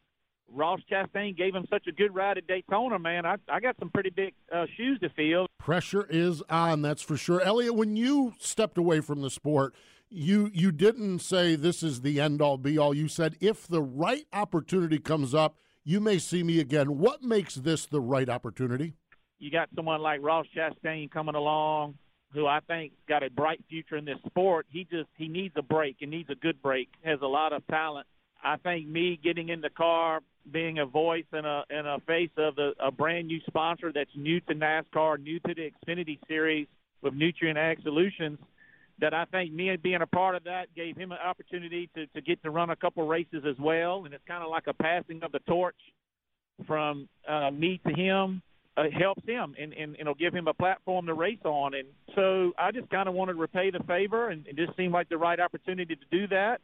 Ross 0.50 0.80
Chastain 0.90 1.36
gave 1.36 1.52
them 1.52 1.66
such 1.70 1.86
a 1.86 1.92
good 1.92 2.14
ride 2.14 2.38
at 2.38 2.46
Daytona, 2.46 2.98
man. 2.98 3.24
I, 3.24 3.36
I 3.48 3.60
got 3.60 3.76
some 3.78 3.90
pretty 3.90 4.10
big 4.10 4.34
uh, 4.52 4.66
shoes 4.76 4.98
to 5.00 5.08
fill. 5.10 5.46
Pressure 5.58 6.06
is 6.10 6.42
on, 6.50 6.82
that's 6.82 7.02
for 7.02 7.16
sure. 7.16 7.40
Elliot, 7.40 7.74
when 7.74 7.96
you 7.96 8.34
stepped 8.38 8.78
away 8.78 9.00
from 9.00 9.22
the 9.22 9.30
sport, 9.30 9.74
you 10.10 10.50
you 10.52 10.70
didn't 10.72 11.20
say 11.20 11.56
this 11.56 11.82
is 11.82 12.02
the 12.02 12.20
end 12.20 12.42
all 12.42 12.58
be 12.58 12.76
all. 12.76 12.92
You 12.92 13.08
said 13.08 13.36
if 13.40 13.66
the 13.66 13.80
right 13.80 14.26
opportunity 14.32 14.98
comes 14.98 15.34
up, 15.34 15.56
you 15.84 16.00
may 16.00 16.18
see 16.18 16.42
me 16.42 16.60
again. 16.60 16.98
What 16.98 17.22
makes 17.22 17.54
this 17.54 17.86
the 17.86 18.00
right 18.00 18.28
opportunity? 18.28 18.92
You 19.38 19.50
got 19.50 19.70
someone 19.74 20.02
like 20.02 20.20
Ross 20.22 20.46
Chastain 20.54 21.10
coming 21.10 21.34
along, 21.34 21.94
who 22.32 22.46
I 22.46 22.60
think 22.60 22.92
got 23.08 23.22
a 23.22 23.30
bright 23.30 23.62
future 23.68 23.96
in 23.96 24.04
this 24.04 24.18
sport. 24.26 24.66
He 24.70 24.84
just 24.90 25.08
he 25.16 25.28
needs 25.28 25.54
a 25.56 25.62
break. 25.62 25.96
He 25.98 26.06
needs 26.06 26.30
a 26.30 26.34
good 26.34 26.60
break. 26.62 26.88
Has 27.04 27.20
a 27.22 27.26
lot 27.26 27.52
of 27.52 27.66
talent. 27.66 28.06
I 28.42 28.56
think 28.56 28.88
me 28.88 29.18
getting 29.22 29.50
in 29.50 29.60
the 29.60 29.70
car, 29.70 30.20
being 30.50 30.78
a 30.78 30.86
voice 30.86 31.24
and 31.32 31.46
a 31.46 31.62
and 31.70 31.86
a 31.86 31.98
face 32.06 32.30
of 32.36 32.56
the, 32.56 32.72
a 32.80 32.90
brand 32.90 33.28
new 33.28 33.40
sponsor 33.46 33.92
that's 33.94 34.10
new 34.16 34.40
to 34.40 34.54
NASCAR, 34.54 35.22
new 35.22 35.38
to 35.40 35.54
the 35.54 35.70
Xfinity 35.70 36.18
Series 36.26 36.66
with 37.02 37.14
Nutrien 37.14 37.56
Ag 37.56 37.82
Solutions, 37.82 38.38
that 39.00 39.14
I 39.14 39.24
think 39.26 39.52
me 39.52 39.76
being 39.76 40.02
a 40.02 40.06
part 40.06 40.34
of 40.34 40.44
that 40.44 40.74
gave 40.74 40.96
him 40.96 41.12
an 41.12 41.18
opportunity 41.24 41.88
to 41.94 42.06
to 42.06 42.20
get 42.20 42.42
to 42.42 42.50
run 42.50 42.70
a 42.70 42.76
couple 42.76 43.06
races 43.06 43.44
as 43.48 43.56
well, 43.58 44.04
and 44.04 44.14
it's 44.14 44.24
kind 44.26 44.42
of 44.42 44.50
like 44.50 44.66
a 44.66 44.74
passing 44.74 45.22
of 45.22 45.32
the 45.32 45.40
torch 45.40 45.76
from 46.66 47.08
uh, 47.28 47.50
me 47.50 47.80
to 47.86 47.94
him. 47.94 48.42
Uh, 48.74 48.84
helps 48.98 49.22
him 49.26 49.54
and, 49.60 49.74
and 49.74 49.96
it'll 50.00 50.14
give 50.14 50.32
him 50.32 50.48
a 50.48 50.54
platform 50.54 51.04
to 51.04 51.12
race 51.12 51.44
on. 51.44 51.74
And 51.74 51.88
so 52.14 52.52
I 52.56 52.72
just 52.72 52.88
kind 52.88 53.06
of 53.06 53.14
wanted 53.14 53.34
to 53.34 53.38
repay 53.38 53.70
the 53.70 53.84
favor, 53.84 54.30
and 54.30 54.46
it 54.46 54.56
just 54.56 54.74
seemed 54.78 54.94
like 54.94 55.10
the 55.10 55.18
right 55.18 55.38
opportunity 55.38 55.94
to 55.94 56.04
do 56.10 56.26
that 56.28 56.62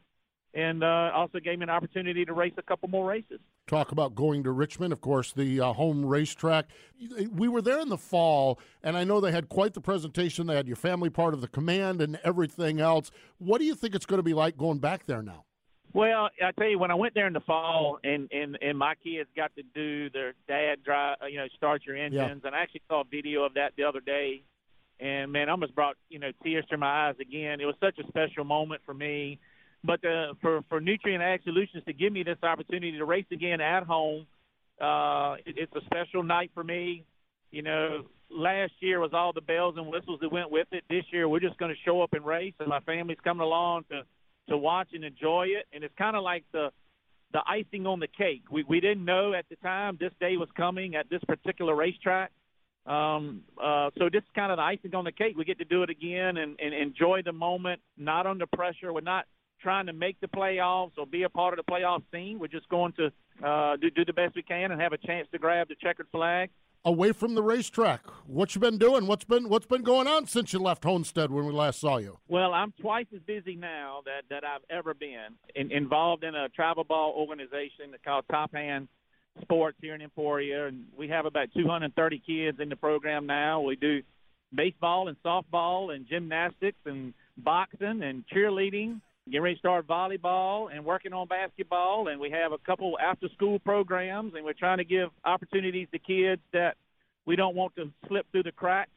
and 0.55 0.83
uh, 0.83 1.11
also 1.15 1.39
gave 1.39 1.59
me 1.59 1.65
an 1.65 1.71
opportunity 1.71 2.25
to 2.25 2.33
race 2.33 2.55
a 2.57 2.63
couple 2.63 2.89
more 2.89 3.09
races. 3.09 3.39
Talk 3.67 3.93
about 3.93 4.15
going 4.15 4.43
to 4.45 4.51
Richmond, 4.51 4.93
of 4.93 5.01
course, 5.01 5.33
the 5.33 5.61
uh, 5.61 5.73
home 5.75 6.05
racetrack. 6.05 6.67
We 7.31 7.49
were 7.49 7.61
there 7.61 7.81
in 7.81 7.91
the 7.91 7.99
fall, 7.99 8.59
and 8.83 8.97
I 8.97 9.05
know 9.05 9.21
they 9.21 9.33
had 9.33 9.49
quite 9.49 9.75
the 9.75 9.81
presentation. 9.81 10.47
They 10.47 10.57
had 10.57 10.67
your 10.67 10.77
family 10.77 11.11
part 11.11 11.35
of 11.35 11.43
the 11.43 11.49
command 11.49 12.01
and 12.01 12.19
everything 12.25 12.81
else. 12.81 13.11
What 13.39 13.59
do 13.59 13.67
you 13.67 13.75
think 13.75 13.95
it's 13.95 14.07
going 14.07 14.19
to 14.19 14.25
be 14.25 14.35
like 14.35 14.57
going 14.57 14.79
back 14.79 15.05
there 15.05 15.23
now? 15.23 15.45
Well, 15.95 16.29
I 16.45 16.53
tell 16.53 16.69
you, 16.69 16.79
when 16.79 16.91
I 16.91 16.95
went 16.95 17.15
there 17.15 17.27
in 17.27 17.33
the 17.33 17.41
fall, 17.41 17.99
and 18.05 18.31
and 18.33 18.59
and 18.61 18.79
my 18.79 18.95
kids 19.03 19.29
got 19.35 19.55
to 19.57 19.63
do 19.75 20.11
their 20.11 20.35
dad 20.47 20.85
drive, 20.85 21.17
you 21.31 21.39
know, 21.39 21.47
start 21.57 21.83
your 21.87 21.97
engines, 21.97 22.41
Yeah. 22.43 22.47
and 22.49 22.55
I 22.55 22.61
actually 22.61 22.83
saw 22.89 23.01
a 23.01 23.05
video 23.05 23.43
of 23.45 23.55
that 23.55 23.73
the 23.77 23.85
other 23.85 24.01
day, 24.01 24.43
and 25.01 25.33
man, 25.33 25.49
I 25.49 25.53
almost 25.53 25.75
brought 25.75 25.97
you 26.09 26.19
know 26.19 26.31
tears 26.43 26.65
to 26.71 26.77
my 26.77 27.09
eyes 27.09 27.17
again. 27.21 27.61
It 27.61 27.65
was 27.65 27.77
such 27.81 27.99
a 27.99 28.07
special 28.09 28.45
moment 28.45 28.83
for 28.85 28.95
me, 28.95 29.39
but 29.83 30.05
uh, 30.05 30.35
for 30.43 30.63
for 30.69 30.81
Nutrien 30.81 31.21
Ag 31.21 31.43
Solutions 31.45 31.83
to 31.87 31.93
give 31.93 32.13
me 32.13 32.23
this 32.23 32.39
opportunity 32.43 32.97
to 32.99 33.05
race 33.05 33.27
again 33.33 33.61
at 33.61 33.85
home 33.85 34.27
Uh, 34.81 35.35
it, 35.47 35.57
it's 35.59 35.75
a 35.75 35.85
special 35.87 36.23
night 36.23 36.51
for 36.55 36.63
me. 36.63 37.05
You 37.51 37.63
know, 37.63 38.05
last 38.31 38.73
year 38.81 39.01
was 39.01 39.13
all 39.13 39.33
the 39.33 39.41
bells 39.41 39.75
and 39.77 39.87
whistles 39.89 40.21
that 40.21 40.31
went 40.31 40.51
with 40.51 40.69
it. 40.73 40.85
This 40.89 41.05
year, 41.13 41.29
we're 41.29 41.41
just 41.41 41.59
going 41.59 41.75
to 41.75 41.81
show 41.85 42.03
up 42.03 42.13
and 42.13 42.25
race, 42.25 42.55
and 42.61 42.69
my 42.69 42.81
family's 42.81 43.19
coming 43.25 43.41
along 43.43 43.85
to 43.91 44.03
to 44.49 44.57
watch 44.57 44.89
and 44.93 45.05
enjoy 45.05 45.47
it. 45.49 45.67
And 45.73 45.85
it's 45.85 45.95
kind 45.97 46.17
of 46.17 46.23
like 46.23 46.45
the 46.53 46.71
the 47.33 47.41
icing 47.47 47.87
on 47.87 48.01
the 48.01 48.09
cake. 48.09 48.45
We 48.51 48.65
we 48.65 48.81
didn't 48.81 49.05
know 49.05 49.35
at 49.35 49.47
the 49.49 49.57
time 49.57 49.99
this 50.01 50.13
day 50.21 50.37
was 50.37 50.49
coming 50.57 50.95
at 50.95 51.11
this 51.11 51.23
particular 51.27 51.75
racetrack. 51.75 52.33
Um, 52.87 53.43
uh, 53.63 53.91
so 53.99 54.09
this 54.11 54.23
is 54.23 54.29
kind 54.35 54.51
of 54.51 54.57
the 54.57 54.63
icing 54.63 54.95
on 54.95 55.05
the 55.05 55.13
cake. 55.13 55.37
We 55.37 55.45
get 55.45 55.59
to 55.59 55.65
do 55.67 55.83
it 55.83 55.91
again 55.91 56.39
and, 56.39 56.59
and 56.59 56.73
enjoy 56.73 57.21
the 57.23 57.33
moment, 57.33 57.83
not 57.99 58.27
under 58.27 58.47
pressure. 58.47 58.95
We're 58.95 59.03
not 59.03 59.27
trying 59.61 59.87
to 59.87 59.93
make 59.93 60.19
the 60.21 60.29
playoffs 60.29 60.93
or 60.97 61.07
be 61.07 61.25
a 61.25 61.29
part 61.29 61.59
of 61.59 61.65
the 61.65 61.71
playoff 61.71 62.03
scene. 62.11 62.39
We're 62.39 62.47
just 62.47 62.69
going 62.71 62.95
to 62.95 63.47
uh, 63.47 63.77
do, 63.77 63.91
do 63.91 64.07
the 64.07 64.15
best 64.15 64.35
we 64.37 64.43
can 64.43 64.71
and 64.71 64.81
have 64.81 64.95
a 64.95 64.99
chance 64.99 65.29
to 65.33 65.39
grab 65.39 65.69
the 65.69 65.75
checkered 65.75 66.07
flag. 66.11 66.49
Away 66.89 67.13
from 67.13 67.35
the 67.35 67.43
racetrack, 67.43 68.01
what 68.27 68.55
you 68.55 68.63
been 68.63 68.79
doing? 68.79 69.07
What's 69.07 69.25
been 69.25 69.51
what's 69.51 69.67
been 69.67 69.83
going 69.83 70.07
on 70.07 70.27
since 70.27 70.55
you 70.55 70.59
left 70.59 70.85
Homestead 70.85 71.31
when 71.31 71.45
we 71.45 71.53
last 71.53 71.81
saw 71.81 71.99
you? 71.99 72.19
Well, 72.29 72.55
I'm 72.55 72.73
twice 72.81 73.05
as 73.15 73.21
busy 73.27 73.57
now 73.57 74.01
that, 74.07 74.23
that 74.31 74.43
I've 74.43 74.63
ever 74.71 74.95
been 74.95 75.37
in, 75.55 75.71
involved 75.71 76.25
in 76.25 76.35
a 76.35 76.49
travel 76.49 76.85
ball 76.85 77.13
organization 77.15 77.95
called 78.03 78.25
Top 78.31 78.55
Hand 78.55 78.89
Sports 79.43 79.77
here 79.83 79.95
in 79.95 80.01
Emporia, 80.01 80.67
and 80.67 80.87
we 80.97 81.09
have 81.09 81.27
about 81.27 81.49
230 81.55 82.23
kids 82.27 82.59
in 82.59 82.71
the 82.71 82.77
program 82.77 83.27
now. 83.27 83.61
We 83.61 83.77
do 83.77 84.01
baseball 84.55 85.09
and 85.09 85.17
softball 85.23 85.95
and 85.95 86.07
gymnastics 86.09 86.79
and 86.87 87.13
boxing 87.37 88.03
and 88.03 88.25
cheerleading. 88.35 89.03
Getting 89.31 89.43
ready 89.43 89.57
to 89.57 89.59
start 89.59 89.87
volleyball 89.87 90.75
and 90.75 90.87
working 90.87 91.13
on 91.13 91.29
basketball, 91.29 92.09
and 92.09 92.19
we 92.19 92.31
have 92.31 92.53
a 92.53 92.59
couple 92.59 92.99
after-school 92.99 93.59
programs, 93.59 94.33
and 94.35 94.43
we're 94.43 94.55
trying 94.55 94.79
to 94.79 94.85
give 94.85 95.11
opportunities 95.23 95.87
to 95.93 95.99
kids 95.99 96.41
that 96.55 96.79
we 97.27 97.37
don't 97.37 97.55
want 97.55 97.77
to 97.77 97.93
slip 98.07 98.25
through 98.33 98.45
the 98.45 98.53
cracks 98.53 98.91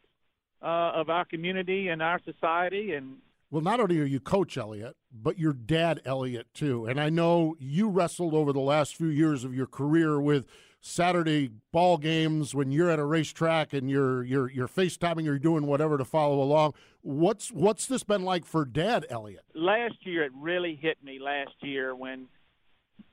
uh, 0.61 0.93
of 0.95 1.09
our 1.09 1.25
community 1.25 1.89
and 1.89 2.01
our 2.01 2.21
society. 2.23 2.93
And 2.93 3.17
Well, 3.49 3.61
not 3.61 3.81
only 3.81 3.99
are 3.99 4.05
you 4.05 4.21
coach 4.21 4.57
Elliott, 4.57 4.95
but 5.11 5.37
your 5.37 5.51
dad 5.51 5.99
Elliott 6.05 6.47
too. 6.53 6.85
And 6.85 6.97
I 7.01 7.09
know 7.09 7.57
you 7.59 7.89
wrestled 7.89 8.33
over 8.33 8.53
the 8.53 8.61
last 8.61 8.95
few 8.95 9.07
years 9.07 9.43
of 9.43 9.53
your 9.53 9.67
career 9.67 10.21
with 10.21 10.45
Saturday 10.83 11.51
ball 11.71 11.97
games 11.97 12.55
when 12.55 12.71
you're 12.71 12.89
at 12.89 12.97
a 12.97 13.05
racetrack 13.05 13.71
and 13.71 13.89
you're 13.89 14.23
you're 14.23 14.49
you're 14.49 14.67
FaceTiming 14.67 15.19
or 15.19 15.21
you're 15.21 15.39
doing 15.39 15.67
whatever 15.67 15.97
to 15.97 16.03
follow 16.03 16.41
along. 16.41 16.73
What's 17.01 17.51
what's 17.51 17.85
this 17.85 18.03
been 18.03 18.23
like 18.23 18.45
for 18.45 18.65
dad 18.65 19.05
Elliot? 19.09 19.45
last 19.53 19.95
year 20.01 20.23
it 20.23 20.31
really 20.35 20.75
hit 20.81 20.97
me 21.03 21.19
last 21.19 21.53
year 21.61 21.95
when 21.95 22.27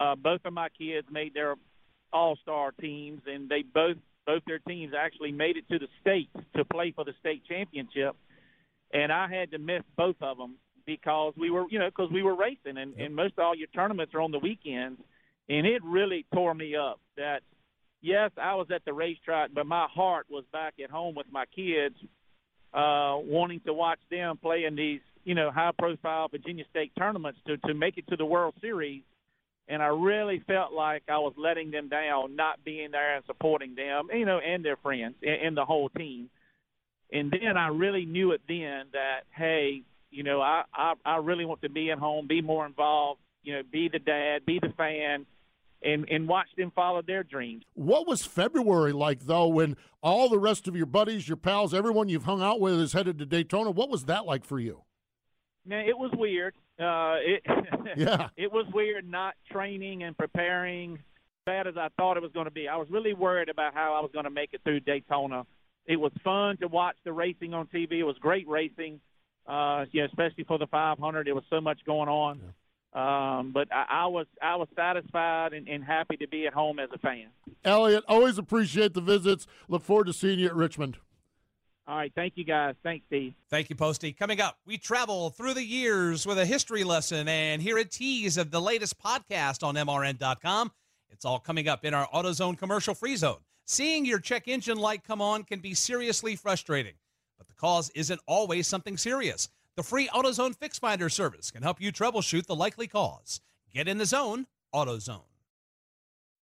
uh, 0.01 0.15
both 0.17 0.41
of 0.47 0.53
my 0.53 0.69
kids 0.71 1.07
made 1.11 1.35
their 1.35 1.57
all-star 2.13 2.73
teams 2.81 3.21
and 3.27 3.51
they 3.51 3.63
both 3.63 3.97
both 4.27 4.43
their 4.47 4.61
teams 4.61 4.95
actually 4.99 5.33
made 5.33 5.57
it 5.59 5.69
to 5.69 5.79
the 5.79 5.89
state 6.01 6.31
to 6.57 6.65
play 6.65 6.91
for 6.91 7.05
the 7.05 7.13
state 7.21 7.43
championship 7.47 8.17
and 8.95 9.13
I 9.13 9.29
had 9.29 9.51
to 9.51 9.59
miss 9.59 9.83
both 9.97 10.17
of 10.23 10.39
them 10.39 10.57
because 10.87 11.35
we 11.37 11.51
were 11.51 11.67
you 11.71 11.79
know 11.79 11.89
because 11.91 12.11
we 12.11 12.23
were 12.23 12.35
racing 12.35 12.79
and, 12.79 12.95
and 12.99 13.15
most 13.15 13.39
all 13.39 13.55
your 13.55 13.69
tournaments 13.69 14.15
are 14.15 14.23
on 14.23 14.31
the 14.31 14.39
weekends 14.39 15.01
and 15.51 15.67
it 15.67 15.83
really 15.85 16.25
tore 16.33 16.55
me 16.55 16.75
up 16.75 16.99
that 17.19 17.43
yes 18.01 18.31
I 18.41 18.55
was 18.55 18.69
at 18.75 18.85
the 18.85 18.93
racetrack 18.93 19.51
but 19.55 19.67
my 19.67 19.87
heart 19.93 20.27
was 20.31 20.45
back 20.53 20.75
at 20.83 20.91
home 20.91 21.15
with 21.15 21.27
my 21.31 21.45
kids 21.47 21.97
uh, 22.73 23.17
wanting 23.17 23.61
to 23.67 23.73
watch 23.73 23.99
them 24.11 24.37
play 24.37 24.65
in 24.65 24.77
these, 24.77 25.01
you 25.25 25.35
know, 25.35 25.51
high-profile 25.51 26.29
Virginia 26.29 26.65
State 26.71 26.93
tournaments 26.99 27.39
to 27.47 27.57
to 27.59 27.75
make 27.75 27.97
it 27.99 28.07
to 28.09 28.17
the 28.17 28.25
World 28.25 28.55
Series. 28.61 29.03
And 29.69 29.83
I 29.83 29.87
really 29.87 30.43
felt 30.47 30.73
like 30.73 31.03
I 31.09 31.19
was 31.19 31.35
letting 31.37 31.71
them 31.71 31.89
down, 31.89 32.37
not 32.37 32.65
being 32.65 32.91
there 32.91 33.17
and 33.17 33.25
supporting 33.27 33.75
them, 33.75 34.09
you 34.13 34.25
know, 34.25 34.39
and 34.39 34.65
their 34.65 34.77
friends 34.77 35.15
and, 35.23 35.47
and 35.47 35.57
the 35.57 35.65
whole 35.65 35.91
team. 35.91 36.31
And 37.13 37.31
then 37.31 37.57
I 37.57 37.69
really 37.69 38.07
knew 38.07 38.33
it 38.33 38.41
then 38.49 38.85
that 38.93 39.21
hey, 39.35 39.83
you 40.11 40.23
know, 40.23 40.41
I, 40.41 40.65
I 40.75 40.95
I 41.05 41.17
really 41.17 41.45
want 41.45 41.63
to 41.63 41.71
be 41.71 41.91
at 41.91 41.99
home, 41.99 42.27
be 42.27 42.43
more 42.43 42.67
involved, 42.67 43.21
you 43.43 43.55
know, 43.55 43.63
be 43.71 43.89
the 43.89 43.99
dad, 43.99 44.45
be 44.45 44.59
the 44.61 44.73
fan, 44.77 45.27
and 45.83 46.09
and 46.11 46.29
watch 46.29 46.49
them 46.57 46.71
follow 46.75 47.03
their 47.03 47.23
dreams. 47.23 47.65
What 47.75 48.07
was 48.07 48.25
February 48.25 48.93
like 48.93 49.21
though 49.27 49.49
when 49.49 49.77
all 50.03 50.29
the 50.29 50.39
rest 50.39 50.69
of 50.69 50.77
your 50.77 50.87
buddies, 50.87 51.29
your 51.29 51.37
pals, 51.37 51.73
everyone 51.75 52.09
you've 52.09 52.25
hung 52.25 52.43
out 52.43 52.61
with 52.61 52.81
is 52.81 52.93
headed 52.93 53.19
to 53.19 53.27
Daytona? 53.27 53.71
What 53.71 53.91
was 53.91 54.05
that 54.07 54.25
like 54.27 54.45
for 54.45 54.59
you? 54.59 54.83
Man, 55.67 55.87
it 55.87 55.97
was 55.99 56.11
weird. 56.17 56.55
Uh, 56.81 57.17
it 57.21 57.43
Yeah. 57.97 58.29
it 58.37 58.53
was 58.53 58.67
weird 58.73 59.09
not 59.09 59.35
training 59.51 60.03
and 60.03 60.17
preparing 60.17 60.95
as 60.95 61.01
bad 61.47 61.67
as 61.67 61.77
I 61.77 61.89
thought 61.97 62.17
it 62.17 62.23
was 62.23 62.33
going 62.33 62.45
to 62.47 62.51
be. 62.51 62.69
I 62.69 62.77
was 62.77 62.89
really 62.91 63.15
worried 63.15 63.49
about 63.49 63.75
how 63.75 63.95
I 63.95 64.01
was 64.01 64.11
going 64.13 64.25
to 64.25 64.31
make 64.31 64.51
it 64.53 64.61
through 64.65 64.81
Daytona. 64.81 65.45
It 65.87 65.97
was 65.97 66.13
fun 66.23 66.59
to 66.59 66.69
watch 66.69 66.97
the 67.05 67.13
racing 67.13 67.55
on 67.55 67.67
TV. 67.69 67.93
It 67.93 68.05
was 68.05 68.17
great 68.19 68.47
racing, 68.47 69.01
uh, 69.47 69.87
yeah, 69.93 70.05
especially 70.05 70.45
for 70.45 70.59
the 70.59 70.67
500. 70.67 71.27
There 71.27 71.35
was 71.35 71.45
so 71.49 71.61
much 71.63 71.79
going 71.87 72.09
on. 72.11 72.41
Um, 72.95 73.53
but 73.53 73.69
I, 73.71 73.87
I 73.89 74.07
was 74.07 74.27
I 74.41 74.57
was 74.57 74.69
satisfied 74.75 75.53
and, 75.53 75.69
and 75.69 75.85
happy 75.85 76.17
to 76.17 76.27
be 76.27 76.47
at 76.47 76.55
home 76.55 76.79
as 76.79 76.89
a 76.93 76.99
fan. 76.99 77.27
Elliot, 77.65 78.05
always 78.09 78.39
appreciate 78.39 78.95
the 78.95 79.01
visits. 79.01 79.47
Look 79.69 79.83
forward 79.83 80.07
to 80.07 80.13
seeing 80.13 80.39
you 80.39 80.47
at 80.47 80.55
Richmond. 80.55 80.97
All 81.87 81.97
right, 81.97 82.13
thank 82.15 82.35
you 82.37 82.45
guys. 82.45 82.75
Thanks, 82.83 83.07
Steve. 83.07 83.33
Thank 83.49 83.71
you, 83.71 83.77
Posty. 83.77 84.13
Coming 84.13 84.43
up, 84.43 84.59
we 84.67 84.77
travel 84.77 85.31
through 85.31 85.55
the 85.55 85.65
years 85.65 86.27
with 86.27 86.39
a 86.39 86.45
history 86.45 86.85
lesson 86.85 87.29
and 87.29 87.63
hear 87.63 87.79
a 87.79 87.85
tease 87.85 88.37
of 88.37 88.51
the 88.51 88.61
latest 88.61 89.01
podcast 89.01 89.63
on 89.67 89.75
MRN.com. 89.75 90.71
It's 91.11 91.25
all 91.25 91.39
coming 91.39 91.67
up 91.67 91.87
in 91.87 91.95
our 91.95 92.07
AutoZone 92.09 92.59
commercial 92.59 92.95
free 92.95 93.17
zone. 93.17 93.39
Seeing 93.65 94.05
your 94.05 94.19
check 94.19 94.49
engine 94.49 94.79
light 94.79 95.03
come 95.03 95.23
on 95.23 95.45
can 95.45 95.61
be 95.61 95.73
seriously 95.73 96.37
frustrating, 96.37 96.95
but 97.39 97.47
the 97.47 97.55
cause 97.55 97.91
isn't 97.95 98.21
always 98.27 98.67
something 98.67 98.99
serious. 98.99 99.49
The 99.79 99.85
free 99.85 100.09
AutoZone 100.09 100.57
Fix 100.57 100.77
Finder 100.77 101.09
service 101.09 101.53
can 101.53 101.63
help 101.63 101.81
you 101.81 101.93
troubleshoot 101.93 102.47
the 102.47 102.57
likely 102.57 102.89
cause. 102.89 103.41
Get 103.73 103.87
in 103.87 103.99
the 103.99 104.07
zone, 104.07 104.49
AutoZone. 104.75 105.28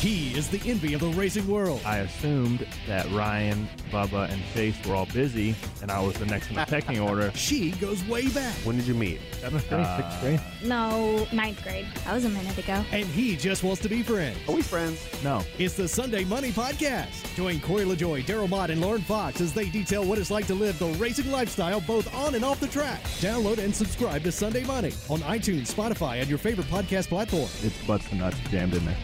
He 0.00 0.32
is 0.34 0.48
the 0.48 0.58
envy 0.64 0.94
of 0.94 1.02
the 1.02 1.08
racing 1.08 1.46
world. 1.46 1.82
I 1.84 1.98
assumed 1.98 2.66
that 2.86 3.10
Ryan, 3.10 3.68
Bubba, 3.92 4.30
and 4.30 4.42
Chase 4.54 4.74
were 4.86 4.94
all 4.94 5.04
busy, 5.04 5.54
and 5.82 5.90
I 5.90 6.00
was 6.00 6.14
the 6.16 6.24
next 6.24 6.48
in 6.48 6.56
the 6.56 6.64
pecking 6.64 6.98
order. 7.08 7.30
She 7.34 7.72
goes 7.72 8.02
way 8.06 8.28
back. 8.28 8.54
When 8.64 8.76
did 8.78 8.86
you 8.86 8.94
meet? 8.94 9.20
Seventh 9.40 9.68
grade, 9.68 9.84
Uh, 9.84 9.96
sixth 9.98 10.20
grade? 10.22 10.40
No, 10.66 11.26
ninth 11.34 11.62
grade. 11.62 11.86
That 12.06 12.14
was 12.14 12.24
a 12.24 12.30
minute 12.30 12.56
ago. 12.56 12.82
And 12.92 13.04
he 13.08 13.36
just 13.36 13.62
wants 13.62 13.82
to 13.82 13.90
be 13.90 14.02
friends. 14.02 14.38
Are 14.48 14.54
we 14.54 14.62
friends? 14.62 15.06
No. 15.22 15.42
It's 15.58 15.74
the 15.74 15.86
Sunday 15.86 16.24
Money 16.24 16.50
Podcast. 16.52 17.34
Join 17.36 17.60
Corey 17.60 17.84
LaJoie, 17.84 18.24
Daryl 18.24 18.48
Mott, 18.48 18.70
and 18.70 18.80
Lauren 18.80 19.02
Fox 19.02 19.42
as 19.42 19.52
they 19.52 19.68
detail 19.68 20.02
what 20.06 20.16
it's 20.18 20.30
like 20.30 20.46
to 20.46 20.54
live 20.54 20.78
the 20.78 20.86
racing 20.94 21.30
lifestyle 21.30 21.82
both 21.82 22.12
on 22.14 22.34
and 22.34 22.42
off 22.44 22.58
the 22.58 22.68
track. 22.68 23.02
Download 23.20 23.58
and 23.58 23.74
subscribe 23.76 24.22
to 24.22 24.32
Sunday 24.32 24.64
Money 24.64 24.92
on 25.10 25.20
iTunes, 25.20 25.70
Spotify, 25.70 26.20
and 26.22 26.28
your 26.30 26.38
favorite 26.38 26.68
podcast 26.68 27.08
platform. 27.08 27.50
It's 27.62 27.76
butts 27.86 28.06
and 28.10 28.20
nuts 28.20 28.38
jammed 28.50 28.72
in 28.72 28.86
there. 28.86 28.96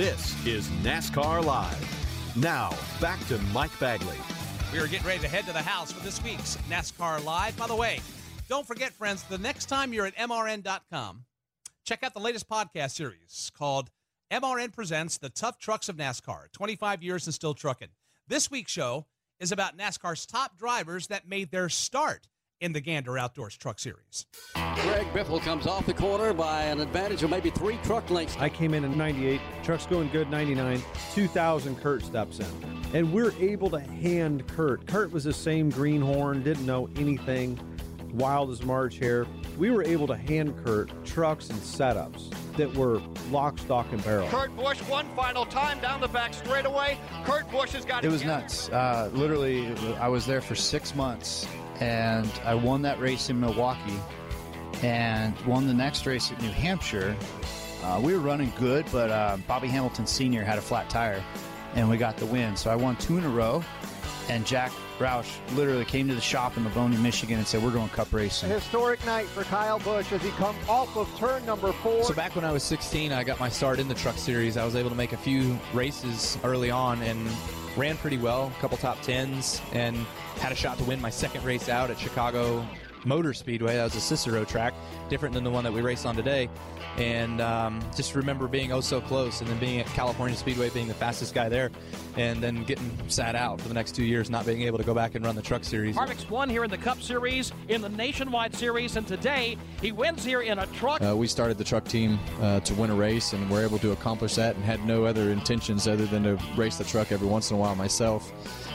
This 0.00 0.46
is 0.46 0.66
NASCAR 0.82 1.44
Live. 1.44 2.34
Now, 2.34 2.74
back 3.02 3.20
to 3.26 3.36
Mike 3.52 3.78
Bagley. 3.78 4.16
We 4.72 4.78
are 4.78 4.86
getting 4.86 5.06
ready 5.06 5.20
to 5.20 5.28
head 5.28 5.44
to 5.44 5.52
the 5.52 5.60
house 5.60 5.92
for 5.92 6.02
this 6.02 6.24
week's 6.24 6.56
NASCAR 6.70 7.22
Live. 7.22 7.54
By 7.58 7.66
the 7.66 7.76
way, 7.76 8.00
don't 8.48 8.66
forget, 8.66 8.94
friends, 8.94 9.22
the 9.24 9.36
next 9.36 9.66
time 9.66 9.92
you're 9.92 10.06
at 10.06 10.16
MRN.com, 10.16 11.26
check 11.84 12.02
out 12.02 12.14
the 12.14 12.18
latest 12.18 12.48
podcast 12.48 12.92
series 12.92 13.52
called 13.54 13.90
MRN 14.32 14.72
Presents 14.72 15.18
The 15.18 15.28
Tough 15.28 15.58
Trucks 15.58 15.90
of 15.90 15.96
NASCAR 15.96 16.50
25 16.50 17.02
Years 17.02 17.26
and 17.26 17.34
Still 17.34 17.52
Trucking. 17.52 17.90
This 18.26 18.50
week's 18.50 18.72
show 18.72 19.04
is 19.38 19.52
about 19.52 19.76
NASCAR's 19.76 20.24
top 20.24 20.56
drivers 20.56 21.08
that 21.08 21.28
made 21.28 21.50
their 21.50 21.68
start 21.68 22.26
in 22.60 22.72
the 22.72 22.80
Gander 22.80 23.18
Outdoors 23.18 23.56
Truck 23.56 23.78
Series. 23.78 24.26
Greg 24.54 25.06
Biffle 25.12 25.40
comes 25.40 25.66
off 25.66 25.86
the 25.86 25.94
corner 25.94 26.32
by 26.32 26.64
an 26.64 26.80
advantage 26.80 27.22
of 27.22 27.30
maybe 27.30 27.50
three 27.50 27.78
truck 27.82 28.08
lengths. 28.10 28.36
I 28.38 28.48
came 28.48 28.74
in 28.74 28.84
in 28.84 28.96
98, 28.96 29.40
truck's 29.62 29.86
going 29.86 30.08
good 30.10 30.30
99, 30.30 30.82
2000 31.14 31.76
Kurt 31.80 32.02
steps 32.02 32.38
in. 32.38 32.46
And 32.92 33.12
we're 33.12 33.32
able 33.40 33.70
to 33.70 33.80
hand 33.80 34.46
Kurt. 34.48 34.86
Kurt 34.86 35.10
was 35.10 35.24
the 35.24 35.32
same 35.32 35.70
greenhorn, 35.70 36.42
didn't 36.42 36.66
know 36.66 36.88
anything, 36.96 37.58
wild 38.12 38.50
as 38.50 38.62
March 38.62 38.98
hare. 38.98 39.26
We 39.56 39.70
were 39.70 39.82
able 39.82 40.06
to 40.08 40.16
hand 40.16 40.62
Kurt 40.64 40.90
trucks 41.04 41.48
and 41.50 41.58
setups 41.60 42.34
that 42.56 42.74
were 42.74 43.00
lock, 43.30 43.58
stock, 43.58 43.90
and 43.92 44.02
barrel. 44.04 44.28
Kurt 44.28 44.54
Busch 44.56 44.80
one 44.82 45.08
final 45.14 45.46
time 45.46 45.80
down 45.80 46.00
the 46.00 46.08
back 46.08 46.34
straightaway. 46.34 46.98
Kurt 47.24 47.50
Busch 47.50 47.72
has 47.72 47.84
got 47.84 48.04
it. 48.04 48.08
It 48.08 48.10
was 48.10 48.24
nuts. 48.24 48.68
Uh, 48.68 49.08
literally, 49.14 49.74
I 49.98 50.08
was 50.08 50.26
there 50.26 50.40
for 50.40 50.54
six 50.54 50.94
months, 50.94 51.46
and 51.80 52.30
I 52.44 52.54
won 52.54 52.82
that 52.82 53.00
race 53.00 53.30
in 53.30 53.40
Milwaukee, 53.40 53.98
and 54.82 55.38
won 55.46 55.66
the 55.66 55.74
next 55.74 56.06
race 56.06 56.30
at 56.30 56.40
New 56.40 56.50
Hampshire. 56.50 57.16
Uh, 57.82 58.00
we 58.02 58.12
were 58.12 58.20
running 58.20 58.52
good, 58.58 58.86
but 58.92 59.10
uh, 59.10 59.38
Bobby 59.48 59.68
Hamilton 59.68 60.06
Sr. 60.06 60.44
had 60.44 60.58
a 60.58 60.62
flat 60.62 60.90
tire, 60.90 61.24
and 61.74 61.88
we 61.88 61.96
got 61.96 62.16
the 62.16 62.26
win. 62.26 62.56
So 62.56 62.70
I 62.70 62.76
won 62.76 62.96
two 62.96 63.16
in 63.16 63.24
a 63.24 63.28
row, 63.28 63.64
and 64.28 64.46
Jack 64.46 64.72
Roush 65.00 65.26
literally 65.56 65.84
came 65.84 66.06
to 66.08 66.14
the 66.14 66.20
shop 66.20 66.56
in 66.56 66.64
Livonia, 66.64 66.98
Michigan, 66.98 67.38
and 67.38 67.46
said, 67.46 67.62
"We're 67.62 67.70
going 67.70 67.88
cup 67.88 68.12
A 68.12 68.16
racing." 68.16 68.50
historic 68.50 69.04
night 69.06 69.26
for 69.26 69.42
Kyle 69.44 69.78
Busch 69.80 70.12
as 70.12 70.22
he 70.22 70.30
comes 70.32 70.58
off 70.68 70.94
of 70.96 71.08
turn 71.18 71.44
number 71.46 71.72
four. 71.72 72.04
So 72.04 72.14
back 72.14 72.36
when 72.36 72.44
I 72.44 72.52
was 72.52 72.62
16, 72.62 73.10
I 73.12 73.24
got 73.24 73.40
my 73.40 73.48
start 73.48 73.80
in 73.80 73.88
the 73.88 73.94
truck 73.94 74.18
series. 74.18 74.56
I 74.56 74.64
was 74.64 74.76
able 74.76 74.90
to 74.90 74.96
make 74.96 75.12
a 75.12 75.16
few 75.16 75.58
races 75.72 76.38
early 76.44 76.70
on 76.70 77.02
and 77.02 77.26
ran 77.76 77.96
pretty 77.96 78.18
well, 78.18 78.52
a 78.56 78.60
couple 78.60 78.76
top 78.76 79.00
tens, 79.00 79.62
and 79.72 79.96
had 80.38 80.52
a 80.52 80.56
shot 80.56 80.76
to 80.78 80.84
win 80.84 81.00
my 81.00 81.10
second 81.10 81.44
race 81.44 81.68
out 81.68 81.90
at 81.90 81.98
Chicago 81.98 82.66
Motor 83.04 83.32
Speedway. 83.34 83.76
That 83.76 83.84
was 83.84 83.96
a 83.96 84.00
Cicero 84.00 84.44
track, 84.44 84.74
different 85.08 85.34
than 85.34 85.44
the 85.44 85.50
one 85.50 85.64
that 85.64 85.72
we 85.72 85.80
raced 85.80 86.06
on 86.06 86.16
today. 86.16 86.48
And 86.96 87.40
um, 87.40 87.80
just 87.96 88.14
remember 88.14 88.48
being 88.48 88.72
oh 88.72 88.80
so 88.80 89.00
close, 89.00 89.40
and 89.40 89.48
then 89.48 89.58
being 89.58 89.80
at 89.80 89.86
California 89.86 90.36
Speedway, 90.36 90.70
being 90.70 90.88
the 90.88 90.94
fastest 90.94 91.34
guy 91.34 91.48
there, 91.48 91.70
and 92.16 92.42
then 92.42 92.64
getting 92.64 92.90
sat 93.08 93.34
out 93.34 93.60
for 93.60 93.68
the 93.68 93.74
next 93.74 93.94
two 93.94 94.04
years, 94.04 94.28
not 94.28 94.44
being 94.44 94.62
able 94.62 94.78
to 94.78 94.84
go 94.84 94.92
back 94.92 95.14
and 95.14 95.24
run 95.24 95.36
the 95.36 95.42
truck 95.42 95.64
series. 95.64 95.96
Harvick's 95.96 96.28
won 96.28 96.48
here 96.48 96.64
in 96.64 96.70
the 96.70 96.78
Cup 96.78 97.00
Series, 97.00 97.52
in 97.68 97.80
the 97.80 97.88
Nationwide 97.88 98.54
Series, 98.54 98.96
and 98.96 99.06
today 99.06 99.56
he 99.80 99.92
wins 99.92 100.24
here 100.24 100.42
in 100.42 100.58
a 100.58 100.66
truck. 100.66 101.00
Uh, 101.02 101.16
we 101.16 101.26
started 101.26 101.58
the 101.58 101.64
truck 101.64 101.84
team 101.84 102.18
uh, 102.40 102.60
to 102.60 102.74
win 102.74 102.90
a 102.90 102.94
race, 102.94 103.32
and 103.32 103.48
were 103.50 103.62
able 103.62 103.78
to 103.78 103.92
accomplish 103.92 104.34
that, 104.34 104.56
and 104.56 104.64
had 104.64 104.84
no 104.84 105.04
other 105.04 105.30
intentions 105.30 105.86
other 105.86 106.06
than 106.06 106.24
to 106.24 106.38
race 106.56 106.76
the 106.76 106.84
truck 106.84 107.12
every 107.12 107.28
once 107.28 107.50
in 107.50 107.56
a 107.56 107.60
while 107.60 107.74
myself. 107.76 108.32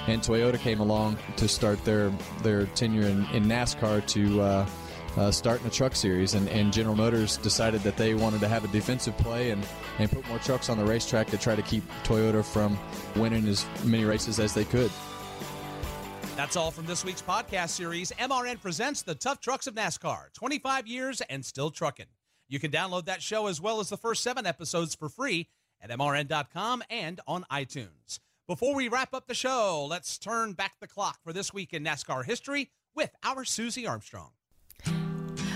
And 0.07 0.21
Toyota 0.21 0.59
came 0.59 0.79
along 0.79 1.17
to 1.37 1.47
start 1.47 1.83
their 1.83 2.11
their 2.43 2.65
tenure 2.67 3.07
in, 3.07 3.25
in 3.27 3.45
NASCAR 3.45 4.05
to 4.07 4.41
uh, 4.41 4.69
uh, 5.17 5.31
start 5.31 5.59
in 5.59 5.63
the 5.65 5.73
truck 5.73 5.95
series, 5.95 6.33
and, 6.33 6.47
and 6.49 6.73
General 6.73 6.95
Motors 6.95 7.37
decided 7.37 7.81
that 7.83 7.97
they 7.97 8.13
wanted 8.13 8.41
to 8.41 8.47
have 8.47 8.63
a 8.63 8.67
defensive 8.67 9.17
play 9.17 9.51
and, 9.51 9.65
and 9.99 10.11
put 10.11 10.27
more 10.27 10.39
trucks 10.39 10.69
on 10.69 10.77
the 10.77 10.85
racetrack 10.85 11.27
to 11.27 11.37
try 11.37 11.55
to 11.55 11.61
keep 11.61 11.83
Toyota 12.03 12.43
from 12.43 12.77
winning 13.15 13.47
as 13.47 13.65
many 13.83 14.03
races 14.03 14.39
as 14.39 14.53
they 14.53 14.65
could. 14.65 14.91
That's 16.35 16.57
all 16.57 16.69
from 16.69 16.85
this 16.85 17.05
week's 17.05 17.21
podcast 17.21 17.69
series. 17.69 18.11
MRN 18.11 18.61
presents 18.61 19.03
the 19.03 19.15
Tough 19.15 19.39
Trucks 19.39 19.67
of 19.67 19.75
NASCAR 19.75 20.33
25 20.33 20.85
years 20.85 21.21
and 21.21 21.45
still 21.45 21.71
trucking. 21.71 22.07
You 22.49 22.59
can 22.59 22.71
download 22.71 23.05
that 23.05 23.21
show 23.21 23.47
as 23.47 23.61
well 23.61 23.79
as 23.79 23.89
the 23.89 23.97
first 23.97 24.21
seven 24.21 24.45
episodes 24.45 24.93
for 24.95 25.07
free 25.07 25.47
at 25.81 25.89
MRN.com 25.89 26.83
and 26.89 27.21
on 27.25 27.45
iTunes. 27.49 28.19
Before 28.47 28.75
we 28.75 28.89
wrap 28.89 29.15
up 29.15 29.25
the 29.25 29.33
show, 29.33 29.87
let's 29.89 30.19
turn 30.19 30.53
back 30.53 30.73
the 30.79 30.87
clock 30.87 31.17
for 31.23 31.33
this 31.33 31.51
week 31.51 31.73
in 31.73 31.83
NASCAR 31.83 32.23
history 32.23 32.69
with 32.93 33.09
our 33.23 33.43
Susie 33.43 33.87
Armstrong. 33.87 34.29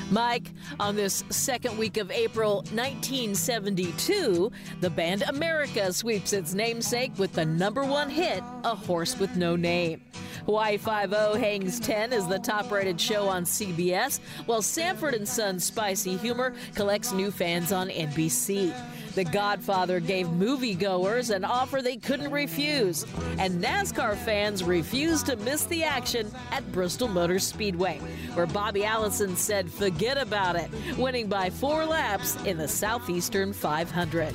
Mike, 0.09 0.47
on 0.79 0.95
this 0.95 1.23
second 1.29 1.77
week 1.77 1.97
of 1.97 2.09
April 2.09 2.63
1972, 2.73 4.51
the 4.81 4.89
band 4.89 5.21
America 5.27 5.93
sweeps 5.93 6.33
its 6.33 6.55
namesake 6.55 7.11
with 7.19 7.31
the 7.33 7.45
number 7.45 7.85
one 7.85 8.09
hit, 8.09 8.43
A 8.63 8.73
Horse 8.73 9.19
with 9.19 9.35
No 9.35 9.55
Name. 9.55 10.01
Hawaii 10.45 10.77
5 10.77 11.11
hangs 11.35 11.79
10 11.79 12.11
as 12.11 12.27
the 12.27 12.39
top 12.39 12.71
rated 12.71 12.99
show 12.99 13.27
on 13.27 13.43
CBS, 13.43 14.19
while 14.47 14.63
Sanford 14.63 15.13
and 15.13 15.27
Son's 15.27 15.63
Spicy 15.63 16.17
Humor 16.17 16.55
collects 16.73 17.11
new 17.11 17.29
fans 17.29 17.71
on 17.71 17.89
NBC. 17.89 18.73
The 19.19 19.25
Godfather 19.25 19.99
gave 19.99 20.27
moviegoers 20.27 21.35
an 21.35 21.43
offer 21.43 21.81
they 21.81 21.97
couldn't 21.97 22.31
refuse, 22.31 23.05
and 23.37 23.61
NASCAR 23.61 24.15
fans 24.15 24.63
refused 24.63 25.25
to 25.25 25.35
miss 25.35 25.65
the 25.65 25.83
action 25.83 26.31
at 26.51 26.71
Bristol 26.71 27.09
Motor 27.09 27.37
Speedway, 27.37 27.97
where 28.35 28.45
Bobby 28.45 28.85
Allison 28.85 29.35
said, 29.35 29.69
forget 29.69 30.17
about 30.17 30.55
it, 30.55 30.69
winning 30.97 31.27
by 31.27 31.49
four 31.49 31.83
laps 31.85 32.41
in 32.45 32.57
the 32.57 32.69
Southeastern 32.69 33.51
500. 33.51 34.33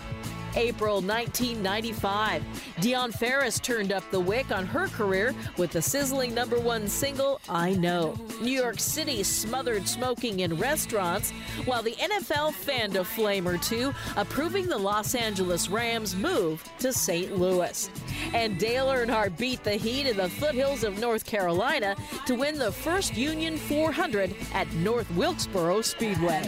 April 0.56 0.96
1995. 1.00 2.42
Dionne 2.76 3.12
Farris 3.12 3.58
turned 3.58 3.92
up 3.92 4.08
the 4.10 4.20
wick 4.20 4.50
on 4.50 4.66
her 4.66 4.88
career 4.88 5.34
with 5.56 5.72
the 5.72 5.82
sizzling 5.82 6.34
number 6.34 6.58
one 6.58 6.88
single, 6.88 7.40
I 7.48 7.74
Know. 7.74 8.14
New 8.40 8.50
York 8.50 8.78
City 8.78 9.22
smothered 9.22 9.88
smoking 9.88 10.40
in 10.40 10.56
restaurants, 10.56 11.30
while 11.64 11.82
the 11.82 11.96
NFL 11.96 12.52
fanned 12.52 12.96
a 12.96 13.04
flame 13.04 13.46
or 13.48 13.58
two, 13.58 13.94
approving 14.16 14.66
the 14.66 14.78
Los 14.78 15.14
Angeles 15.14 15.68
Rams' 15.68 16.14
move 16.16 16.62
to 16.78 16.92
St. 16.92 17.36
Louis. 17.38 17.90
And 18.32 18.58
Dale 18.58 18.86
Earnhardt 18.86 19.36
beat 19.36 19.64
the 19.64 19.74
Heat 19.76 20.06
in 20.06 20.16
the 20.16 20.28
foothills 20.28 20.84
of 20.84 20.98
North 20.98 21.24
Carolina 21.24 21.96
to 22.26 22.34
win 22.34 22.58
the 22.58 22.72
first 22.72 23.16
Union 23.16 23.56
400 23.56 24.34
at 24.52 24.72
North 24.74 25.10
Wilkesboro 25.14 25.82
Speedway. 25.82 26.42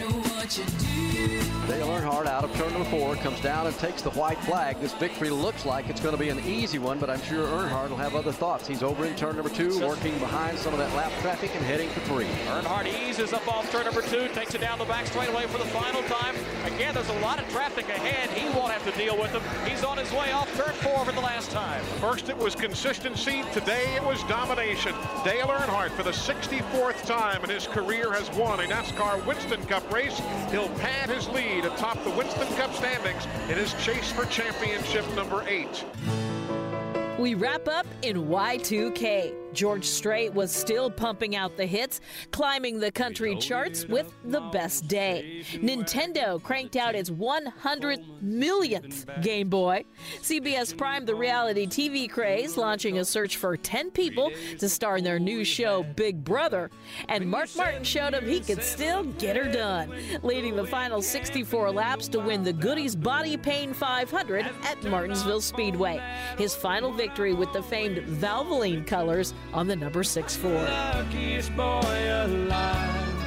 Dale 1.67 1.85
Earnhardt 1.87 2.27
out 2.27 2.45
of 2.45 2.55
turn 2.55 2.71
number 2.71 2.89
four 2.89 3.17
comes 3.17 3.41
down 3.41 3.67
and 3.67 3.77
takes 3.77 4.01
the 4.01 4.11
white 4.11 4.37
flag. 4.45 4.79
This 4.79 4.93
victory 4.93 5.29
looks 5.29 5.65
like 5.65 5.89
it's 5.89 5.99
going 5.99 6.15
to 6.15 6.17
be 6.17 6.29
an 6.29 6.39
easy 6.45 6.79
one, 6.79 6.97
but 6.97 7.09
I'm 7.09 7.21
sure 7.23 7.45
Earnhardt 7.45 7.89
will 7.89 7.97
have 7.97 8.15
other 8.15 8.31
thoughts. 8.31 8.65
He's 8.65 8.81
over 8.81 9.05
in 9.05 9.17
turn 9.17 9.35
number 9.35 9.49
two, 9.49 9.85
working 9.85 10.17
behind 10.17 10.57
some 10.57 10.71
of 10.71 10.79
that 10.79 10.95
lap 10.95 11.11
traffic 11.19 11.53
and 11.53 11.65
heading 11.65 11.89
for 11.89 11.99
three. 12.01 12.27
Earnhardt 12.47 12.87
eases 12.87 13.33
up 13.33 13.45
off 13.49 13.69
turn 13.69 13.83
number 13.83 14.01
two, 14.01 14.29
takes 14.29 14.55
it 14.55 14.61
down 14.61 14.79
the 14.79 14.85
back 14.85 15.07
straightaway 15.07 15.45
for 15.47 15.57
the 15.57 15.65
final 15.65 16.01
time. 16.03 16.35
Again, 16.63 16.93
there's 16.93 17.09
a 17.09 17.19
lot 17.19 17.37
of 17.37 17.49
traffic 17.49 17.89
ahead. 17.89 18.29
He 18.29 18.47
won't 18.57 18.71
have 18.71 18.85
to 18.89 18.97
deal 18.97 19.19
with 19.19 19.33
them. 19.33 19.43
He's 19.65 19.83
on 19.83 19.97
his 19.97 20.09
way 20.13 20.31
off 20.31 20.47
turn 20.55 20.73
four 20.75 21.03
for 21.03 21.11
the 21.11 21.19
last 21.19 21.51
time. 21.51 21.83
First 21.99 22.29
it 22.29 22.37
was 22.37 22.55
consistency, 22.55 23.43
today 23.51 23.93
it 23.93 24.03
was 24.03 24.23
domination. 24.23 24.93
Dale 25.25 25.47
Earnhardt 25.47 25.91
for 25.91 26.03
the 26.03 26.11
64th 26.11 27.05
time 27.05 27.43
in 27.43 27.49
his 27.49 27.67
career 27.67 28.13
has 28.13 28.31
won 28.37 28.61
a 28.61 28.63
NASCAR 28.63 29.25
Winston 29.25 29.61
Cup 29.65 29.91
race. 29.91 30.21
He'll 30.49 30.69
pad 30.79 31.09
his 31.09 31.27
lead 31.27 31.56
atop 31.65 32.03
the 32.03 32.09
Winston 32.11 32.47
Cup 32.55 32.73
standings 32.73 33.25
in 33.49 33.57
his 33.57 33.73
chase 33.83 34.11
for 34.11 34.25
championship 34.25 35.05
number 35.15 35.43
eight. 35.47 35.85
We 37.17 37.33
wrap 37.33 37.67
up 37.67 37.87
in 38.03 38.27
Y2K. 38.27 39.46
George 39.53 39.85
Strait 39.85 40.33
was 40.33 40.51
still 40.51 40.89
pumping 40.89 41.35
out 41.35 41.57
the 41.57 41.65
hits, 41.65 42.01
climbing 42.31 42.79
the 42.79 42.91
country 42.91 43.35
charts 43.37 43.85
with 43.85 44.13
The 44.25 44.41
Best 44.51 44.87
Day. 44.87 45.43
Nintendo 45.53 46.41
cranked 46.41 46.75
out 46.75 46.95
its 46.95 47.09
100 47.09 47.99
millionth 48.21 49.05
Game 49.21 49.49
Boy. 49.49 49.85
CBS 50.21 50.77
primed 50.77 51.07
the 51.07 51.15
reality 51.15 51.65
TV 51.65 52.09
craze, 52.09 52.57
launching 52.57 52.99
a 52.99 53.05
search 53.05 53.37
for 53.37 53.57
10 53.57 53.91
people 53.91 54.31
to 54.59 54.69
star 54.69 54.97
in 54.97 55.03
their 55.03 55.19
new 55.19 55.43
show 55.43 55.83
Big 55.95 56.23
Brother. 56.23 56.69
And 57.09 57.29
Mark 57.29 57.49
Martin 57.55 57.83
showed 57.83 58.13
him 58.13 58.27
he 58.27 58.39
could 58.39 58.63
still 58.63 59.03
get 59.03 59.35
her 59.35 59.51
done, 59.51 59.93
leading 60.23 60.55
the 60.55 60.65
final 60.65 61.01
64 61.01 61.71
laps 61.71 62.07
to 62.09 62.19
win 62.19 62.43
the 62.43 62.53
Goody's 62.53 62.95
Body 62.95 63.37
Pain 63.37 63.73
500 63.73 64.45
at 64.63 64.83
Martinsville 64.83 65.41
Speedway. 65.41 66.01
His 66.37 66.55
final 66.55 66.91
victory 66.91 67.33
with 67.33 67.51
the 67.53 67.63
famed 67.63 67.97
Valvoline 67.97 68.85
colors 68.85 69.33
on 69.53 69.67
the 69.67 69.75
number 69.75 70.03
6-4. 70.03 71.09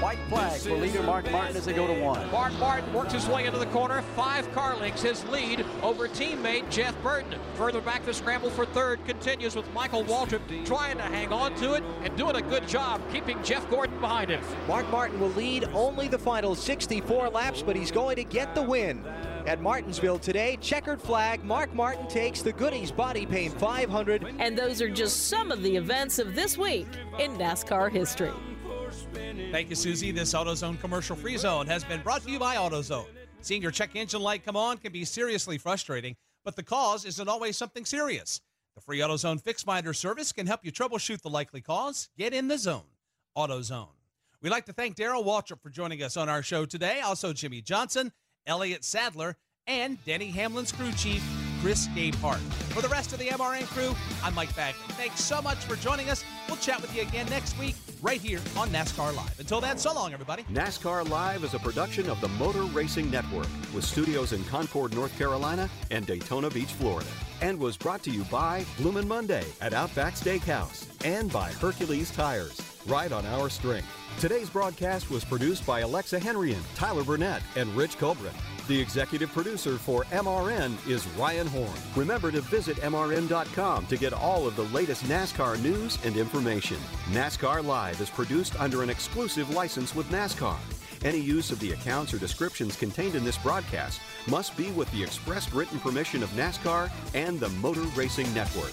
White 0.01 0.19
flag 0.31 0.61
for 0.63 0.77
leader 0.77 1.03
Mark 1.03 1.31
Martin 1.31 1.57
as 1.57 1.67
they 1.67 1.75
go 1.75 1.87
to 1.87 1.93
one. 2.01 2.31
Mark 2.31 2.55
Martin 2.55 2.91
works 2.95 3.13
his 3.13 3.29
way 3.29 3.45
into 3.45 3.59
the 3.59 3.67
corner, 3.67 4.01
five 4.17 4.51
car 4.53 4.75
lengths 4.79 5.03
his 5.03 5.23
lead 5.27 5.65
over 5.83 6.09
teammate 6.09 6.71
Jeff 6.71 7.01
Burton. 7.03 7.39
Further 7.55 7.83
back, 7.83 8.07
the 8.07 8.15
scramble 8.15 8.49
for 8.49 8.65
third 8.65 9.05
continues 9.05 9.55
with 9.55 9.71
Michael 9.75 10.03
Waltrip 10.05 10.65
trying 10.65 10.97
to 10.97 11.03
hang 11.03 11.35
on 11.35 11.55
to 11.57 11.75
it 11.75 11.85
and 12.03 12.17
doing 12.17 12.37
a 12.37 12.43
good 12.43 12.67
job 12.67 13.03
keeping 13.13 13.43
Jeff 13.43 13.69
Gordon 13.69 14.01
behind 14.01 14.31
him. 14.31 14.43
Mark 14.67 14.89
Martin 14.91 15.21
will 15.21 15.31
lead 15.31 15.65
only 15.75 16.09
the 16.09 16.19
final 16.19 16.55
64 16.55 17.29
laps, 17.29 17.61
but 17.61 17.77
he's 17.77 17.91
going 17.91 18.17
to 18.17 18.25
get 18.25 18.55
the 18.55 18.63
win. 18.63 19.05
At 19.47 19.61
Martinsville 19.63 20.19
today, 20.19 20.59
checkered 20.61 21.01
flag, 21.01 21.45
Mark 21.45 21.75
Martin 21.75 22.07
takes 22.09 22.43
the 22.43 22.53
Goody's 22.53 22.93
Body 22.93 23.27
Paint 23.27 23.59
500. 23.59 24.35
And 24.39 24.57
those 24.57 24.81
are 24.83 24.89
just 24.89 25.29
some 25.29 25.51
of 25.51 25.63
the 25.63 25.77
events 25.77 26.19
of 26.19 26.35
this 26.35 26.59
week 26.59 26.87
in 27.19 27.37
NASCAR 27.37 27.91
history. 27.91 28.33
Thank 29.51 29.71
you, 29.71 29.77
Susie. 29.77 30.11
This 30.11 30.35
AutoZone 30.35 30.81
commercial 30.81 31.17
free 31.17 31.37
zone 31.37 31.67
has 31.67 31.85
been 31.85 32.03
brought 32.03 32.23
to 32.23 32.31
you 32.31 32.39
by 32.39 32.57
AutoZone. 32.57 33.07
Seeing 33.41 33.63
your 33.63 33.71
check 33.71 33.97
engine 33.97 34.21
light 34.21 34.45
come 34.45 34.57
on 34.57 34.77
can 34.77 34.93
be 34.93 35.05
seriously 35.05 35.59
frustrating, 35.59 36.17
but 36.45 36.57
the 36.57 36.63
cause 36.63 37.05
isn't 37.05 37.29
always 37.29 37.57
something 37.57 37.85
serious. 37.85 38.41
The 38.75 38.81
free 38.81 38.99
AutoZone 38.99 39.41
Fix 39.41 39.63
Finder 39.63 39.93
service 39.93 40.33
can 40.33 40.47
help 40.47 40.61
you 40.65 40.71
troubleshoot 40.71 41.23
the 41.23 41.31
likely 41.31 41.61
cause. 41.61 42.09
Get 42.17 42.35
in 42.35 42.49
the 42.49 42.59
zone. 42.59 42.83
AutoZone. 43.37 43.89
We'd 44.43 44.51
like 44.51 44.67
to 44.67 44.73
thank 44.73 44.97
Darrell 44.97 45.25
Waltrip 45.25 45.61
for 45.63 45.71
joining 45.71 46.03
us 46.03 46.17
on 46.17 46.29
our 46.29 46.43
show 46.43 46.65
today. 46.65 47.01
Also, 47.01 47.33
Jimmie 47.33 47.63
Johnson, 47.63 48.13
Elliott 48.51 48.85
Sadler, 48.85 49.37
and 49.69 50.05
Denny 50.05 50.27
Hamlin's 50.33 50.73
crew 50.73 50.91
chief, 50.93 51.23
Chris 51.63 51.87
Gabehart. 51.89 52.41
For 52.73 52.83
the 52.83 52.89
rest 52.89 53.13
of 53.13 53.21
the 53.21 53.29
MRN 53.29 53.65
crew, 53.67 53.95
I'm 54.25 54.35
Mike 54.35 54.55
Bagley. 54.57 54.83
Thanks 54.95 55.23
so 55.23 55.41
much 55.41 55.59
for 55.59 55.77
joining 55.77 56.11
us. 56.11 56.25
We'll 56.49 56.57
chat 56.57 56.83
with 56.83 56.95
you 56.95 57.03
again 57.03 57.27
next 57.31 57.57
week, 57.61 57.77
right 58.03 58.21
here 58.21 58.41
on 58.57 58.69
NASCAR 58.71 59.15
Live. 59.15 59.39
Until 59.39 59.61
then, 59.61 59.79
so 59.79 59.95
long, 59.95 60.13
everybody. 60.13 60.43
NASCAR 60.45 61.09
Live 61.09 61.45
is 61.45 61.55
a 61.55 61.61
production 61.61 62.11
of 62.11 62.21
the 62.21 62.29
Motor 62.29 62.65
Racing 62.65 63.09
Network 63.09 63.47
with 63.73 63.85
studios 63.85 64.33
in 64.33 64.43
Concord, 64.47 64.95
North 64.95 65.17
Carolina 65.17 65.71
and 65.93 66.05
Daytona 66.05 66.51
Beach, 66.51 66.73
Florida. 66.73 67.11
And 67.43 67.57
was 67.57 67.77
brought 67.77 68.03
to 68.03 68.11
you 68.11 68.25
by 68.25 68.67
Bloomin' 68.79 69.07
Monday 69.07 69.45
at 69.61 69.75
Outback 69.75 70.15
Steakhouse 70.15 70.87
and 71.05 71.33
by 71.33 71.53
Hercules 71.53 72.11
Tires. 72.11 72.70
Ride 72.87 73.13
on 73.13 73.27
our 73.27 73.51
strength. 73.51 73.89
Today's 74.19 74.51
broadcast 74.51 75.11
was 75.11 75.25
produced 75.25 75.67
by 75.67 75.81
Alexa 75.81 76.19
Henrian, 76.19 76.63
Tyler 76.75 77.05
Burnett, 77.05 77.43
and 77.57 77.75
Rich 77.77 77.99
Colbert. 77.99 78.33
The 78.69 78.81
executive 78.81 79.31
producer 79.33 79.77
for 79.77 80.05
MRN 80.05 80.77
is 80.89 81.07
Ryan 81.09 81.47
Horn. 81.47 81.73
Remember 81.97 82.31
to 82.31 82.41
visit 82.41 82.77
MRN.com 82.79 83.87
to 83.87 83.97
get 83.97 84.13
all 84.13 84.47
of 84.47 84.57
the 84.57 84.65
latest 84.65 85.05
NASCAR 85.05 85.61
news 85.63 85.99
and 86.05 86.17
information. 86.17 86.77
NASCAR 87.11 87.65
Live 87.65 88.01
is 88.01 88.11
produced 88.11 88.59
under 88.61 88.83
an 88.83 88.91
exclusive 88.91 89.51
license 89.51 89.95
with 89.95 90.09
NASCAR. 90.11 90.57
Any 91.05 91.19
use 91.19 91.51
of 91.51 91.59
the 91.61 91.73
accounts 91.73 92.13
or 92.13 92.19
descriptions 92.19 92.77
contained 92.77 93.15
in 93.15 93.25
this 93.25 93.39
broadcast 93.39 94.01
must 94.29 94.57
be 94.57 94.71
with 94.73 94.91
the 94.93 95.03
express 95.03 95.53
written 95.53 95.81
permission 95.81 96.23
of 96.23 96.31
NASCAR 96.31 96.91
and 97.15 97.41
the 97.41 97.49
Motor 97.49 97.85
Racing 97.97 98.33
Network. 98.35 98.73